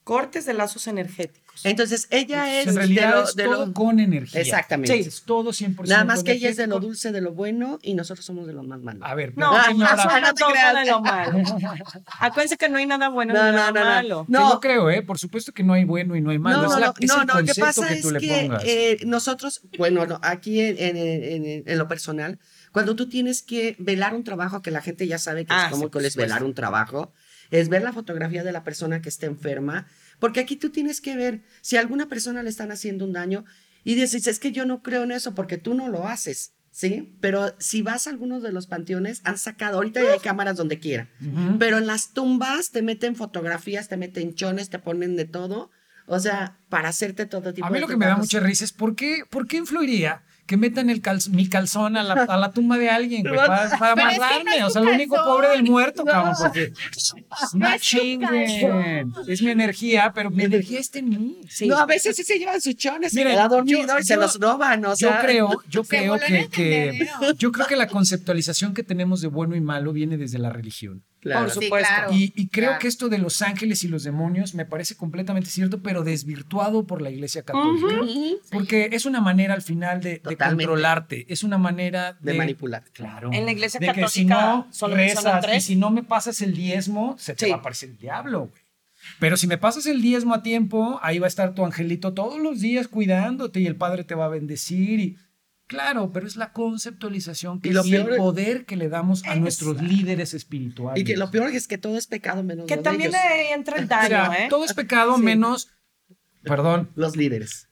cortes 0.08 0.46
de 0.46 0.54
lazos 0.54 0.88
energéticos. 0.88 1.66
Entonces, 1.66 2.08
ella 2.12 2.62
es 2.62 2.68
en 2.68 2.76
realidad 2.78 3.10
de 3.10 3.16
lo, 3.16 3.24
es 3.26 3.36
de 3.36 3.44
todo 3.44 3.66
lo- 3.66 3.74
con 3.74 4.00
energía. 4.00 4.40
Exactamente. 4.40 4.98
Es 4.98 5.24
todo 5.24 5.52
100%. 5.52 5.90
Nada 5.90 6.06
más 6.06 6.24
que 6.24 6.32
ella 6.32 6.48
es 6.50 6.56
de 6.56 6.66
lo 6.66 6.80
dulce, 6.80 7.12
de 7.12 7.20
lo 7.20 7.34
bueno, 7.34 7.78
y 7.82 7.94
nosotros 7.94 8.26
somos 8.26 8.48
de 8.48 8.54
lo 8.54 8.64
más 8.64 8.80
malo. 8.80 9.06
A 9.06 9.16
ver, 9.16 9.34
No, 9.36 9.52
pero 9.52 9.58
no, 9.58 9.64
señora, 9.66 9.96
no, 9.98 10.22
no, 10.28 10.34
te 10.34 10.44
creas. 10.46 10.76
de 10.86 10.92
lo 10.92 11.02
malo. 11.02 11.40
Acuérdense 12.22 12.56
que 12.56 12.70
no 12.70 12.78
hay 12.78 12.86
nada 12.86 13.10
bueno 13.10 13.34
No, 13.34 13.44
ni 13.44 13.52
no, 13.52 13.58
nada 13.58 13.72
no, 13.72 13.80
no. 13.82 13.86
malo. 13.86 14.26
No. 14.30 14.50
no 14.54 14.60
creo, 14.62 14.90
¿eh? 14.90 15.02
Por 15.02 15.20
supuesto 15.20 15.52
que 15.52 15.64
no 15.64 15.74
hay 15.74 15.84
bueno 15.84 16.16
y 16.16 16.22
no 16.22 16.30
hay 16.30 16.40
malo. 16.40 16.60
No, 16.62 16.64
es 16.68 16.72
no, 16.74 16.80
la- 16.80 16.86
no, 16.88 16.94
es 17.00 17.08
no, 17.10 17.26
no, 17.26 17.40
lo 17.42 17.46
que 17.46 17.60
pasa 17.60 17.88
que 17.88 17.94
es 17.96 18.02
tú 18.02 18.12
le 18.12 18.20
que 18.22 18.50
eh, 18.64 18.98
nosotros, 19.06 19.62
bueno, 19.78 20.06
no, 20.06 20.20
aquí 20.24 20.62
en, 20.62 20.78
en- 20.78 20.96
en- 20.98 21.64
en 21.66 21.78
lo 21.78 21.90
personal, 21.90 22.40
cuando 22.72 22.96
tú 22.96 23.10
tienes 23.10 23.42
que 23.42 23.76
velar 23.78 24.14
un 24.14 24.24
trabajo, 24.24 24.62
que 24.62 24.72
la 24.72 24.82
gente 24.82 25.06
ya 25.06 25.18
sabe 25.18 25.46
que 25.46 25.54
Ah, 25.54 25.66
es 25.66 25.72
como 25.72 25.84
sí, 25.84 25.88
que 25.88 25.92
por 25.94 26.06
es 26.06 26.16
velar 26.16 26.44
un 26.46 26.54
trabajo, 26.54 27.12
es 27.52 27.70
ver 27.70 27.82
la 27.82 27.94
fotografía 27.94 28.44
de 28.44 28.52
la 28.52 28.64
persona 28.64 29.02
que 29.02 29.10
está 29.10 29.26
enferma, 29.26 29.88
porque 30.20 30.40
aquí 30.40 30.56
tú 30.56 30.70
tienes 30.70 31.02
que 31.02 31.16
ver 31.16 31.44
si 31.62 31.78
a 31.78 31.80
alguna 31.80 32.08
persona 32.08 32.44
le 32.44 32.50
están 32.50 32.72
haciendo 32.72 33.06
un 33.06 33.14
daño 33.14 33.46
y 33.84 33.96
dices, 33.96 34.28
es 34.28 34.40
que 34.40 34.52
yo 34.52 34.66
no 34.66 34.82
creo 34.82 35.04
en 35.04 35.12
eso 35.12 35.34
porque 35.34 35.58
tú 35.58 35.74
no 35.74 35.88
lo 35.88 36.08
haces. 36.08 36.54
¿Sí? 36.70 37.18
Pero 37.22 37.56
si 37.58 37.82
vas 37.82 38.06
a 38.06 38.12
algunos 38.12 38.44
de 38.44 38.52
los 38.52 38.68
panteones, 38.68 39.22
han 39.24 39.40
sacado, 39.40 39.78
ahorita 39.78 40.00
hay 40.00 40.20
cámaras 40.20 40.58
donde 40.58 40.78
quiera, 40.78 41.10
pero 41.58 41.80
en 41.80 41.88
las 41.88 42.14
tumbas 42.14 42.70
te 42.70 42.84
meten 42.84 43.16
fotografías, 43.16 43.88
te 43.88 43.98
meten 43.98 44.36
chones, 44.36 44.70
te 44.70 44.78
ponen 44.78 45.16
de 45.16 45.26
todo. 45.26 45.72
O 46.06 46.20
sea, 46.20 46.60
para 46.70 46.90
hacerte 46.90 47.26
todo 47.26 47.52
tipo 47.52 47.66
A 47.66 47.72
mí 47.72 47.76
de 47.76 47.82
lo 47.82 47.88
que 47.88 47.98
me 47.98 48.06
da 48.06 48.16
mucha 48.16 48.40
risa 48.40 48.64
es 48.64 48.74
¿por 48.74 48.96
qué, 48.96 49.24
por 49.28 49.48
qué 49.48 49.58
influiría 49.58 50.24
que 50.48 50.58
metan 50.58 50.90
el 50.90 51.02
calz- 51.02 51.30
mi 51.30 51.48
calzón 51.48 51.98
a 51.98 52.04
la, 52.04 52.14
a 52.14 52.38
la 52.38 52.52
tumba 52.52 52.78
de 52.78 52.90
alguien, 52.90 53.22
güey? 53.24 53.36
Para, 53.36 53.70
para 53.78 53.96
Pero 53.96 54.08
es 54.10 54.14
que 54.14 54.20
no 54.20 54.26
amarrarme. 54.26 54.64
o 54.64 54.70
sea, 54.70 54.82
lo 54.82 54.92
único 54.92 55.16
pobre 55.18 55.50
del 55.50 55.64
muerto, 55.64 56.04
No. 56.06 56.12
cabrón, 56.12 56.34
porque 56.42 56.74
no 57.54 57.78
chinguen. 57.80 59.14
Es 59.28 59.42
mi 59.42 59.52
energía, 59.52 60.12
pero 60.16 60.30
mi 60.32 60.44
energía 60.46 60.80
está 60.80 61.00
en 61.00 61.10
mí. 61.10 61.42
Sí. 61.50 61.68
No, 61.68 61.78
a 61.78 61.86
veces 61.86 62.16
sí 62.16 62.24
se 62.24 62.40
llevan 62.40 62.62
sus 62.62 62.76
chones, 62.76 63.14
Miren, 63.14 63.34
se 63.34 63.36
queda 63.38 63.48
dormido 63.48 63.80
yo- 63.88 64.00
y 64.00 64.04
se 64.04 64.14
yo- 64.16 64.20
los 64.22 64.40
roban, 64.40 64.86
o 64.86 64.96
Yo 64.96 65.12
creo, 65.22 65.50
yo 65.70 65.84
creo 65.84 66.18
que, 66.18 67.08
yo 67.38 67.52
creo 67.52 67.68
que 67.68 67.76
la 67.76 67.88
conceptualización 67.88 68.74
que 68.74 68.84
tenemos 68.84 69.22
de 69.22 69.28
bueno 69.28 69.56
y 69.56 69.62
malo 69.62 69.92
viene 69.94 70.18
desde 70.18 70.40
la 70.40 70.50
religión. 70.50 71.04
Claro. 71.20 71.46
Por 71.46 71.54
Sí, 71.54 71.66
supuesto. 71.66 71.88
claro. 71.96 72.14
Y, 72.14 72.32
y 72.36 72.48
creo 72.48 72.68
Claro. 72.70 72.80
que 72.80 72.88
esto 72.88 73.10
de 73.10 73.18
los 73.18 73.42
ángeles 73.42 73.84
y 73.84 73.88
los 73.88 74.04
demonios 74.04 74.54
me 74.54 74.66
parece 74.66 74.96
completamente 74.96 75.50
cierto, 75.50 75.82
pero 75.82 76.04
desvirtuado 76.04 76.86
por 76.86 77.02
la 77.02 77.10
Iglesia 77.10 77.44
Católica. 77.44 77.88
Porque 78.52 78.90
es 78.94 79.06
una 79.06 79.20
manera 79.22 79.54
al 79.54 79.62
final 79.62 80.00
de, 80.02 80.22
controlarte, 80.22 81.26
es 81.32 81.44
una 81.44 81.58
manera 81.58 82.14
de, 82.20 82.32
De 82.34 82.38
manipular. 82.38 82.84
Claro. 82.94 83.32
En 83.34 83.46
la 83.46 83.52
Iglesia 83.52 83.80
de 83.80 83.88
que 83.88 84.02
Católica 84.02 84.10
si 84.10 84.26
no 84.26 84.68
solo 84.72 84.96
y 85.56 85.62
si 85.62 85.76
no 85.76 85.90
me 85.92 86.04
pasas 86.04 86.42
el 86.42 86.54
diezmo, 86.56 87.16
se 87.18 87.34
te 87.36 87.46
Sí. 87.46 87.52
va 87.52 87.58
a 87.58 87.60
aparecer 87.60 87.90
el 87.90 87.98
diablo, 87.98 88.40
güey. 88.50 88.62
Pero 89.20 89.38
si 89.38 89.48
me 89.48 89.58
pasas 89.58 89.86
el 89.86 90.02
diezmo 90.02 90.34
a 90.34 90.44
tiempo, 90.44 91.00
ahí 91.02 91.18
va 91.20 91.28
a 91.28 91.30
estar 91.30 91.54
tu 91.54 91.64
angelito 91.66 92.14
todos 92.14 92.40
los 92.40 92.60
días 92.60 92.88
cuidándote 92.88 93.60
y 93.60 93.68
el 93.68 93.76
Padre 93.76 94.04
te 94.04 94.16
va 94.16 94.26
a 94.26 94.30
bendecir 94.30 95.00
y 95.00 95.18
claro, 95.68 96.12
pero 96.14 96.26
es 96.26 96.36
la 96.36 96.52
conceptualización 96.54 97.62
que 97.62 97.70
Y 97.70 97.74
lo 97.74 97.86
y 97.86 97.94
el 97.96 98.16
poder 98.16 98.66
que 98.66 98.76
le 98.78 98.90
damos 98.90 99.24
a 99.26 99.34
Es- 99.36 99.40
nuestros 99.42 99.82
líderes 99.82 100.34
espirituales. 100.34 101.00
Y 101.02 101.06
que 101.06 101.16
lo 101.18 101.30
peor 101.30 101.50
es 101.52 101.68
que 101.68 101.78
todo 101.78 101.98
es 101.98 102.08
pecado 102.08 102.42
menos 102.44 102.66
Que 102.68 102.76
lo 102.76 102.82
de 102.82 102.84
también 102.84 103.10
ellos. 103.12 103.22
ahí 103.22 103.48
entra 103.54 103.78
el 103.78 103.88
daño, 103.88 104.34
¿eh? 104.34 104.48
todo 104.50 104.66
es 104.66 104.74
pecado 104.74 105.16
Sí. 105.18 105.22
menos, 105.24 105.70
perdón, 106.44 106.90
Los 106.96 107.16
líderes. 107.16 107.70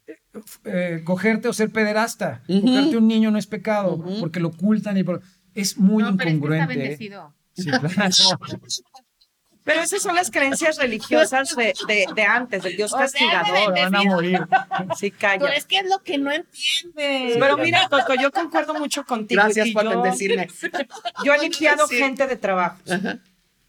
eh, 0.65 1.01
cogerte 1.05 1.47
o 1.47 1.53
ser 1.53 1.71
pederasta. 1.71 2.43
Ujú. 2.47 2.61
Cogerte 2.61 2.97
un 2.97 3.07
niño 3.07 3.31
no 3.31 3.37
es 3.37 3.47
pecado 3.47 4.03
porque 4.19 4.39
lo 4.41 4.49
ocultan 4.49 4.97
y 4.97 5.03
por- 5.03 5.21
es 5.53 5.77
muy 5.77 6.03
No, 6.03 6.09
pero 6.09 6.11
es 6.11 6.17
que 6.17 6.23
está 6.23 6.29
incongruente. 6.35 6.73
¿eh? 6.73 6.77
bendecido. 6.77 7.33
Sí, 7.53 7.69
claro. 7.69 7.87
Pero 9.65 9.81
esas 9.81 10.01
son 10.01 10.15
las 10.15 10.31
creencias 10.31 10.77
religiosas 10.77 11.53
de, 11.55 11.73
de, 11.87 12.05
de 12.15 12.23
antes, 12.23 12.63
del 12.63 12.77
Dios 12.77 12.93
O 12.93 12.97
sea, 12.97 13.07
castigador. 13.07 13.73
de 13.73 13.81
Van 13.81 13.95
a 13.95 14.03
morir. 14.03 14.39
Sí, 14.97 15.11
calla. 15.11 15.47
es 15.55 15.65
que 15.65 15.77
es 15.79 15.89
lo 15.89 15.99
que 16.03 16.17
no 16.17 16.31
entiendes. 16.31 17.37
Pero 17.39 17.57
mira, 17.57 17.89
Coco, 17.89 18.13
yo 18.13 18.31
concuerdo 18.31 18.75
mucho 18.75 19.03
contigo. 19.05 19.41
Gracias 19.43 19.69
por 19.71 19.83
yo, 19.83 19.89
bendecirme. 19.89 20.47
Yo 21.23 21.33
he 21.33 21.39
limpiado 21.41 21.87
Sí. 21.87 21.97
gente 21.97 22.27
de 22.27 22.35
trabajos. 22.37 22.89
Ajá. 22.89 23.19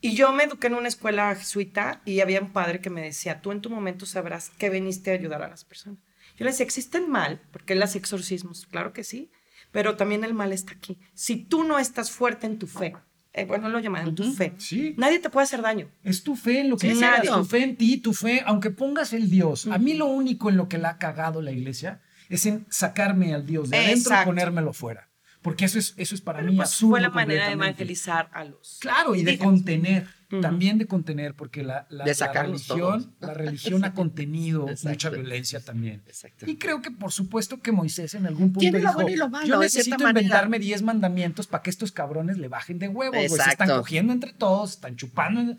Y 0.03 0.15
yo 0.15 0.31
me 0.33 0.45
eduqué 0.45 0.67
en 0.69 0.75
una 0.75 0.89
escuela 0.89 1.35
jesuita 1.35 2.03
y 2.05 2.21
había 2.21 2.41
un 2.41 2.53
padre 2.53 2.81
que 2.81 2.91
me 2.91 3.01
decía, 3.03 3.41
tú 3.41 3.51
en 3.51 3.61
tu 3.63 3.71
momento 3.71 4.05
sabrás 4.07 4.51
que 4.51 4.69
viniste 4.71 5.11
a 5.11 5.15
ayudar 5.15 5.43
a 5.43 5.49
las 5.49 5.65
personas. 5.65 5.99
Yo 6.37 6.45
le 6.45 6.51
decía, 6.51 6.65
existe 6.67 6.99
el 6.99 7.09
mal, 7.09 7.41
porque 7.51 7.73
él 7.73 7.83
hace 7.83 7.97
exorcismos, 7.97 8.67
claro 8.71 8.93
que 8.93 9.03
sí, 9.03 9.31
pero 9.73 9.97
también 9.97 10.23
el 10.23 10.35
mal 10.35 10.53
está 10.53 10.73
aquí. 10.73 10.99
Si 11.15 11.37
tú 11.37 11.65
no 11.65 11.79
estás 11.79 12.11
fuerte 12.11 12.47
en 12.47 12.59
tu 12.59 12.67
fe, 12.67 12.95
eh, 13.37 13.45
bueno, 13.45 13.69
lo 13.69 13.79
llaman 13.79 14.09
en 14.09 14.15
tu 14.15 14.23
Ujú. 14.25 14.33
fe, 14.33 14.55
Sí. 14.59 14.95
nadie 14.97 15.19
te 15.21 15.31
puede 15.31 15.45
hacer 15.45 15.63
daño. 15.63 15.89
Es 16.03 16.23
tu 16.23 16.35
fe 16.37 16.61
en 16.61 16.71
lo 16.71 16.77
que 16.77 16.93
Sí, 16.93 16.99
claro. 16.99 17.39
tu 17.39 17.45
fe 17.45 17.63
en 17.63 17.77
ti, 17.77 17.99
tu 17.99 18.13
fe, 18.15 18.43
aunque 18.47 18.71
pongas 18.71 19.13
el 19.13 19.31
Dios. 19.31 19.67
A 19.67 19.79
mí 19.79 19.95
lo 19.95 20.07
único 20.07 20.49
en 20.51 20.57
lo 20.57 20.69
que 20.69 20.79
la 20.79 20.91
ha 20.91 20.99
cagado 20.99 21.43
la 21.43 21.53
iglesia 21.53 22.01
es 22.29 22.47
en 22.47 22.67
sacarme 22.71 23.35
al 23.35 23.47
Dios 23.47 23.71
de 23.71 23.77
adentro 23.77 23.95
y 23.97 24.01
Exacto. 24.01 24.27
ponérmelo 24.31 24.73
fuera. 24.73 25.09
Porque 25.43 25.67
eso 25.67 25.79
es, 25.79 25.95
eso 25.97 26.15
es 26.17 26.21
para 26.21 26.41
Pero 26.41 26.51
mí 26.51 26.57
pues 26.57 26.75
fue 26.77 27.01
la 27.01 27.11
manera 27.11 27.47
de 27.47 27.53
evangelizar 27.53 28.29
a 28.33 28.43
los... 28.45 28.79
Claro, 28.81 29.15
y 29.15 29.23
de 29.23 29.35
indígenas. 29.35 30.07
También 30.43 30.79
de 30.79 30.87
contener, 30.87 31.35
porque 31.35 31.63
la, 31.63 31.87
la- 31.91 32.05
De 32.05 32.15
la 32.19 32.33
religión, 32.43 33.15
la 33.21 33.35
religión 33.35 33.85
ha 33.85 33.95
contenido 33.95 34.69
Exacto. 34.69 34.89
mucha 34.89 35.11
violencia 35.11 35.61
también. 35.61 36.03
Exacto. 36.07 36.45
Y 36.51 36.57
creo 36.57 36.83
que 36.83 36.91
por 36.91 37.13
supuesto 37.13 37.61
que 37.61 37.73
Moisés 37.73 38.15
en 38.15 38.27
algún 38.27 38.49
punto 38.49 38.61
Tiene 38.61 38.79
lo 38.81 38.89
dijo, 38.89 38.95
bueno 38.95 39.11
y 39.11 39.17
lo 39.17 39.29
malo, 39.29 39.47
yo 39.47 39.61
necesito 39.61 39.99
manera". 39.99 40.21
inventarme 40.21 40.59
10 40.59 40.83
mandamientos 40.83 41.47
para 41.47 41.63
que 41.63 41.71
estos 41.71 41.93
cabrones 41.93 42.39
le 42.39 42.49
bajen 42.49 42.79
de 42.79 42.89
huevos. 42.89 43.17
Se 43.31 43.51
están 43.51 43.69
cogiendo 43.69 44.13
entre 44.13 44.33
todos, 44.33 44.73
están 44.73 44.97
chupando, 44.97 45.57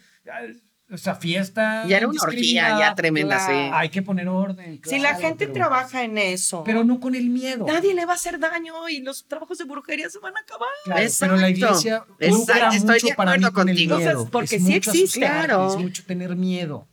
o 0.89 0.97
sea, 0.97 1.15
fiesta 1.15 1.85
Ya 1.87 1.97
era 1.97 2.07
una 2.07 2.21
orgía, 2.21 2.79
ya 2.79 2.95
tremenda, 2.95 3.35
Claro. 3.37 3.53
sí. 3.53 3.71
Hay 3.73 3.89
que 3.89 4.01
poner 4.01 4.27
orden. 4.29 4.79
si 4.85 4.99
la 4.99 5.09
claro, 5.09 5.19
gente 5.21 5.47
pero- 5.47 5.53
trabaja 5.53 6.03
en 6.03 6.17
eso, 6.17 6.63
Pero 6.63 6.83
no 6.83 6.99
con 6.99 7.13
el 7.15 7.29
miedo. 7.29 7.65
nadie 7.67 7.93
le 7.93 8.05
va 8.05 8.13
a 8.13 8.15
hacer 8.15 8.39
daño 8.39 8.87
y 8.89 9.01
los 9.01 9.27
trabajos 9.27 9.57
de 9.57 9.65
brujería 9.65 10.09
se 10.09 10.19
van 10.19 10.35
a 10.37 10.39
acabar. 10.39 10.69
Claro, 10.85 11.01
Exacto. 11.01 11.33
pero 11.35 11.41
la 11.41 11.49
iglesia 11.49 11.95
Exacto, 12.19 12.37
lucra 12.37 12.69
estoy 12.75 12.93
mucho 12.95 13.07
de 13.07 13.15
para 13.15 13.31
mí 13.31 13.35
acuerdo 13.37 13.53
con 13.53 13.69
el 13.69 13.75
contigo. 13.75 13.97
miedo. 13.97 14.09
Entonces, 14.11 14.31
porque 14.31 14.55
es 14.55 14.65
sí 14.65 14.73
existe. 14.73 15.19
Claro. 15.19 15.67
Es 15.67 15.75
mucho 15.81 16.03
tener 16.05 16.35
miedo. 16.35 16.87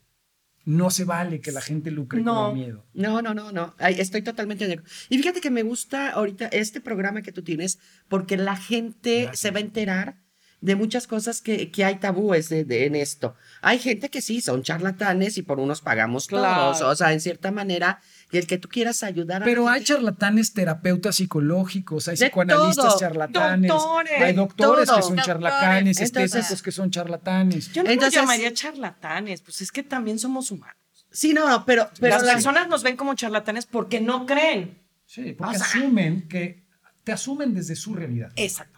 No 0.67 0.91
se 0.91 1.05
vale 1.05 1.41
que 1.43 1.53
la 1.53 1.61
gente 1.61 1.91
lucre 1.91 2.23
No. 2.23 2.35
con 2.49 2.59
el 2.59 2.65
miedo. 2.65 2.87
No, 2.95 3.21
no, 3.21 3.35
no, 3.35 3.53
no. 3.53 3.75
Ay, 3.79 3.97
estoy 4.01 4.23
totalmente 4.23 4.67
de 4.67 4.73
acuerdo. 4.73 4.91
Y 5.11 5.19
fíjate 5.19 5.43
que 5.43 5.51
me 5.51 5.63
gusta 5.63 6.09
ahorita 6.11 6.47
este 6.47 6.81
programa 6.81 7.21
que 7.21 7.33
tú 7.33 7.43
tienes 7.43 7.79
porque 8.09 8.39
la 8.39 8.57
gente 8.57 9.25
Gracias. 9.25 9.41
se 9.41 9.51
va 9.51 9.59
a 9.59 9.61
enterar 9.61 10.17
de 10.61 10.77
muchas 10.77 11.07
cosas 11.07 11.43
que, 11.43 11.71
que 11.71 11.85
hay 11.85 11.97
tabúes 11.97 12.49
de, 12.49 12.65
de- 12.65 12.87
en 12.87 12.95
esto. 12.95 13.35
Hay 13.61 13.79
gente 13.79 14.09
que 14.09 14.23
sí, 14.23 14.41
son 14.41 14.63
charlatanes 14.63 15.37
y 15.39 15.43
por 15.43 15.61
unos 15.61 15.81
pagamos 15.83 16.27
Claro. 16.27 16.73
todos. 16.73 16.81
O 16.81 16.97
sea, 16.97 17.13
en 17.13 17.21
cierta 17.21 17.51
manera, 17.51 18.01
y 18.33 18.39
el 18.39 18.47
que 18.47 18.57
tú 18.59 18.69
quieras 18.69 19.03
ayudar 19.03 19.43
a 19.43 19.45
Pero 19.45 19.69
hay 19.69 19.81
gente- 19.81 19.95
charlatanes 19.95 20.53
terapeutas 20.55 21.17
psicológicos, 21.17 22.09
hay 22.09 22.17
De 22.17 22.27
psicoanalistas 22.27 22.85
todo. 22.87 22.99
charlatanes, 22.99 23.69
Doctores. 23.69 24.23
hay 24.23 24.33
doctores 24.33 24.87
todo. 24.87 24.97
que 24.97 25.03
son 25.03 25.17
Doctores. 25.17 25.27
charlatanes, 25.27 26.01
Entonces- 26.01 26.35
estéticos 26.35 26.63
que 26.63 26.73
son 26.73 26.91
charlatanes. 26.91 27.73
Yo 27.73 27.83
no 27.83 27.91
Entonces- 27.91 28.21
llamaría 28.21 28.53
charlatanes, 28.55 29.43
pues 29.43 29.61
es 29.61 29.71
que 29.71 29.83
también 29.83 30.19
somos 30.19 30.51
humanos. 30.51 30.77
Sí, 31.11 31.33
no, 31.35 31.49
no, 31.49 31.65
pero, 31.65 31.91
pero 32.01 32.15
Las 32.17 32.25
la- 32.25 32.33
personas 32.33 32.69
nos 32.69 32.83
ven 32.83 32.97
como 32.97 33.15
charlatanes 33.15 33.67
porque 33.67 34.01
no 34.01 34.27
creen. 34.27 34.83
Sí, 35.07 35.33
porque 35.37 35.57
O 35.57 35.59
sea- 35.59 35.67
asumen 35.67 36.27
que 36.29 36.65
te 37.05 37.13
asumen 37.13 37.55
desde 37.55 37.77
su 37.77 37.95
realidad. 37.95 38.33
Exactamente. 38.37 38.74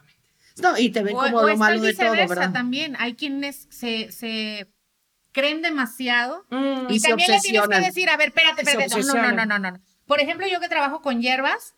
No, 0.59 0.79
y 0.79 0.90
te 0.90 1.03
ven 1.03 1.14
como 1.14 1.38
o 1.38 1.49
lo 1.49 1.57
malo 1.57 1.81
de 1.81 1.95
todo, 1.95 2.12
¿verdad? 2.12 2.53
también. 2.53 2.97
Hay 2.99 3.14
quienes 3.14 3.66
se, 3.71 4.11
se 4.11 4.73
creen 5.33 5.61
demasiado 5.61 6.47
Mm, 6.51 6.87
Y 6.90 7.01
también 7.01 7.31
le 7.31 7.40
tienes 7.40 7.69
que 7.69 7.81
decir, 7.81 8.09
a 8.09 8.16
ver, 8.16 8.29
espérate, 8.29 8.62
espérate. 8.62 9.01
No, 9.03 9.14
no, 9.14 9.33
no, 9.33 9.59
no, 9.59 9.71
no. 9.71 9.81
Por 10.07 10.21
ejemplo, 10.21 10.47
yo 10.47 10.61
que 10.61 10.69
trabajo 10.69 11.03
con 11.03 11.21
hierbas, 11.21 11.75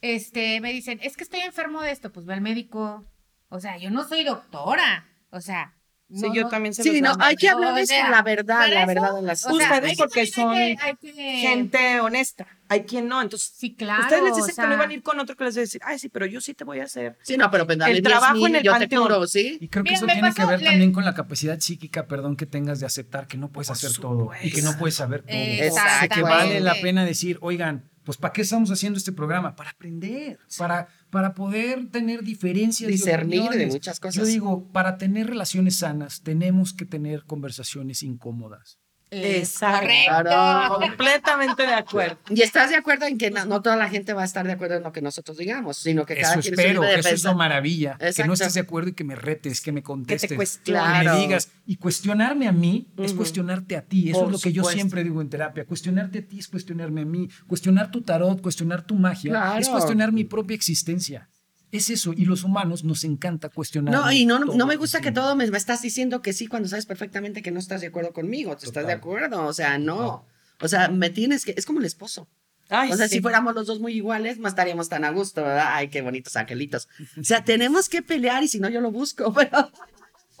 este, 0.00 0.60
me 0.60 0.72
dicen, 0.72 1.00
es 1.02 1.16
que 1.16 1.24
estoy 1.24 1.40
enfermo 1.40 1.82
de 1.82 1.90
esto, 1.90 2.12
pues 2.12 2.26
ve 2.26 2.34
al 2.34 2.40
médico. 2.40 3.04
O 3.48 3.58
sea, 3.58 3.78
yo 3.78 3.90
no 3.90 4.06
soy 4.06 4.22
doctora. 4.22 5.06
O 5.30 5.40
sea, 5.40 5.74
sí, 6.12 6.22
no, 6.28 6.34
yo 6.34 6.42
no- 6.42 6.48
también 6.48 6.74
se 6.74 6.82
Sí, 6.82 7.00
no, 7.00 7.12
hay 7.18 7.36
que 7.36 7.48
hablar 7.48 7.72
O 7.72 7.76
de 7.76 7.86
sea, 7.86 8.10
la 8.10 8.22
verdad, 8.22 8.68
la 8.68 8.78
eso, 8.82 8.86
verdad 8.86 9.14
de 9.16 9.22
las 9.22 9.44
o 9.46 9.56
sea, 9.56 9.76
Ustedes 9.76 9.96
porque 9.98 10.24
que- 10.24 10.76
que- 11.00 11.16
Gente 11.40 12.00
honesta. 12.00 12.46
Hay 12.68 12.84
quien 12.84 13.08
no. 13.08 13.20
Entonces, 13.20 13.52
Sí, 13.56 13.74
claro. 13.74 14.02
ustedes 14.02 14.22
les 14.22 14.32
o 14.32 14.36
dicen 14.36 14.54
sea, 14.54 14.64
que 14.64 14.68
no 14.68 14.74
iban 14.76 14.90
a 14.90 14.92
ir 14.92 15.02
con 15.02 15.18
otro 15.18 15.34
que 15.36 15.42
les 15.42 15.56
va 15.56 15.58
a 15.58 15.62
decir, 15.62 15.80
ay, 15.84 15.98
sí, 15.98 16.08
pero 16.08 16.24
yo 16.26 16.40
sí 16.40 16.54
te 16.54 16.62
voy 16.62 16.78
a 16.78 16.84
hacer. 16.84 17.18
Sí, 17.22 17.36
no, 17.36 17.50
pero 17.50 17.66
pues 17.66 17.76
dame 17.78 17.90
El 17.90 17.96
10 18.02 18.08
trabajo 18.08 18.34
mil, 18.34 18.46
en 18.46 18.56
el 18.56 18.62
yo 18.62 18.72
te 18.74 18.78
panteón. 18.78 19.02
curo, 19.02 19.26
¿sí? 19.26 19.58
Y 19.60 19.68
creo 19.68 19.82
que 19.82 19.90
Mira, 19.90 19.96
eso 19.96 20.06
tiene 20.06 20.32
que 20.32 20.44
ver 20.44 20.60
le- 20.60 20.66
también 20.66 20.92
con 20.92 21.04
la 21.04 21.14
capacidad 21.14 21.58
psíquica, 21.58 22.06
perdón, 22.06 22.36
que 22.36 22.46
tengas 22.46 22.78
de 22.78 22.86
aceptar 22.86 23.26
que 23.26 23.38
no 23.38 23.50
puedes 23.50 23.66
Por 23.68 23.76
hacer 23.76 23.92
todo 24.00 24.30
y 24.40 24.52
que 24.52 24.62
no 24.62 24.78
puedes 24.78 24.94
saber 24.94 25.22
todo. 25.22 25.36
Exactamente. 25.36 26.14
que 26.14 26.22
vale 26.22 26.60
la 26.60 26.74
pena 26.76 27.04
decir, 27.04 27.38
oigan, 27.40 27.89
pues 28.10 28.18
¿para 28.18 28.32
qué 28.32 28.42
estamos 28.42 28.72
haciendo 28.72 28.96
este 28.96 29.12
programa? 29.12 29.54
Para 29.54 29.70
aprender, 29.70 30.40
para, 30.58 30.88
para 31.10 31.32
poder 31.32 31.92
tener 31.92 32.24
diferencias. 32.24 32.90
Discernir 32.90 33.42
de 33.42 33.46
opiniones. 33.46 33.74
muchas 33.74 34.00
cosas. 34.00 34.16
Yo 34.16 34.24
digo, 34.24 34.72
para 34.72 34.98
tener 34.98 35.28
relaciones 35.28 35.76
sanas, 35.76 36.20
tenemos 36.22 36.72
que 36.72 36.84
tener 36.84 37.22
conversaciones 37.22 38.02
incómodas. 38.02 38.80
Exacto. 39.10 39.88
Claro. 40.06 40.78
Completamente 40.78 41.62
de 41.62 41.74
acuerdo. 41.74 42.18
Y 42.30 42.42
estás 42.42 42.70
de 42.70 42.76
acuerdo 42.76 43.06
en 43.06 43.18
que 43.18 43.30
no, 43.30 43.44
no 43.44 43.60
toda 43.62 43.76
la 43.76 43.88
gente 43.88 44.12
va 44.12 44.22
a 44.22 44.24
estar 44.24 44.46
de 44.46 44.52
acuerdo 44.52 44.76
en 44.76 44.82
lo 44.82 44.92
que 44.92 45.02
nosotros 45.02 45.36
digamos, 45.36 45.76
sino 45.78 46.06
que 46.06 46.16
cada 46.16 46.34
Eso 46.34 46.42
quien 46.42 46.54
espero, 46.54 46.84
es 46.84 46.94
de 46.94 47.00
eso 47.00 47.08
es 47.10 47.24
lo 47.24 47.34
maravilla. 47.34 47.96
Que 47.98 48.04
no 48.04 48.08
Exacto. 48.08 48.32
estés 48.34 48.54
de 48.54 48.60
acuerdo 48.60 48.90
y 48.90 48.92
que 48.92 49.04
me 49.04 49.16
retes, 49.16 49.60
que 49.60 49.72
me 49.72 49.82
contestes. 49.82 50.30
que 50.30 50.36
me 50.36 50.46
Claro. 50.78 51.16
digas. 51.18 51.50
Y 51.66 51.76
cuestionarme 51.76 52.48
a 52.48 52.52
mí 52.52 52.88
es 52.98 53.10
Ujú. 53.10 53.18
cuestionarte 53.18 53.76
a 53.76 53.82
ti. 53.82 54.10
Eso 54.10 54.20
Por 54.20 54.28
es 54.28 54.32
lo 54.32 54.38
que 54.38 54.52
yo 54.52 54.64
siempre 54.64 55.02
digo 55.04 55.20
en 55.20 55.28
terapia. 55.28 55.64
Cuestionarte 55.64 56.18
a 56.20 56.22
ti 56.26 56.38
es 56.38 56.48
cuestionarme 56.48 57.02
a 57.02 57.04
mí. 57.04 57.28
Cuestionar 57.46 57.90
tu 57.90 58.02
tarot, 58.02 58.40
cuestionar 58.40 58.82
tu 58.82 58.94
magia, 58.94 59.30
Claro. 59.30 59.58
es 59.60 59.68
cuestionar 59.68 60.12
mi 60.12 60.24
propia 60.24 60.54
existencia. 60.54 61.28
Es 61.72 61.88
eso. 61.90 62.12
Y 62.16 62.24
los 62.24 62.42
humanos 62.44 62.82
nos 62.84 63.04
encanta 63.04 63.48
cuestionar. 63.48 63.94
No, 63.94 64.10
y 64.10 64.26
no, 64.26 64.40
no 64.40 64.66
me 64.66 64.76
gusta 64.76 65.00
que 65.00 65.12
todo 65.12 65.36
me, 65.36 65.48
me 65.50 65.58
estás 65.58 65.82
diciendo 65.82 66.20
que 66.22 66.32
sí 66.32 66.46
cuando 66.48 66.68
sabes 66.68 66.86
perfectamente 66.86 67.42
que 67.42 67.50
no 67.52 67.60
estás 67.60 67.80
de 67.80 67.86
acuerdo 67.88 68.12
conmigo. 68.12 68.56
¿Te 68.56 68.66
estás 68.66 68.86
de 68.86 68.92
acuerdo? 68.92 69.44
O 69.46 69.52
sea, 69.52 69.78
no. 69.78 70.26
O 70.60 70.68
sea, 70.68 70.88
me 70.88 71.10
tienes 71.10 71.44
que. 71.44 71.54
Es 71.56 71.66
como 71.66 71.78
el 71.78 71.84
esposo. 71.86 72.28
Ay, 72.68 72.92
O 72.92 72.96
sea, 72.96 73.08
sí. 73.08 73.16
si 73.16 73.20
fuéramos 73.20 73.54
los 73.54 73.66
dos 73.66 73.80
muy 73.80 73.92
iguales, 73.94 74.38
no 74.38 74.46
estaríamos 74.46 74.88
tan 74.88 75.04
a 75.04 75.10
gusto, 75.10 75.42
¿verdad? 75.42 75.70
Ay, 75.72 75.88
qué 75.88 76.02
bonitos 76.02 76.36
angelitos. 76.36 76.88
O 77.20 77.24
sea, 77.24 77.42
tenemos 77.44 77.88
que 77.88 78.00
pelear 78.02 78.42
y 78.44 78.48
si 78.48 78.60
no, 78.60 78.68
yo 78.68 78.80
lo 78.80 78.90
busco. 78.92 79.32
Pero 79.34 79.68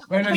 Bueno, 0.08 0.30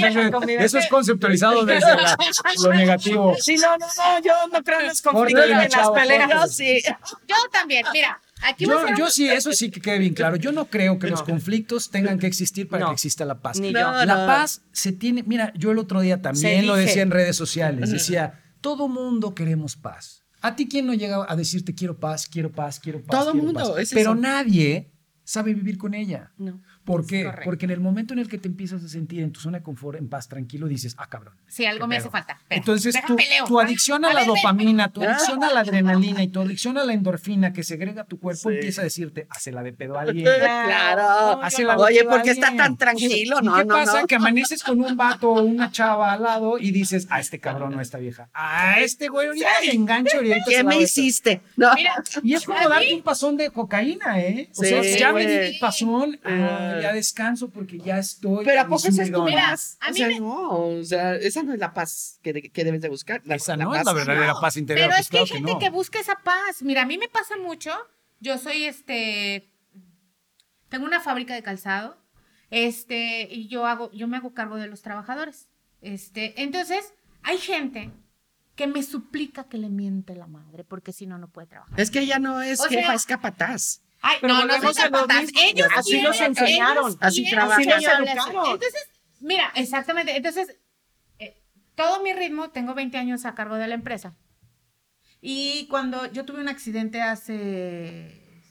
eso, 0.59 0.77
es- 0.79 0.87
conceptualizado 0.89 1.65
desde 1.65 1.85
la- 1.95 2.17
lo 2.63 2.73
negativo. 2.73 3.35
Sí, 3.39 3.55
no, 3.55 3.77
no, 3.77 3.85
no, 3.85 4.19
yo 4.23 4.33
no 4.51 4.63
creo 4.63 4.79
en 4.81 4.87
los 4.87 5.01
conflictos 5.01 5.45
en 5.45 5.51
las 5.71 5.89
peleas. 5.91 6.55
sí. 6.55 6.81
Yo 7.27 7.35
también, 7.51 7.85
mira, 7.93 8.19
aquí 8.41 8.65
Yo, 8.65 8.79
yo 8.97 9.09
sí, 9.09 9.27
eso 9.27 9.53
sí 9.53 9.69
que 9.71 9.79
quede 9.81 9.99
bien 9.99 10.13
claro. 10.13 10.35
Yo 10.35 10.51
no 10.51 10.65
creo 10.65 10.99
que 10.99 11.07
los 11.07 11.19
No. 11.21 11.25
conflictos 11.25 11.89
tengan 11.89 12.19
que 12.19 12.27
existir 12.27 12.67
para 12.67 12.81
No. 12.85 12.89
que 12.89 12.93
exista 12.93 13.25
la 13.25 13.39
paz. 13.41 13.59
Ni 13.59 13.71
No, 13.71 13.79
yo. 13.79 13.91
no. 13.91 14.05
La 14.05 14.25
paz 14.27 14.61
se 14.71 14.91
tiene, 14.91 15.23
mira, 15.23 15.53
yo 15.55 15.71
el 15.71 15.77
otro 15.77 16.01
día 16.01 16.21
también 16.21 16.61
Se 16.61 16.67
lo 16.67 16.75
elige. 16.75 16.87
decía 16.89 17.03
en 17.03 17.11
redes 17.11 17.35
sociales, 17.35 17.91
decía, 17.91 18.41
todo 18.61 18.87
mundo 18.87 19.33
queremos 19.35 19.75
paz. 19.75 20.23
¿A 20.41 20.55
ti 20.57 20.67
quién 20.67 20.85
no 20.87 20.93
llega 20.93 21.25
a 21.27 21.35
decirte 21.37 21.73
quiero 21.73 21.97
paz, 21.99 22.27
quiero 22.27 22.51
paz, 22.51 22.79
quiero 22.79 22.99
paz? 23.01 23.17
Todo 23.19 23.31
quiero 23.31 23.45
mundo, 23.45 23.59
paz"? 23.73 23.79
es 23.83 23.89
Pero 23.93 24.11
eso. 24.11 24.19
nadie 24.21 24.91
sabe 25.23 25.53
vivir 25.53 25.77
con 25.77 25.93
ella. 25.93 26.31
No. 26.37 26.61
¿Por 26.85 27.05
qué? 27.07 27.23
correcto. 27.23 27.45
Porque 27.45 27.65
en 27.65 27.71
el 27.71 27.79
momento 27.79 28.13
en 28.13 28.19
el 28.19 28.27
que 28.27 28.37
te 28.37 28.47
empiezas 28.47 28.83
a 28.83 28.87
sentir 28.89 29.21
en 29.21 29.31
tu 29.31 29.39
zona 29.39 29.59
de 29.59 29.63
confort, 29.63 29.97
en 29.97 30.09
paz, 30.09 30.27
tranquilo, 30.27 30.67
dices, 30.67 30.95
ah, 30.97 31.07
cabrón. 31.07 31.33
Sí, 31.47 31.65
algo 31.65 31.87
me 31.87 31.95
pedo". 31.95 32.05
hace 32.05 32.11
falta. 32.11 32.33
Espera, 32.33 32.57
Entonces, 32.59 32.93
deja 32.93 33.07
tu, 33.07 33.15
peleo. 33.15 33.45
tu 33.45 33.59
adicción 33.59 34.03
a, 34.05 34.09
A 34.09 34.13
la 34.13 34.19
ver, 34.21 34.27
dopamina, 34.27 34.91
tu 34.91 35.01
adicción 35.03 35.43
a 35.43 35.53
la 35.53 35.59
adrenalina 35.61 36.23
y 36.23 36.27
tu 36.27 36.41
adicción 36.41 36.77
a 36.77 36.83
la 36.83 36.93
endorfina 36.93 37.53
que 37.53 37.63
segrega 37.63 38.03
tu 38.03 38.19
cuerpo 38.19 38.49
Sí. 38.49 38.55
empieza 38.55 38.81
a 38.81 38.83
decirte, 38.83 39.27
hazla 39.29 39.63
de 39.63 39.73
pedo 39.73 39.97
a 39.97 40.01
alguien. 40.03 40.25
Claro. 40.25 41.39
De 41.57 41.65
Oye, 41.83 42.03
¿por 42.03 42.21
qué 42.21 42.31
está 42.31 42.55
tan 42.55 42.77
tranquilo? 42.77 43.37
¿Y 43.41 43.45
No, 43.45 43.55
qué 43.55 43.65
no, 43.65 43.75
pasa? 43.75 44.01
no. 44.01 44.07
Que 44.07 44.15
amaneces 44.15 44.63
con 44.63 44.81
un 44.81 44.95
vato 44.97 45.29
o 45.31 45.41
una 45.43 45.71
chava 45.71 46.13
al 46.13 46.23
lado 46.23 46.57
y 46.57 46.71
dices, 46.71 47.07
a 47.09 47.19
este 47.19 47.39
cabrón 47.39 47.73
o 47.75 47.79
a 47.79 47.81
esta 47.81 47.97
vieja. 47.97 48.29
A 48.33 48.79
este 48.79 49.07
güey 49.07 49.27
ahorita 49.27 49.47
le 49.65 49.71
engancho 49.73 50.17
ahorita. 50.17 50.37
¿Qué 50.47 50.63
me 50.63 50.79
beso". 50.79 50.81
hiciste? 51.01 51.41
No. 51.55 51.73
Mira, 51.75 51.93
Y 52.23 52.33
es 52.33 52.45
como 52.45 52.57
A 52.59 52.67
darte 52.67 52.93
un 52.93 53.01
pasón 53.01 53.37
de 53.37 53.49
cocaína, 53.51 54.19
¿eh? 54.19 54.49
O 54.57 54.63
Sí, 54.63 54.69
sea, 54.69 54.97
ya 54.97 55.13
me 55.13 55.25
di 55.25 55.51
mi 55.53 55.59
pasón, 55.59 56.19
ah, 56.25 56.72
Ya 56.81 56.93
descanso 56.93 57.49
porque 57.49 57.79
ya 57.79 57.99
estoy. 57.99 58.45
Pero 58.45 58.61
¿a 58.61 58.67
poco 58.67 58.87
esa 58.87 59.03
es 59.03 59.11
tu 59.11 59.25
paz? 59.25 59.77
a 59.81 59.89
O 59.91 59.93
sea, 59.93 60.07
me- 60.07 60.19
no, 60.19 60.49
o 60.67 60.83
sea, 60.83 61.15
esa 61.15 61.43
no 61.43 61.53
es 61.53 61.59
la 61.59 61.73
paz 61.73 62.19
que, 62.21 62.33
de- 62.33 62.49
que 62.49 62.63
debes 62.63 62.81
de 62.81 62.89
buscar. 62.89 63.21
La, 63.25 63.35
Esa 63.35 63.55
no 63.57 63.73
es 63.75 63.85
la 63.85 63.93
verdadera 63.93 64.33
paz 64.39 64.57
interior. 64.57 64.87
Pero 64.87 64.95
pues 64.95 65.01
es 65.01 65.09
que 65.09 65.17
hay 65.19 65.27
gente 65.27 65.53
no. 65.53 65.59
que 65.59 65.69
busca 65.69 65.99
esa 65.99 66.15
paz. 66.23 66.61
Mira, 66.61 66.81
a 66.83 66.85
mí 66.85 66.97
me 66.97 67.07
pasa 67.09 67.35
mucho. 67.37 67.71
Yo 68.19 68.37
soy 68.37 68.63
este. 68.65 69.49
Tengo 70.69 70.85
una 70.85 70.99
fábrica 71.01 71.33
de 71.35 71.43
calzado. 71.43 71.97
Este, 72.49 73.27
y 73.31 73.47
yo 73.47 73.65
hago, 73.65 73.91
yo 73.93 74.07
me 74.07 74.17
hago 74.17 74.33
cargo 74.33 74.57
de 74.57 74.67
los 74.67 74.81
trabajadores. 74.81 75.47
Este, 75.81 76.41
entonces, 76.41 76.93
hay 77.23 77.37
gente 77.39 77.89
que 78.55 78.67
me 78.67 78.83
suplica 78.83 79.45
que 79.45 79.57
le 79.57 79.69
miente 79.69 80.15
la 80.15 80.27
madre, 80.27 80.63
porque 80.63 80.93
si 80.93 81.07
no, 81.07 81.17
no 81.17 81.27
puede 81.29 81.47
trabajar. 81.47 81.79
Es 81.79 81.89
que 81.89 81.99
ella 81.99 82.19
no 82.19 82.41
es 82.41 82.59
O 82.59 82.65
jefa, 82.65 82.81
sea- 82.87 82.93
es 82.95 83.05
capataz. 83.05 83.81
Ay, 84.01 84.17
Pero 84.21 84.33
no, 84.33 84.45
no 84.45 84.57
lo 84.57 84.73
capataz. 84.73 85.25
Ellos 85.35 85.67
Así 85.75 85.91
quieren, 85.91 86.05
nos 86.05 86.19
enseñaron. 86.19 86.83
ellos 86.87 86.97
Así 86.99 87.29
trabajan. 87.29 87.63
Entonces, 87.63 88.89
mira, 89.21 89.51
exactamente. 89.55 90.15
Entonces, 90.17 90.57
eh, 91.19 91.41
todo 91.75 92.03
mi 92.03 92.11
ritmo, 92.13 92.49
tengo 92.51 92.73
20 92.73 92.97
años 92.97 93.25
a 93.25 93.33
cargo 93.33 93.55
de 93.55 93.67
la 93.67 93.75
empresa. 93.75 94.13
Y 95.21 95.67
cuando 95.67 96.05
yo 96.11 96.25
tuve 96.25 96.41
un 96.41 96.49
accidente 96.49 97.01
hace 97.01 98.41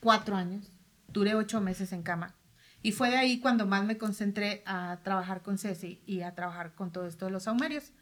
cuatro 0.00 0.36
años, 0.36 0.70
duré 1.08 1.34
ocho 1.34 1.60
meses 1.62 1.92
en 1.92 2.02
cama. 2.02 2.36
Y 2.82 2.92
fue 2.92 3.10
de 3.10 3.16
ahí 3.16 3.38
cuando 3.40 3.64
más 3.66 3.84
me 3.84 3.96
concentré 3.96 4.62
a 4.66 4.98
trabajar 5.02 5.40
con 5.42 5.56
Ceci 5.56 6.02
y 6.04 6.22
a 6.22 6.34
trabajar 6.34 6.74
con 6.74 6.92
todo 6.92 7.06
esto 7.06 7.24
de 7.26 7.30
los 7.30 7.44
saumerios. 7.44 7.92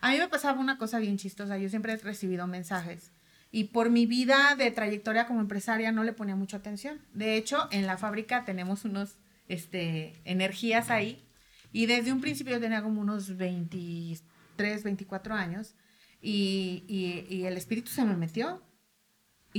A 0.00 0.10
mí 0.12 0.18
me 0.18 0.28
pasaba 0.28 0.60
una 0.60 0.78
cosa 0.78 0.98
bien 0.98 1.16
chistosa. 1.18 1.58
Yo 1.58 1.68
siempre 1.68 1.92
he 1.92 1.96
recibido 1.96 2.46
mensajes 2.46 3.10
y 3.50 3.64
por 3.64 3.90
mi 3.90 4.06
vida 4.06 4.54
de 4.56 4.70
trayectoria 4.70 5.26
como 5.26 5.40
empresaria 5.40 5.90
no 5.92 6.04
le 6.04 6.12
ponía 6.12 6.36
mucha 6.36 6.58
atención. 6.58 7.00
De 7.14 7.36
hecho, 7.36 7.68
en 7.70 7.86
la 7.86 7.96
fábrica 7.96 8.44
tenemos 8.44 8.84
unos 8.84 9.16
este, 9.48 10.14
energías 10.24 10.90
ahí 10.90 11.24
y 11.72 11.86
desde 11.86 12.12
un 12.12 12.20
principio 12.20 12.54
yo 12.54 12.60
tenía 12.60 12.82
como 12.82 13.00
unos 13.00 13.36
23, 13.36 14.82
24 14.84 15.34
años 15.34 15.74
y, 16.20 16.84
y- 16.88 17.26
y 17.34 17.44
el 17.44 17.56
espíritu 17.56 17.90
se 17.90 18.04
me 18.04 18.16
metió 18.16 18.62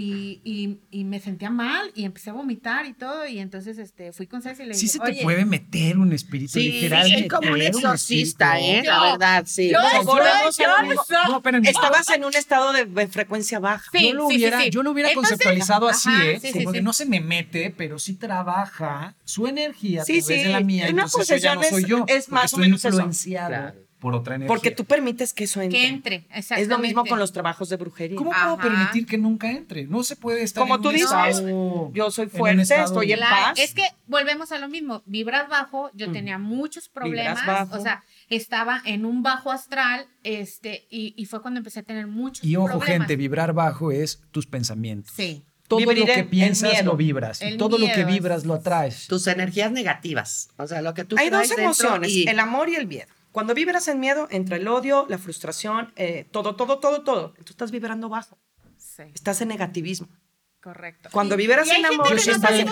y, 0.01 0.41
y- 0.43 0.77
y 0.91 1.03
me 1.03 1.19
sentía 1.19 1.49
mal 1.49 1.91
y 1.95 2.05
empecé 2.05 2.29
a 2.29 2.33
vomitar 2.33 2.85
y 2.85 2.93
todo 2.93 3.27
y 3.27 3.39
entonces 3.39 3.77
este, 3.77 4.13
fui 4.13 4.27
con 4.27 4.41
Ceci 4.41 4.63
y 4.63 4.65
le 4.67 4.73
Sí 4.73 4.81
dije, 4.85 4.93
se 4.93 4.99
te 4.99 5.05
"Oye, 5.11 5.23
puede 5.23 5.45
meter 5.45 5.97
un 5.97 6.13
espíritu 6.13 6.53
Sí, 6.53 6.71
literalmente. 6.71 7.21
es 7.25 7.29
como 7.33 7.51
un 7.51 7.61
exorcista, 7.61 8.59
¿eh? 8.59 8.81
La 8.85 8.95
Yo- 8.95 9.01
verdad, 9.11 9.43
sí. 9.45 9.69
yo- 9.69 9.79
yo-. 9.79 11.41
No. 11.51 11.59
Estabas 11.69 12.09
en 12.09 12.23
un 12.25 12.33
estado 12.35 12.71
de, 12.73 12.85
de 12.85 13.07
frecuencia 13.07 13.59
baja. 13.59 13.89
Sí, 13.91 14.07
yo 14.09 14.13
lo 14.13 14.27
sí, 14.27 14.35
sí, 14.35 14.37
hubiera, 14.37 14.61
sí. 14.61 14.69
yo 14.69 14.83
lo 14.83 14.91
hubiera 14.91 15.09
Entonces, 15.09 15.31
conceptualizado 15.31 15.87
así, 15.87 16.09
¿eh? 16.23 16.39
sí, 16.41 16.51
sí, 16.53 16.59
porque 16.63 16.79
sí. 16.79 16.83
no 16.83 16.93
se 16.93 17.05
me 17.05 17.19
mete, 17.19 17.73
pero 17.75 17.99
sí 17.99 18.15
trabaja 18.15 19.15
su 19.23 19.47
energía 19.47 20.01
a 20.03 20.05
Sí, 20.05 20.19
través 20.21 20.25
sí. 20.25 20.43
de 20.47 20.49
la 20.49 20.59
mía. 20.61 20.87
Una 20.91 21.03
entonces 21.03 21.29
eso 21.29 21.43
ya 21.43 21.55
no 21.55 21.63
soy 21.63 21.83
es- 21.83 21.87
yo. 21.89 22.05
es 22.07 22.29
más 22.29 22.53
o 22.53 22.57
menos 22.57 22.79
eso. 22.85 22.89
influenciado 22.89 23.49
Claro. 23.49 23.88
Por 23.99 24.15
otra 24.15 24.35
energía. 24.35 24.47
Porque 24.47 24.71
tú 24.71 24.85
permites 24.85 25.33
que 25.33 25.43
eso 25.43 25.61
entre. 25.61 25.79
que 25.79 25.87
entre, 25.87 26.15
exactamente. 26.29 26.61
Es 26.61 26.67
lo 26.69 26.79
mismo 26.79 27.05
con 27.05 27.19
los 27.19 27.33
trabajos 27.33 27.67
de 27.69 27.75
brujería. 27.75 28.15
¿Cómo 28.17 28.31
puedo 28.31 28.57
permitir 28.57 29.05
que 29.05 29.17
nunca 29.17 29.51
entre? 29.51 29.85
No 29.87 30.03
se 30.03 30.15
puede 30.15 30.41
estar 30.43 30.61
Como 30.61 30.75
en 30.75 30.81
tú 30.81 30.87
un 30.87 30.93
dices, 30.95 31.11
estado- 31.11 31.91
yo 31.93 32.09
soy 32.11 32.27
fuerte, 32.27 32.61
estoy 32.61 33.11
en 33.11 33.17
Claro, 33.17 33.35
paz. 33.55 33.59
es 33.59 33.73
que 33.73 33.83
volvemos 34.07 34.51
a 34.53 34.57
lo 34.59 34.69
mismo. 34.69 35.03
Vibras 35.05 35.49
bajo, 35.49 35.91
yo 35.93 36.09
Mm. 36.09 36.13
tenía 36.13 36.37
muchos 36.37 36.87
problemas. 36.89 37.45
bajo. 37.45 37.77
O 37.77 37.81
sea, 37.81 38.03
estaba 38.29 38.81
en 38.85 39.05
un 39.05 39.21
bajo 39.23 39.51
astral, 39.51 40.05
este, 40.23 40.87
y, 40.89 41.13
y 41.17 41.25
fue 41.25 41.41
cuando 41.41 41.57
empecé 41.59 41.79
a 41.81 41.83
tener 41.83 42.07
muchos 42.07 42.43
Y 42.43 42.55
ojo, 42.55 42.67
problemas. 42.67 42.99
gente, 42.99 43.15
vibrar 43.17 43.53
bajo 43.53 43.91
es 43.91 44.21
tus 44.31 44.47
pensamientos. 44.47 45.11
Sí. 45.15 45.43
Todo 45.67 45.81
lo 45.81 45.89
que 45.93 46.13
en- 46.13 46.19
en 46.21 46.29
piensas 46.29 46.71
miedo. 46.71 46.85
lo 46.91 46.97
vibras. 46.97 47.41
y 47.43 47.57
todo 47.57 47.77
lo 47.77 47.85
que 47.93 48.03
vibras 48.05 48.43
lo 48.45 48.55
atraes. 48.55 49.07
Tus 49.07 49.27
energías 49.27 49.71
negativas. 49.71 50.49
O 50.57 50.65
sea, 50.65 50.81
lo 50.81 50.93
que 50.95 51.03
tú 51.03 51.15
Hay 51.19 51.29
dos 51.29 51.51
emociones, 51.51 52.09
y- 52.11 52.27
el 52.27 52.39
amor 52.39 52.69
y 52.69 52.75
el 52.75 52.87
miedo. 52.87 53.07
Cuando 53.31 53.53
vibras 53.53 53.87
en 53.87 53.99
miedo, 53.99 54.27
entra 54.31 54.57
el 54.57 54.67
odio, 54.67 55.05
la 55.09 55.17
frustración, 55.17 55.93
eh, 55.95 56.27
todo, 56.31 56.55
todo, 56.55 56.79
todo, 56.79 57.03
todo. 57.03 57.33
Tú 57.43 57.51
estás 57.51 57.71
vibrando 57.71 58.09
bajo, 58.09 58.37
Sí, 58.77 59.03
estás 59.13 59.39
en 59.41 59.49
negativismo. 59.49 60.07
correcto. 60.61 61.09
Cuando 61.11 61.37
vibras 61.37 61.69
en 61.69 61.85
amor, 61.85 62.07
Yo 62.09 62.15
no 62.15 62.21
siempre- 62.21 62.65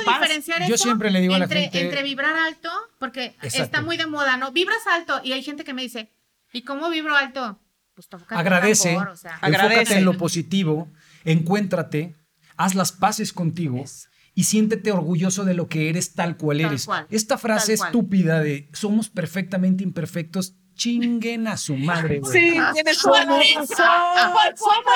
Yo 0.67 0.75
eso 0.75 0.83
siempre 0.83 1.09
le 1.11 1.21
digo 1.21 1.35
a 1.35 1.39
la 1.39 1.47
gente- 1.47 1.79
entre 1.81 2.03
vibrar 2.03 2.35
alto, 2.35 2.69
porque 2.99 3.35
Exacto. 3.41 3.63
está 3.63 3.81
muy 3.81 3.95
de 3.97 4.07
moda, 4.07 4.35
¿no? 4.37 4.51
Vibras 4.51 4.85
alto 4.87 5.21
y 5.23 5.31
hay 5.33 5.41
gente 5.43 5.63
que 5.63 5.73
me 5.73 5.83
dice, 5.83 6.11
¿y 6.51 6.63
cómo 6.63 6.89
vibro 6.89 7.15
alto? 7.15 7.59
Pues 7.93 8.07
Agradece, 8.29 8.89
tambor, 8.93 9.07
o 9.09 9.15
sea. 9.15 9.31
enfócate 9.35 9.55
Agradece. 9.55 9.97
en 9.97 10.05
lo 10.05 10.17
positivo, 10.17 10.89
encuéntrate, 11.23 12.15
haz 12.57 12.75
las 12.75 12.91
paces 12.91 13.31
contigo 13.33 13.83
y 14.37 14.43
siéntete 14.43 14.91
orgulloso 14.91 15.45
de 15.45 15.55
lo 15.55 15.67
que 15.67 15.89
eres 15.89 16.13
tal 16.13 16.37
cual 16.37 16.59
Tal 16.59 16.67
eres. 16.67 16.85
cual, 16.85 17.07
Esta 17.09 17.39
frase 17.39 17.73
estúpida 17.73 18.39
de 18.39 18.69
somos 18.71 19.09
perfectamente 19.09 19.83
imperfectos, 19.83 20.53
chinguen 20.75 21.47
a 21.47 21.57
su 21.57 21.75
madre, 21.75 22.19
güey. 22.19 22.31
Sí, 22.51 22.55
tienes. 22.73 22.99
Somos 22.99 23.25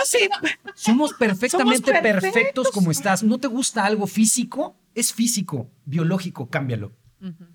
sí. 0.05 0.29
Somos 0.75 1.13
perfectamente 1.13 1.77
Somos 1.77 2.01
perfectos. 2.01 2.31
perfectos. 2.33 2.71
como 2.71 2.91
estás. 2.91 3.23
¿No 3.23 3.39
te 3.39 3.47
gusta 3.47 3.83
algo 3.83 4.05
físico? 4.05 4.75
Es 4.93 5.11
físico, 5.11 5.71
biológico, 5.85 6.47
cámbialo. 6.47 6.93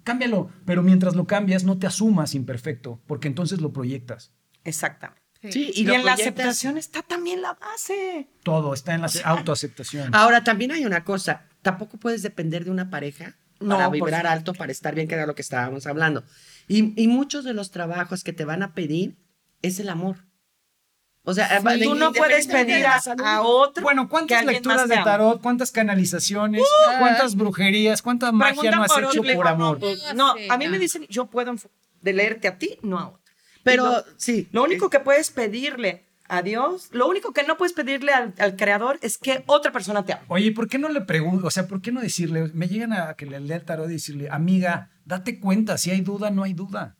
Cámbialo, 0.03 0.51
pero 0.65 0.83
mientras 0.83 1.15
lo 1.15 1.29
cambias 1.29 1.63
no 1.63 1.79
te 1.79 1.87
asumas 1.87 2.35
imperfecto, 2.35 3.01
porque 3.07 3.29
entonces 3.29 3.61
lo 3.61 3.73
proyectas. 3.73 4.33
Exactamente. 4.65 5.23
Sí. 5.41 5.53
Sí, 5.53 5.71
y, 5.75 5.89
Y, 5.89 5.95
en 5.95 6.05
la 6.05 6.15
aceptación 6.15 6.79
está 6.79 7.03
también 7.03 7.43
la 7.43 7.55
base. 7.55 8.29
Todo 8.43 8.75
está 8.75 8.95
en 8.95 9.03
la 9.03 9.11
autoaceptación. 9.25 10.13
Ahora, 10.15 10.43
también 10.43 10.73
hay 10.73 10.85
una 10.85 11.05
cosa. 11.05 11.45
Tampoco 11.67 11.97
puedes 11.97 12.23
depender 12.23 12.65
de 12.65 12.71
una 12.71 12.91
pareja 12.91 13.35
No, 13.59 13.75
para 13.75 13.89
vibrar 13.89 14.25
alto, 14.25 14.55
para 14.55 14.71
estar 14.71 14.95
bien, 14.95 15.09
que 15.09 15.17
era 15.17 15.27
lo 15.27 15.35
que 15.35 15.43
estábamos 15.43 15.85
hablando. 15.89 16.23
Y, 16.69 16.93
y 17.03 17.09
muchos 17.09 17.43
de 17.43 17.55
los 17.55 17.73
trabajos 17.73 18.23
que 18.23 18.33
te 18.33 18.45
van 18.45 18.63
a 18.63 18.73
pedir 18.73 19.17
es 19.63 19.81
el 19.81 19.89
amor. 19.89 20.19
O 21.25 21.35
sea, 21.35 21.61
Tú 21.83 21.97
no 21.97 22.13
puedes 22.13 22.47
pedir 22.47 22.87
a, 22.87 23.01
a 23.25 23.43
otro. 23.43 23.83
Bueno, 23.83 24.09
¿cuántas 24.09 24.45
lecturas 24.45 24.89
de 24.89 24.95
tarot, 24.95 25.43
cuántas 25.43 25.73
canalizaciones, 25.73 26.63
cuántas 27.01 27.35
brujerías, 27.35 28.01
cuánta 28.01 28.31
magia 28.31 28.71
no 28.71 28.85
has 28.85 28.93
por 28.93 29.03
hecho 29.03 29.25
por 29.35 29.49
amor? 29.49 29.81
No, 30.15 30.35
Sí, 30.37 30.49
a 30.49 30.57
mí 30.57 30.67
no. 30.67 30.71
me 30.71 30.79
dicen, 30.79 31.05
yo 31.09 31.27
puedo 31.27 31.53
de 32.01 32.13
leerte 32.13 32.47
a 32.47 32.59
ti, 32.59 32.79
no 32.83 33.01
a 33.01 33.09
otro. 33.09 33.33
Pero 33.65 34.05
sí. 34.17 34.47
Lo 34.53 34.63
único 34.63 34.89
que 34.89 35.01
puedes 35.01 35.33
pedirle 35.33 36.06
a 36.29 36.43
Dios, 36.43 36.89
lo 36.93 37.09
único 37.09 37.33
que 37.33 37.43
no 37.45 37.57
puedes 37.57 37.73
pedirle 37.73 38.13
al, 38.13 38.35
al 38.39 38.57
creador 38.57 38.99
es 39.03 39.19
que 39.19 39.43
otra 39.47 39.73
persona 39.73 40.05
te 40.05 40.13
ame. 40.13 40.25
Oye, 40.29 40.53
¿por 40.53 40.69
qué 40.69 40.79
no 40.79 40.89
le 40.89 41.01
pregunto? 41.01 41.47
O 41.47 41.51
sea, 41.51 41.67
¿por 41.67 41.81
qué 41.81 41.93
no 41.93 42.01
decirle? 42.01 42.51
Me 42.55 42.69
llegan 42.69 42.93
a 42.93 43.15
que 43.15 43.27
le 43.27 43.41
lea 43.41 43.57
el 43.57 43.65
tarot 43.65 43.89
y 43.89 43.95
decirle, 43.95 44.29
amiga, 44.31 44.91
date 45.05 45.41
cuenta, 45.41 45.79
si 45.79 45.91
hay 45.91 46.01
duda, 46.01 46.31
no 46.31 46.43
hay 46.43 46.55
duda. 46.55 46.97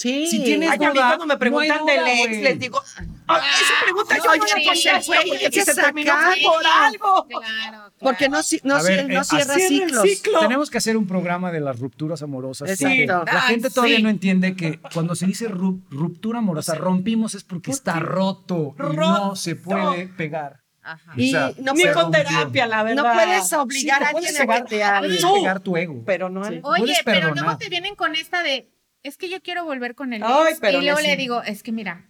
Sí. 0.00 0.26
Si 0.28 0.42
tienes 0.42 0.70
Ay, 0.70 0.76
a 0.76 0.88
mí 0.88 0.94
duda, 0.94 1.06
cuando 1.08 1.26
me 1.26 1.36
preguntan 1.36 1.76
no 1.76 1.82
duda, 1.82 1.92
del 1.92 2.06
ex, 2.08 2.28
güey. 2.28 2.42
les 2.42 2.58
digo, 2.58 2.82
"Ay, 3.26 3.40
esa 3.60 3.84
pregunta 3.84 4.16
yo 4.16 4.22
Oye, 4.30 4.38
no 4.38 4.44
la 4.46 4.54
sí, 4.56 4.64
contesto 4.64 5.06
güey, 5.12 5.28
porque 5.28 5.50
que 5.50 5.60
si 5.60 5.60
se 5.66 5.74
terminó 5.74 6.12
por 6.42 6.66
algo. 6.66 7.26
Claro, 7.28 7.44
claro. 7.70 7.92
Porque 7.98 8.28
no, 8.30 8.40
no, 8.64 8.74
A 8.76 8.82
ver, 8.82 9.08
no 9.10 9.20
eh, 9.20 9.24
cierra 9.24 9.54
ciclos. 9.56 10.02
ciclo. 10.02 10.40
Tenemos 10.40 10.70
que 10.70 10.78
hacer 10.78 10.96
un 10.96 11.06
programa 11.06 11.52
de 11.52 11.60
las 11.60 11.78
rupturas 11.80 12.22
amorosas. 12.22 12.70
Exacto. 12.70 13.24
La 13.30 13.42
Ay, 13.44 13.52
gente 13.54 13.68
todavía 13.68 13.96
sí. 13.98 14.02
no 14.02 14.08
entiende 14.08 14.56
que 14.56 14.80
cuando 14.94 15.14
se 15.14 15.26
dice 15.26 15.50
ru- 15.50 15.82
ruptura 15.90 16.38
amorosa, 16.38 16.74
rompimos 16.76 17.34
es 17.34 17.44
porque 17.44 17.70
está 17.70 18.00
roto 18.00 18.74
y 18.78 18.82
no 18.82 18.92
Roto. 18.92 19.36
se 19.36 19.54
puede 19.56 20.08
pegar. 20.08 20.60
Ajá. 20.82 21.12
Y 21.14 21.28
O 21.28 21.38
sea, 21.38 21.52
no, 21.58 21.74
Ni 21.74 21.82
con 21.92 22.10
terapia, 22.10 22.66
la 22.66 22.82
verdad. 22.84 23.04
no 23.04 23.12
puedes 23.12 23.48
Sí, 23.50 23.54
obligar 23.54 23.98
te 23.98 24.04
a 24.04 24.08
alguien 24.08 24.34
a 24.34 24.38
que 24.62 24.62
te 24.62 25.20
No. 25.22 25.60
tu 25.60 25.76
ego. 25.76 26.02
Pero 26.06 26.30
no. 26.30 26.42
Sí. 26.44 26.58
Oye, 26.62 26.96
pero 27.04 27.34
luego 27.34 27.58
te 27.58 27.68
vienen 27.68 27.94
con 27.94 28.14
esta 28.14 28.42
de, 28.42 28.70
es 29.02 29.16
que 29.16 29.28
yo 29.28 29.40
quiero 29.42 29.64
volver 29.64 29.94
con 29.94 30.12
él. 30.12 30.22
Ay, 30.24 30.54
pero 30.60 30.80
y 30.80 30.84
luego 30.84 31.00
le 31.00 31.16
digo, 31.16 31.42
es 31.42 31.62
que 31.62 31.72
mira, 31.72 32.06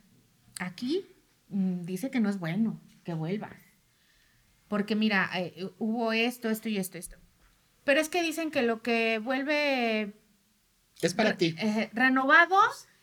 aquí 0.59 1.07
mm, 1.49 1.83
dice 1.85 2.11
que 2.11 2.21
no 2.21 2.29
es 2.29 2.39
bueno 2.39 2.81
que 3.05 3.15
vuelva. 3.15 3.51
Porque 4.69 4.95
mira, 4.95 5.29
eh, 5.35 5.69
hubo 5.79 6.13
esto, 6.13 6.49
esto 6.51 6.69
y 6.69 6.77
esto, 6.79 6.97
esto. 6.99 7.17
Pero 7.85 8.01
es 8.01 8.09
que 8.09 8.23
dicen 8.23 8.51
que 8.51 8.63
lo 8.63 8.83
que 8.83 9.19
vuelve 9.19 10.13
Es 11.01 11.15
para 11.15 11.37
ti. 11.37 11.55
eh, 11.59 11.91
renovado, 11.93 12.57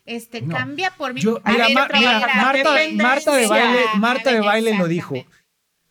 este, 0.06 0.42
No. 0.42 0.56
cambia 0.56 0.92
por 0.92 1.14
mí. 1.14 1.20
Yo, 1.22 1.42
mira, 1.46 1.66
ver, 1.68 1.74
Mar- 1.76 1.86
otra 1.86 2.00
mira. 2.00 2.20
Marta. 2.20 2.70
Marta 2.96 3.36
de 3.36 3.48
baile, 3.48 3.80
Marta 3.98 4.32
de 4.32 4.40
baile 4.40 4.78
lo 4.78 4.88
dijo. 4.88 5.16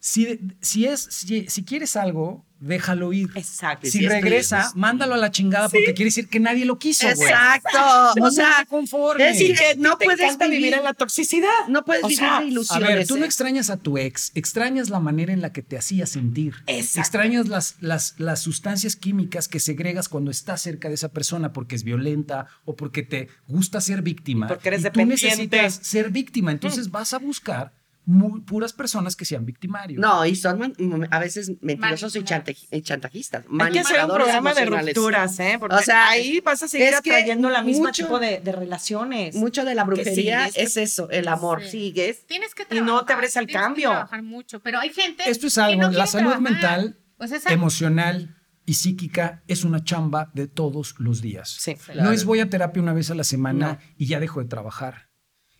Si, 0.07 0.38
si, 0.61 0.85
es, 0.87 1.01
si, 1.11 1.47
si 1.49 1.64
quieres 1.64 1.97
algo, 1.97 2.47
déjalo 2.61 3.12
ir. 3.12 3.29
Exacto. 3.35 3.88
Si 3.88 4.05
estoy- 4.05 4.09
regresa, 4.21 4.71
mándalo 4.77 5.14
a 5.14 5.16
la 5.16 5.33
chingada 5.33 5.69
porque 5.69 5.95
quiere 5.95 6.05
decir 6.11 6.29
que 6.29 6.38
nadie 6.38 6.64
lo 6.64 6.79
quiso. 6.79 7.09
Exacto. 7.09 8.14
No 8.16 8.27
O 8.27 8.31
sea, 8.31 8.59
te 8.61 8.66
conformes. 8.66 9.33
es 9.33 9.38
decir, 9.40 9.57
que 9.57 9.75
no 9.81 9.99
Te 9.99 10.05
puedes 10.05 10.38
vivir, 10.38 10.51
vivir 10.51 10.75
en 10.75 10.85
la 10.85 10.95
toxicidad. 10.95 11.51
no 11.69 11.85
puedes 11.85 12.05
O 12.05 12.07
vivir 12.07 12.19
sea, 12.21 12.38
de 12.38 12.45
A 12.45 12.49
ilusiones. 12.49 12.88
ver, 12.88 13.07
tú 13.09 13.16
no 13.16 13.25
¿eh? 13.25 13.27
extrañas 13.27 13.69
a 13.69 13.79
tu 13.79 13.99
ex, 13.99 14.31
extrañas 14.37 14.90
la 14.90 15.01
manera 15.01 15.33
en 15.33 15.40
la 15.42 15.53
que 15.53 15.62
te 15.62 15.77
hacía 15.77 16.07
sentir. 16.07 16.55
Exacto. 16.69 17.01
Extrañas 17.01 17.49
las, 17.49 17.75
las, 17.81 18.14
las 18.19 18.40
sustancias 18.40 18.95
químicas 18.95 19.49
que 19.49 19.59
segregas 19.59 20.09
cuando 20.09 20.31
estás 20.31 20.62
cerca 20.62 20.88
de 20.88 20.95
esa 20.95 21.09
persona 21.09 21.53
porque 21.53 21.75
es 21.75 21.83
violenta 21.83 22.47
o 22.64 22.77
porque 22.77 23.03
te 23.03 23.29
gusta 23.49 23.81
ser 23.81 24.03
víctima. 24.03 24.47
Y 24.47 24.49
porque 24.51 24.69
eres 24.69 24.81
y 24.81 24.85
tú 24.85 24.87
dependiente. 24.90 25.25
necesitas 25.27 25.81
ser 25.83 26.11
víctima. 26.11 26.53
Entonces 26.53 26.92
vas 26.92 27.12
a 27.12 27.19
buscar 27.19 27.73
mu- 28.07 28.42
puras 28.45 28.73
personas 28.73 29.14
que 29.16 29.25
sean 29.25 29.45
victimarios. 29.45 30.01
No, 30.01 30.25
y 30.25 30.35
son 30.37 30.73
a 31.11 31.19
veces 31.19 31.53
mentirosos 31.61 32.16
y, 32.16 32.21
y 32.21 32.81
chantajistas. 32.83 33.45
Hay 33.61 33.73
que 33.73 33.81
hacer 33.81 34.03
un 34.05 34.14
programa 34.14 34.55
de 34.55 34.64
rupturas, 34.64 35.38
¿eh? 35.40 35.57
Porque 35.61 35.77
O 35.77 35.81
sea, 35.81 36.09
ahí 36.09 36.40
vas 36.40 36.62
a 36.62 36.69
seguir 36.69 36.95
atrayendo 36.95 37.51
la 37.51 37.62
misma 37.62 37.88
mucho- 37.88 38.05
tipo 38.05 38.19
de, 38.19 38.40
de 38.40 38.53
relaciones. 38.53 39.35
Mucho 39.35 39.64
de 39.64 39.75
la 39.75 39.85
brujería 39.85 40.47
sigues- 40.49 40.57
es 40.57 40.77
eso, 40.77 41.11
el 41.11 41.29
amor. 41.29 41.62
Sí. 41.62 41.71
Sigues. 41.87 42.27
Tienes 42.27 42.55
que 42.55 42.62
Y 42.62 42.66
trabajar. 42.66 42.87
no 42.95 43.05
te 43.05 43.12
abres 43.12 43.37
al 43.37 43.47
tienes 43.47 43.61
que 43.62 43.66
cambio. 43.66 43.90
trabajar 43.90 44.23
mucho, 44.23 44.61
pero 44.61 44.79
hay 44.79 44.90
gente 44.92 45.25
Esto 45.29 45.47
es 45.49 45.55
que 45.57 45.61
algo, 45.61 45.83
no 45.83 45.90
la 45.90 46.07
salud 46.07 46.31
trabajar. 46.31 46.53
mental, 46.53 46.99
esa- 47.21 47.53
emocional 47.53 48.37
y 48.64 48.75
psíquica 48.75 49.42
es 49.47 49.64
una 49.64 49.85
chamba 49.85 50.31
de 50.35 50.47
todos 50.49 50.95
los 50.99 51.23
días. 51.23 51.57
Sí. 51.61 51.77
No 51.95 52.12
es 52.12 52.25
voy 52.25 52.40
a 52.40 52.49
terapia 52.51 52.83
una 52.83 52.92
vez 52.92 53.11
a 53.11 53.14
la 53.14 53.25
semana 53.25 53.73
No. 53.75 53.79
y 53.99 54.07
ya 54.07 54.21
dejo 54.21 54.40
de 54.40 54.47
trabajar. 54.49 55.06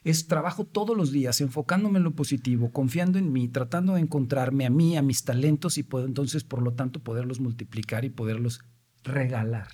Es 0.07 0.29
trabajo 0.29 0.65
todos 0.65 0.97
los 0.97 1.11
días, 1.11 1.41
enfocándome 1.41 1.99
en 1.99 2.05
lo 2.05 2.13
positivo, 2.13 2.71
confiando 2.71 3.19
en 3.19 3.33
mí, 3.33 3.49
tratando 3.49 3.95
de 3.95 4.01
encontrarme 4.01 4.65
a 4.65 4.71
mí, 4.71 4.97
a 4.97 5.03
mis 5.03 5.25
talentos 5.25 5.79
y 5.79 5.83
puedo 5.83 6.07
entonces, 6.07 6.45
por 6.45 6.63
lo 6.63 6.75
tanto, 6.75 7.01
poderlos 7.01 7.41
multiplicar 7.41 8.05
y 8.05 8.11
poderlos 8.11 8.61
regalar. 9.03 9.67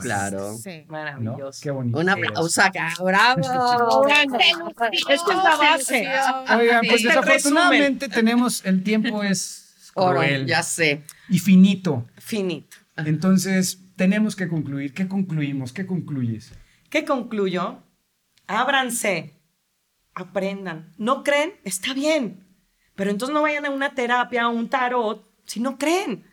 Claro. 0.00 0.56
Sí. 0.56 0.84
Maravilloso. 0.88 1.60
Qué 1.62 1.70
bonito. 1.70 1.98
Un 1.98 2.08
aplauso 2.08 2.62
acá. 2.62 2.94
¡Bravo! 3.02 3.42
Esta 4.90 5.12
es 5.12 5.26
la 5.26 5.56
base. 5.56 6.08
Oigan, 6.58 6.80
pues 6.86 7.04
Este 7.04 7.08
desafortunadamente 7.08 8.08
tenemos, 8.08 8.64
el 8.64 8.82
tiempo 8.82 9.22
es 9.22 9.92
Oro, 9.94 10.20
cruel 10.20 10.46
ya 10.46 10.62
sé. 10.62 11.02
y 11.28 11.38
finito. 11.38 12.06
Finito. 12.16 12.76
Entonces, 12.96 13.80
tenemos 13.96 14.34
que 14.34 14.48
concluir. 14.48 14.94
¿Qué 14.94 15.08
concluimos? 15.08 15.72
¿Qué 15.72 15.86
concluyes? 15.86 16.52
¿Qué 16.88 17.04
concluyo? 17.04 17.82
Ábranse, 18.46 19.37
aprendan. 20.22 20.92
¿No 20.98 21.22
creen? 21.22 21.54
Está 21.64 21.94
bien. 21.94 22.46
Pero 22.94 23.10
entonces 23.10 23.32
no 23.34 23.42
vayan 23.42 23.64
a 23.66 23.70
una 23.70 23.94
terapia, 23.94 24.44
a 24.44 24.48
un 24.48 24.68
tarot, 24.68 25.24
si 25.44 25.60
no 25.60 25.78
creen. 25.78 26.24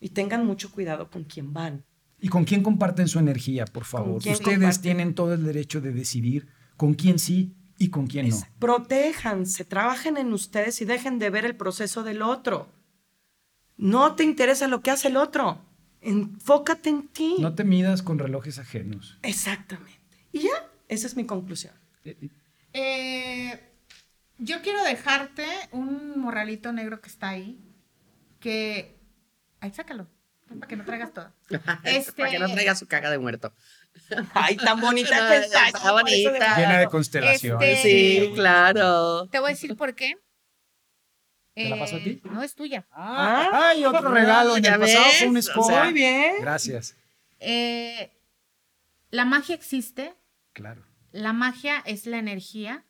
Y 0.00 0.10
tengan 0.10 0.46
mucho 0.46 0.70
cuidado 0.70 1.10
con 1.10 1.24
quién 1.24 1.52
van. 1.52 1.84
¿Y 2.20 2.28
con 2.28 2.44
quién 2.44 2.62
comparten 2.62 3.08
su 3.08 3.18
energía, 3.18 3.64
por 3.64 3.84
favor? 3.84 4.18
Ustedes 4.18 4.40
comparten? 4.40 4.82
tienen 4.82 5.14
todo 5.14 5.34
el 5.34 5.44
derecho 5.44 5.80
de 5.80 5.92
decidir 5.92 6.48
con 6.76 6.94
quién 6.94 7.18
sí 7.18 7.56
y 7.78 7.88
con 7.88 8.06
quién 8.06 8.28
no. 8.28 8.36
Protéjanse, 8.60 9.64
trabajen 9.64 10.16
en 10.16 10.32
ustedes 10.32 10.80
y 10.80 10.84
dejen 10.84 11.18
de 11.18 11.30
ver 11.30 11.44
el 11.44 11.56
proceso 11.56 12.04
del 12.04 12.22
otro. 12.22 12.68
No 13.76 14.14
te 14.14 14.22
interesa 14.22 14.68
lo 14.68 14.80
que 14.82 14.92
hace 14.92 15.08
el 15.08 15.16
otro. 15.16 15.60
Enfócate 16.00 16.90
en 16.90 17.08
ti. 17.08 17.36
No 17.40 17.54
te 17.54 17.64
midas 17.64 18.02
con 18.02 18.20
relojes 18.20 18.60
ajenos. 18.60 19.18
Exactamente. 19.22 19.98
Y 20.32 20.42
ya, 20.42 20.70
esa 20.88 21.08
es 21.08 21.16
mi 21.16 21.24
conclusión. 21.24 21.74
Eh, 22.04 22.16
yo 24.38 24.62
quiero 24.62 24.82
dejarte 24.84 25.46
un 25.72 26.18
morralito 26.18 26.72
negro 26.72 27.00
que 27.00 27.08
está 27.08 27.30
ahí. 27.30 27.58
Que. 28.40 28.96
Ahí, 29.60 29.72
sácalo. 29.72 30.06
Para 30.48 30.66
que 30.68 30.76
no 30.76 30.84
traigas 30.84 31.12
todo. 31.12 31.32
Este- 31.84 32.12
Para 32.12 32.30
que 32.30 32.38
no 32.38 32.50
traiga 32.52 32.74
su 32.74 32.86
caga 32.86 33.10
de 33.10 33.18
muerto. 33.18 33.52
Ay, 34.34 34.56
tan 34.56 34.80
bonita 34.80 35.28
que 35.28 35.36
está. 35.38 35.68
Está 35.68 35.92
bonita. 35.92 36.56
Llena 36.58 36.78
de 36.78 36.86
constelaciones. 36.88 37.68
Este- 37.76 37.88
Sí, 38.26 38.32
claro. 38.34 39.28
Te 39.28 39.38
voy 39.38 39.50
a 39.50 39.54
decir 39.54 39.76
por 39.76 39.94
qué. 39.94 40.16
¿Te 41.54 41.68
la 41.68 41.78
paso 41.78 41.96
a 41.96 41.98
ti? 41.98 42.20
No, 42.24 42.42
es 42.42 42.54
tuya. 42.54 42.86
Ah, 42.90 43.50
ay, 43.70 43.84
otro 43.84 44.10
regalo. 44.10 44.56
En 44.56 44.62
ya 44.62 44.74
el 44.74 44.80
pasado 44.80 45.04
ves, 45.04 45.18
fue 45.18 45.28
un 45.28 45.36
o 45.36 45.38
escoba. 45.38 45.66
sea, 45.66 45.84
Muy 45.84 45.92
bien. 45.92 46.34
Gracias. 46.40 46.96
Eh, 47.40 48.10
la 49.10 49.26
magia 49.26 49.54
existe. 49.54 50.14
Claro. 50.54 50.82
La 51.12 51.32
magia 51.32 51.78
es 51.86 52.06
la 52.06 52.18
energía. 52.18 52.84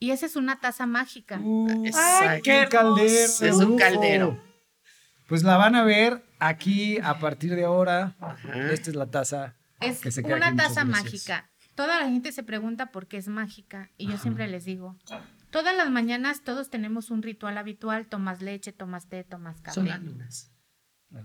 Y 0.00 0.12
esa 0.12 0.26
es 0.26 0.36
una 0.36 0.60
taza 0.60 0.86
mágica. 0.86 1.40
Uh, 1.42 1.84
Ay, 1.94 2.40
qué 2.42 2.66
caldero. 2.70 3.08
Es 3.08 3.40
un 3.42 3.76
caldero. 3.76 4.40
Pues 5.26 5.42
la 5.42 5.56
van 5.56 5.74
a 5.74 5.82
ver 5.82 6.24
aquí 6.38 6.98
a 7.02 7.18
partir 7.18 7.54
de 7.56 7.64
ahora. 7.64 8.16
Ajá. 8.20 8.70
Esta 8.72 8.90
es 8.90 8.96
la 8.96 9.06
taza. 9.10 9.56
Es 9.80 10.00
que 10.00 10.10
se 10.12 10.22
queda 10.22 10.36
una 10.36 10.54
taza 10.54 10.84
mágica. 10.84 11.50
Toda 11.74 11.98
la 12.00 12.08
gente 12.08 12.30
se 12.32 12.42
pregunta 12.42 12.90
por 12.92 13.06
qué 13.08 13.16
es 13.18 13.28
mágica 13.28 13.90
y 13.96 14.08
yo 14.08 14.18
siempre 14.18 14.48
les 14.48 14.64
digo, 14.64 14.96
todas 15.50 15.76
las 15.76 15.88
mañanas 15.90 16.42
todos 16.42 16.70
tenemos 16.70 17.10
un 17.10 17.22
ritual 17.22 17.56
habitual, 17.56 18.06
tomas 18.08 18.42
leche, 18.42 18.72
tomas 18.72 19.08
té, 19.08 19.22
tomas 19.22 19.60
café. 19.60 19.74
Son 19.76 19.86
las 19.88 20.02
lunas. 20.02 20.50
Ah, 21.14 21.20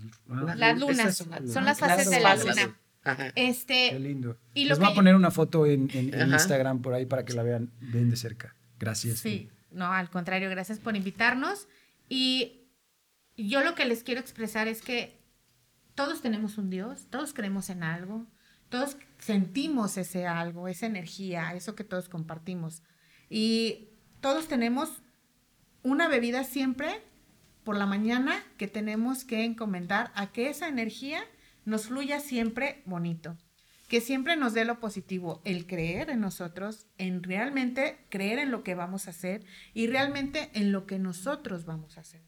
Las 0.55 0.77
Esas 0.77 0.79
lunas, 0.79 1.17
son 1.17 1.29
las 1.31 1.39
son 1.39 1.47
lunas. 1.47 1.65
las 1.65 1.79
fases 1.79 2.05
Las 2.05 2.09
de 2.09 2.19
la 2.21 2.29
fases. 2.29 2.45
luna. 2.65 2.79
Ajá. 3.03 3.31
Qué 3.31 3.47
Este, 3.49 3.99
lindo. 3.99 4.37
Y 4.53 4.63
lo 4.65 4.69
Les 4.69 4.79
voy 4.79 4.91
a 4.91 4.95
poner 4.95 5.15
una 5.15 5.31
foto 5.31 5.65
en, 5.65 5.89
en- 5.93 6.13
en 6.13 6.21
Ajá. 6.21 6.33
Instagram 6.35 6.81
por 6.81 6.93
ahí 6.93 7.05
para 7.05 7.25
que 7.25 7.33
la 7.33 7.43
vean 7.43 7.71
bien 7.81 8.09
de 8.09 8.15
cerca. 8.15 8.55
Gracias. 8.79 9.19
sí, 9.19 9.49
no, 9.71 9.91
al 9.91 10.09
contrario, 10.09 10.49
gracias 10.49 10.79
por 10.79 10.95
invitarnos 10.95 11.67
y 12.09 12.61
yo 13.37 13.63
lo 13.63 13.73
que 13.75 13.85
les 13.85 14.03
quiero 14.03 14.21
expresar 14.21 14.67
es 14.67 14.81
que 14.81 15.19
todos 15.95 16.21
tenemos 16.21 16.57
un 16.57 16.69
Dios, 16.69 17.07
todos 17.09 17.33
creemos 17.33 17.69
en 17.69 17.81
algo, 17.83 18.25
todos 18.69 18.97
sentimos 19.19 19.97
ese 19.97 20.27
algo, 20.27 20.67
esa 20.67 20.85
energía, 20.85 21.53
eso 21.55 21.75
que 21.75 21.83
todos 21.83 22.09
compartimos. 22.09 22.83
Y 23.29 23.89
todos 24.21 24.47
tenemos 24.47 25.01
una 25.81 26.07
bebida 26.07 26.43
siempre 26.43 27.01
por 27.63 27.77
la 27.77 27.85
mañana 27.85 28.43
que 28.57 28.67
tenemos 28.67 29.23
que 29.23 29.43
encomendar 29.45 30.11
a 30.15 30.31
que 30.31 30.49
esa 30.49 30.67
energía 30.67 31.23
nos 31.65 31.87
fluya 31.87 32.19
siempre 32.19 32.81
bonito, 32.85 33.37
que 33.87 34.01
siempre 34.01 34.35
nos 34.35 34.53
dé 34.53 34.65
lo 34.65 34.79
positivo, 34.79 35.41
el 35.45 35.65
creer 35.67 36.09
en 36.09 36.19
nosotros, 36.21 36.87
en 36.97 37.21
realmente 37.23 38.05
creer 38.09 38.39
en 38.39 38.51
lo 38.51 38.63
que 38.63 38.75
vamos 38.75 39.07
a 39.07 39.11
hacer 39.11 39.45
y 39.73 39.87
realmente 39.87 40.49
en 40.53 40.71
lo 40.71 40.85
que 40.85 40.99
nosotros 40.99 41.65
vamos 41.65 41.97
a 41.97 42.01
hacer. 42.01 42.21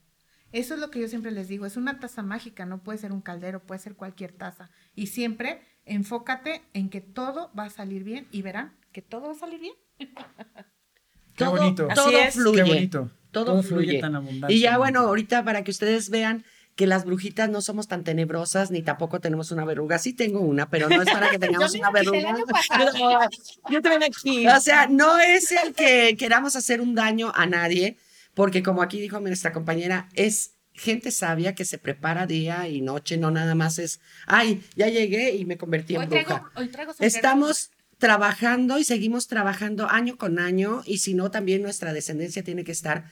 Eso 0.52 0.76
es 0.76 0.80
lo 0.80 0.89
que 0.89 1.00
yo 1.02 1.08
siempre 1.08 1.32
les 1.32 1.48
digo, 1.50 1.65
es 1.65 1.76
una 1.76 2.00
taza 2.00 2.21
mágica, 2.24 2.65
no 2.65 2.82
puede 2.84 2.98
ser 3.00 3.12
un 3.12 3.21
caldero, 3.21 3.63
puede 3.65 3.80
ser 3.80 3.95
cualquier 3.95 4.32
taza. 4.32 4.69
Y 4.95 5.08
siempre 5.08 5.62
enfócate 5.86 6.62
en 6.74 6.89
que 6.89 7.02
todo 7.02 7.52
va 7.58 7.65
a 7.65 7.69
salir 7.69 8.04
bien 8.04 8.28
y 8.32 8.41
verán 8.41 8.74
que 8.93 9.02
todo 9.02 9.24
va 9.28 9.32
a 9.34 9.36
salir 9.36 9.60
bien. 9.60 9.74
Qué 9.98 11.43
Todo- 11.43 11.52
bonito. 11.58 11.88
Todo 11.93 12.08
Así 12.08 12.15
es. 12.15 12.34
fluye. 12.36 12.63
Qué 12.63 12.69
bonito. 12.69 13.12
Todo, 13.32 13.62
fluye. 13.62 14.00
tan 14.00 14.15
abundante. 14.15 14.54
Y 14.54 14.60
ya 14.62 14.78
bueno, 14.78 15.02
ahorita 15.02 15.43
para 15.43 15.63
que 15.65 15.71
ustedes 15.71 16.10
vean 16.10 16.45
que 16.76 16.88
las 16.88 17.06
brujitas 17.06 17.50
no 17.50 17.62
somos 17.62 17.88
tan 17.88 18.04
tenebrosas 18.04 18.70
ni 18.70 18.82
tampoco 18.82 19.22
tenemos 19.22 19.52
una 19.52 19.64
verruga. 19.64 19.98
Sí 19.98 20.14
tengo 20.14 20.42
una, 20.42 20.70
pero 20.70 20.90
no 20.90 21.02
es 21.02 21.10
para 21.10 21.30
que 21.30 21.40
tengamos 21.40 21.74
Yo 21.74 21.80
una 21.80 21.92
verruga. 21.92 22.30
año 22.30 22.46
pasado. 22.46 22.92
Yo 23.70 23.80
aquí. 24.06 24.48
O 24.48 24.60
sea, 24.60 24.88
no 24.88 25.20
es 25.20 25.52
el 25.52 25.74
que 25.74 26.16
queramos 26.18 26.56
hacer 26.56 26.82
un 26.82 26.94
daño 26.94 27.32
a 27.34 27.46
nadie, 27.46 27.98
porque 28.34 28.62
como 28.62 28.82
aquí 28.82 29.00
dijo 29.00 29.20
nuestra 29.22 29.54
compañera, 29.54 30.10
es 30.14 30.52
gente 30.74 31.12
sabia 31.12 31.56
que 31.56 31.64
se 31.64 31.78
prepara 31.78 32.28
día 32.28 32.68
y 32.68 32.82
noche, 32.82 33.18
no 33.18 33.32
nada 33.32 33.56
más 33.56 33.80
es, 33.80 34.02
ay, 34.28 34.62
ya 34.76 34.90
llegué 34.90 35.34
y 35.36 35.46
me 35.46 35.58
convertí 35.58 35.96
en 35.96 36.10
bruja. 36.10 36.26
traigo, 36.26 36.50
hoy 36.56 36.68
traigo 36.68 36.92
sombrero. 36.92 37.16
Estamos 37.16 37.72
trabajando 37.98 38.78
y 38.78 38.84
seguimos 38.84 39.28
trabajando 39.28 39.90
año 39.90 40.18
con 40.18 40.38
año 40.38 40.84
y 40.86 40.98
si 40.98 41.14
no, 41.14 41.32
también 41.32 41.62
nuestra 41.62 41.94
descendencia 41.94 42.44
tiene 42.44 42.66
que 42.66 42.74
estar 42.74 43.06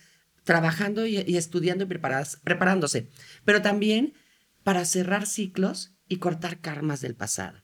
trabajando 0.44 1.06
y, 1.06 1.20
y 1.20 1.38
estudiando 1.38 1.86
y 1.86 1.88
preparándose, 1.88 3.10
pero 3.46 3.62
también 3.62 4.14
para 4.64 4.86
cerrar 4.86 5.26
ciclos 5.26 5.96
y 6.08 6.18
cortar 6.18 6.60
karmas 6.60 7.02
del 7.02 7.16
pasado. 7.16 7.64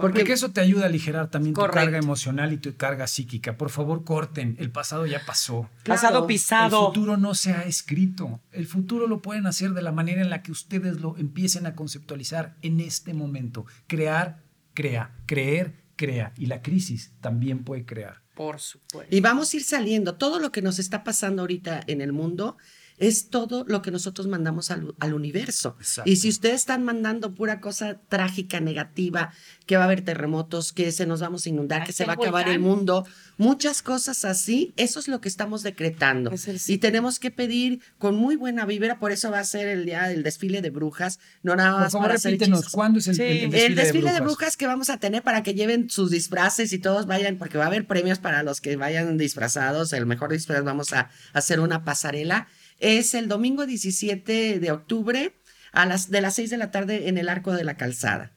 Porque, 0.00 0.32
eso 0.32 0.52
te 0.52 0.60
ayuda 0.60 0.84
a 0.84 0.86
aligerar 0.86 1.30
también 1.30 1.54
tu 1.54 1.66
carga 1.66 1.98
emocional 1.98 2.52
y 2.52 2.58
tu 2.58 2.76
carga 2.76 3.06
psíquica. 3.06 3.56
Por 3.56 3.70
favor, 3.70 4.04
corten. 4.04 4.56
El 4.58 4.70
pasado 4.70 5.06
ya 5.06 5.24
pasó. 5.24 5.68
Pasado 5.84 6.10
Claro, 6.12 6.18
El 6.24 6.26
pisado. 6.26 6.86
futuro 6.86 7.16
no 7.16 7.34
se 7.34 7.52
ha 7.52 7.62
escrito. 7.62 8.40
El 8.52 8.66
futuro 8.66 9.06
lo 9.06 9.22
pueden 9.22 9.46
hacer 9.46 9.72
de 9.72 9.82
la 9.82 9.92
manera 9.92 10.22
en 10.22 10.30
la 10.30 10.42
que 10.42 10.52
ustedes 10.52 11.00
lo 11.00 11.16
empiecen 11.16 11.66
a 11.66 11.74
conceptualizar 11.74 12.56
en 12.62 12.80
este 12.80 13.14
momento. 13.14 13.64
Crear, 13.86 14.42
crea. 14.74 15.16
Creer, 15.26 15.74
crea. 15.96 16.32
Y 16.36 16.46
la 16.46 16.62
crisis 16.62 17.14
también 17.20 17.64
puede 17.64 17.84
crear. 17.84 18.22
Por 18.38 18.60
supuesto. 18.60 19.14
Y 19.14 19.20
vamos 19.20 19.52
a 19.52 19.56
ir 19.56 19.64
saliendo. 19.64 20.14
Todo 20.14 20.38
lo 20.38 20.52
que 20.52 20.62
nos 20.62 20.78
está 20.78 21.02
pasando 21.02 21.42
ahorita 21.42 21.82
en 21.88 22.00
el 22.00 22.12
mundo 22.12 22.56
es 22.98 23.28
todo 23.30 23.64
lo 23.68 23.80
que 23.82 23.90
nosotros 23.90 24.26
mandamos 24.26 24.70
al, 24.70 24.94
al 25.00 25.14
universo. 25.14 25.76
Exacto. 25.78 26.10
Y 26.10 26.16
si 26.16 26.28
ustedes 26.28 26.56
están 26.56 26.84
mandando 26.84 27.34
pura 27.34 27.60
cosa 27.60 28.00
trágica, 28.08 28.60
negativa, 28.60 29.32
que 29.66 29.76
va 29.76 29.82
a 29.82 29.84
haber 29.86 30.02
terremotos, 30.02 30.72
que 30.72 30.90
se 30.92 31.06
nos 31.06 31.20
vamos 31.20 31.46
a 31.46 31.48
inundar, 31.48 31.84
que 31.84 31.92
se 31.92 32.04
va 32.04 32.12
a 32.12 32.16
acabar 32.16 32.48
el 32.48 32.58
mundo, 32.58 33.06
muchas 33.36 33.82
cosas 33.82 34.24
así, 34.24 34.72
eso 34.76 34.98
es 34.98 35.08
lo 35.08 35.20
que 35.20 35.28
estamos 35.28 35.62
decretando. 35.62 36.30
Es 36.32 36.68
Y 36.68 36.78
tenemos 36.78 37.18
que 37.18 37.30
pedir 37.30 37.80
con 37.98 38.16
muy 38.16 38.36
buena 38.36 38.64
vibra, 38.64 38.98
por 38.98 39.12
eso 39.12 39.30
va 39.30 39.40
a 39.40 39.44
ser 39.44 39.68
el 39.68 39.84
día 39.84 40.04
del 40.08 40.22
desfile 40.22 40.62
de 40.62 40.70
brujas, 40.70 41.18
no 41.42 41.54
nada 41.54 41.72
Por 41.72 41.80
más 41.82 41.92
favor, 41.92 42.06
para 42.06 42.14
hacer 42.16 42.32
repítenos. 42.32 42.68
¿cuándo 42.70 42.98
es 42.98 43.08
el, 43.08 43.14
Sí. 43.16 43.22
el- 43.22 43.50
desfile, 43.50 43.66
El 43.66 43.74
desfile 43.76 44.12
de 44.12 44.20
brujas? 44.20 44.24
brujas 44.24 44.56
que 44.56 44.66
vamos 44.66 44.90
a 44.90 44.98
tener 44.98 45.22
para 45.22 45.42
que 45.42 45.54
lleven 45.54 45.88
sus 45.90 46.10
disfraces 46.10 46.72
y 46.72 46.78
todos 46.78 47.06
vayan, 47.06 47.36
porque 47.36 47.58
va 47.58 47.64
a 47.64 47.68
haber 47.68 47.86
premios 47.86 48.18
para 48.18 48.42
los 48.42 48.60
que 48.60 48.76
vayan 48.76 49.16
disfrazados. 49.18 49.92
El 49.92 50.06
mejor 50.06 50.32
disfraz 50.32 50.64
vamos 50.64 50.92
a 50.92 51.10
hacer 51.32 51.60
una 51.60 51.84
pasarela. 51.84 52.48
Es 52.78 53.14
el 53.14 53.28
domingo 53.28 53.66
17 53.66 54.60
de 54.60 54.70
octubre 54.70 55.34
a 55.72 55.86
las 55.86 56.10
de 56.10 56.20
las 56.20 56.34
6 56.34 56.50
de 56.50 56.58
la 56.58 56.70
tarde 56.70 57.08
en 57.08 57.18
el 57.18 57.28
Arco 57.28 57.52
de 57.52 57.64
la 57.64 57.76
Calzada. 57.76 58.36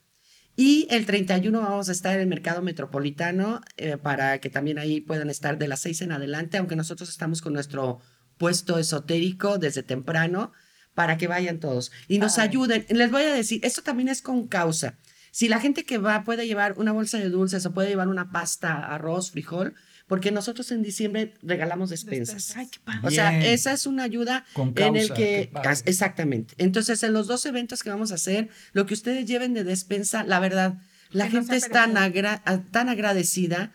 Y 0.56 0.88
el 0.90 1.06
31 1.06 1.62
vamos 1.62 1.90
a 1.90 1.92
estar 1.92 2.14
en 2.16 2.22
el 2.22 2.28
Mercado 2.28 2.62
Metropolitano 2.62 3.62
eh, 3.78 3.98
para 3.98 4.40
que 4.40 4.50
también 4.50 4.80
ahí 4.80 5.00
puedan 5.00 5.30
estar 5.30 5.58
de 5.58 5.68
las 5.68 5.80
6 5.82 6.02
en 6.02 6.12
adelante, 6.12 6.58
aunque 6.58 6.76
nosotros 6.76 7.10
estamos 7.10 7.42
con 7.42 7.54
nuestro 7.54 8.00
puesto 8.38 8.78
esotérico 8.78 9.58
desde 9.58 9.84
temprano 9.84 10.52
para 10.94 11.18
que 11.18 11.28
vayan 11.28 11.60
todos 11.60 11.92
y 12.08 12.18
nos 12.18 12.38
Ay. 12.38 12.50
ayuden. 12.50 12.86
Les 12.90 13.12
voy 13.12 13.24
a 13.24 13.34
decir, 13.34 13.64
esto 13.64 13.82
también 13.82 14.10
es 14.10 14.22
con 14.22 14.48
causa. 14.48 14.98
Si 15.32 15.48
la 15.48 15.62
gente 15.62 15.86
que 15.86 15.98
va 15.98 16.24
puede 16.24 16.46
llevar 16.46 16.74
una 16.78 16.92
bolsa 16.92 17.18
de 17.18 17.30
dulces 17.30 17.66
o 17.66 17.74
puede 17.74 17.90
llevar 17.90 18.10
una 18.10 18.32
pasta, 18.32 18.86
arroz, 18.86 19.32
frijol, 19.32 19.76
porque 20.12 20.30
nosotros 20.30 20.70
en 20.74 20.84
diciembre 20.84 21.36
regalamos 21.42 21.90
despensas. 21.90 22.54
Ay, 22.58 22.68
qué 22.70 22.80
padre. 22.82 23.00
O 23.02 23.12
sea, 23.12 23.46
esa 23.48 23.72
es 23.72 23.86
una 23.86 24.04
ayuda 24.04 24.46
Con 24.52 24.74
en 24.76 24.98
el 24.98 25.14
que... 25.14 25.50
Exactamente. 25.86 26.54
Entonces, 26.58 27.02
en 27.04 27.14
los 27.14 27.28
dos 27.28 27.46
eventos 27.46 27.82
que 27.82 27.90
vamos 27.92 28.12
a 28.12 28.16
hacer, 28.16 28.50
lo 28.74 28.86
que 28.86 28.94
ustedes 28.94 29.26
lleven 29.26 29.54
de 29.54 29.64
despensa, 29.64 30.26
la 30.26 30.42
verdad, 30.42 30.82
la 31.12 31.28
Que 31.28 31.32
gente 31.32 31.56
es 31.56 31.70
tan, 31.70 31.96
agra- 31.96 32.44
tan 32.72 32.90
agradecida 32.90 33.72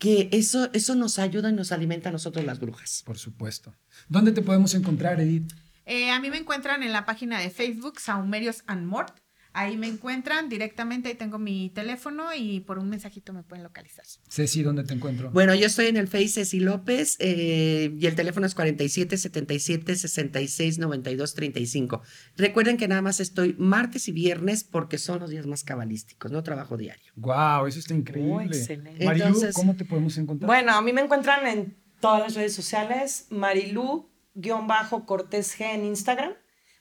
que 0.00 0.28
eso, 0.32 0.70
eso 0.72 0.96
nos 0.96 1.20
ayuda 1.20 1.50
y 1.50 1.52
nos 1.52 1.70
alimenta 1.70 2.08
a 2.08 2.12
nosotros 2.12 2.44
las 2.44 2.58
brujas. 2.58 3.04
Por 3.06 3.16
supuesto. 3.16 3.72
¿Dónde 4.08 4.32
te 4.32 4.42
podemos 4.42 4.74
encontrar, 4.74 5.20
Edith? 5.20 5.52
Eh, 5.84 6.10
a 6.10 6.18
mí 6.18 6.30
me 6.30 6.38
encuentran 6.38 6.82
en 6.82 6.90
la 6.90 7.04
página 7.06 7.38
de 7.38 7.48
Facebook, 7.50 8.00
Saumerios 8.00 8.64
and 8.66 8.86
Mort. 8.86 9.20
Ahí 9.58 9.78
me 9.78 9.86
encuentran 9.86 10.50
directamente, 10.50 11.08
ahí 11.08 11.14
tengo 11.14 11.38
mi 11.38 11.70
teléfono 11.70 12.34
y 12.36 12.60
por 12.60 12.78
un 12.78 12.90
mensajito 12.90 13.32
me 13.32 13.42
pueden 13.42 13.64
localizar. 13.64 14.04
Ceci, 14.28 14.62
¿dónde 14.62 14.84
te 14.84 14.92
encuentro? 14.92 15.30
Bueno, 15.30 15.54
yo 15.54 15.64
estoy 15.66 15.86
en 15.86 15.96
el 15.96 16.08
Face 16.08 16.28
Ceci 16.28 16.60
López 16.60 17.16
eh, 17.20 17.90
y 17.98 18.04
el 18.06 18.14
teléfono 18.14 18.44
es 18.46 18.54
47 18.54 19.16
77 19.16 19.96
66 19.96 20.78
92 20.78 21.34
35. 21.34 22.02
Recuerden 22.36 22.76
que 22.76 22.86
nada 22.86 23.00
más 23.00 23.18
estoy 23.18 23.56
martes 23.58 24.08
y 24.08 24.12
viernes 24.12 24.62
porque 24.62 24.98
son 24.98 25.20
los 25.20 25.30
días 25.30 25.46
más 25.46 25.64
cabalísticos, 25.64 26.30
no 26.30 26.42
trabajo 26.42 26.76
diario. 26.76 27.10
Wow, 27.16 27.64
eso 27.66 27.78
está 27.78 27.94
increíble. 27.94 28.34
Oh, 28.34 28.40
excelente. 28.42 29.06
Marilu, 29.06 29.24
Entonces- 29.28 29.54
¿cómo 29.54 29.74
te 29.74 29.86
podemos 29.86 30.18
encontrar? 30.18 30.48
Bueno, 30.48 30.72
a 30.72 30.82
mí 30.82 30.92
me 30.92 31.00
encuentran 31.00 31.46
en 31.46 31.74
todas 32.00 32.20
las 32.20 32.34
redes 32.34 32.52
sociales, 32.54 33.26
Marilu-Cortés 33.30 35.58
G 35.58 35.62
en 35.74 35.86
Instagram, 35.86 36.34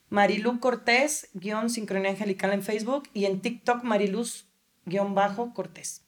Marilu 0.09 0.59
Cortés-Sincronía 0.59 2.11
Angelical 2.11 2.53
en 2.53 2.63
Facebook 2.63 3.09
y 3.13 3.25
en 3.25 3.41
TikTok 3.41 3.83
Mariluz-Cortés. 3.83 6.05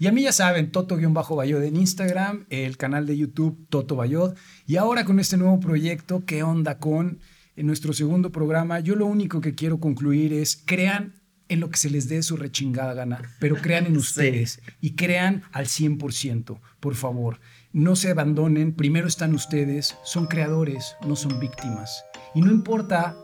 Y 0.00 0.06
a 0.06 0.12
mí 0.12 0.22
ya 0.22 0.32
saben, 0.32 0.70
Toto-Bayod 0.70 1.64
en 1.64 1.76
Instagram, 1.76 2.46
el 2.50 2.76
canal 2.76 3.04
de 3.06 3.18
YouTube 3.18 3.66
Toto 3.68 3.96
Bayod. 3.96 4.36
Y 4.64 4.76
ahora 4.76 5.04
con 5.04 5.18
este 5.18 5.36
nuevo 5.36 5.58
proyecto, 5.58 6.24
¿qué 6.24 6.44
onda 6.44 6.78
con 6.78 7.18
en 7.56 7.66
nuestro 7.66 7.92
segundo 7.92 8.30
programa? 8.30 8.78
Yo 8.78 8.94
lo 8.94 9.06
único 9.06 9.40
que 9.40 9.56
quiero 9.56 9.80
concluir 9.80 10.32
es 10.32 10.62
crean 10.64 11.14
en 11.48 11.60
lo 11.60 11.70
que 11.70 11.78
se 11.78 11.90
les 11.90 12.08
dé 12.08 12.22
su 12.22 12.36
rechingada 12.36 12.94
gana, 12.94 13.22
pero 13.40 13.56
crean 13.56 13.86
en 13.86 13.96
ustedes 13.96 14.60
y 14.80 14.94
crean 14.94 15.42
al 15.50 15.66
100%, 15.66 16.60
por 16.78 16.94
favor. 16.94 17.40
No 17.72 17.96
se 17.96 18.10
abandonen, 18.10 18.74
primero 18.74 19.08
están 19.08 19.34
ustedes, 19.34 19.96
son 20.04 20.26
creadores, 20.26 20.94
no 21.06 21.16
son 21.16 21.40
víctimas. 21.40 22.04
Y 22.34 22.42
no 22.42 22.50
importa 22.50 23.16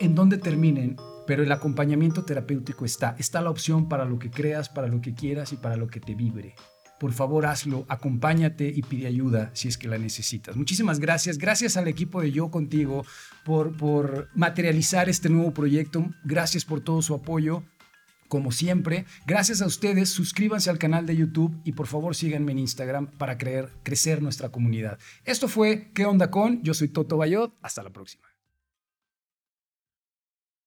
en 0.00 0.14
dónde 0.14 0.38
terminen, 0.38 0.96
pero 1.26 1.42
el 1.42 1.52
acompañamiento 1.52 2.24
terapéutico 2.24 2.84
está. 2.84 3.14
Está 3.18 3.40
la 3.40 3.50
opción 3.50 3.88
para 3.88 4.04
lo 4.04 4.18
que 4.18 4.30
creas, 4.30 4.68
para 4.68 4.88
lo 4.88 5.00
que 5.00 5.14
quieras 5.14 5.52
y 5.52 5.56
para 5.56 5.76
lo 5.76 5.88
que 5.88 6.00
te 6.00 6.14
vibre. 6.14 6.54
Por 6.98 7.12
favor, 7.12 7.46
hazlo, 7.46 7.86
acompáñate 7.88 8.72
y 8.74 8.82
pide 8.82 9.06
ayuda 9.06 9.50
si 9.54 9.68
es 9.68 9.78
que 9.78 9.88
la 9.88 9.98
necesitas. 9.98 10.56
Muchísimas 10.56 10.98
gracias. 10.98 11.38
Gracias 11.38 11.76
al 11.76 11.86
equipo 11.86 12.20
de 12.20 12.32
Yo 12.32 12.50
Contigo 12.50 13.04
por, 13.44 14.28
materializar 14.34 15.08
este 15.08 15.28
nuevo 15.28 15.52
proyecto. 15.52 16.06
Gracias 16.24 16.64
por 16.64 16.80
todo 16.80 17.00
su 17.02 17.14
apoyo. 17.14 17.62
Como 18.26 18.52
siempre, 18.52 19.06
gracias 19.26 19.62
a 19.62 19.66
ustedes, 19.66 20.10
suscríbanse 20.10 20.68
al 20.68 20.78
canal 20.78 21.06
de 21.06 21.16
YouTube 21.16 21.58
y 21.64 21.72
por 21.72 21.86
favor 21.86 22.14
síganme 22.14 22.52
en 22.52 22.58
Instagram 22.58 23.06
para 23.06 23.38
creer, 23.38 23.70
crecer 23.82 24.20
nuestra 24.20 24.50
comunidad. 24.50 24.98
Esto 25.24 25.48
fue 25.48 25.90
¿Qué 25.94 26.04
onda 26.04 26.30
con? 26.30 26.62
Yo 26.62 26.74
soy 26.74 26.88
Toto 26.88 27.16
Bayot. 27.16 27.54
Hasta 27.62 27.82
la 27.82 27.90
próxima. 27.90 28.27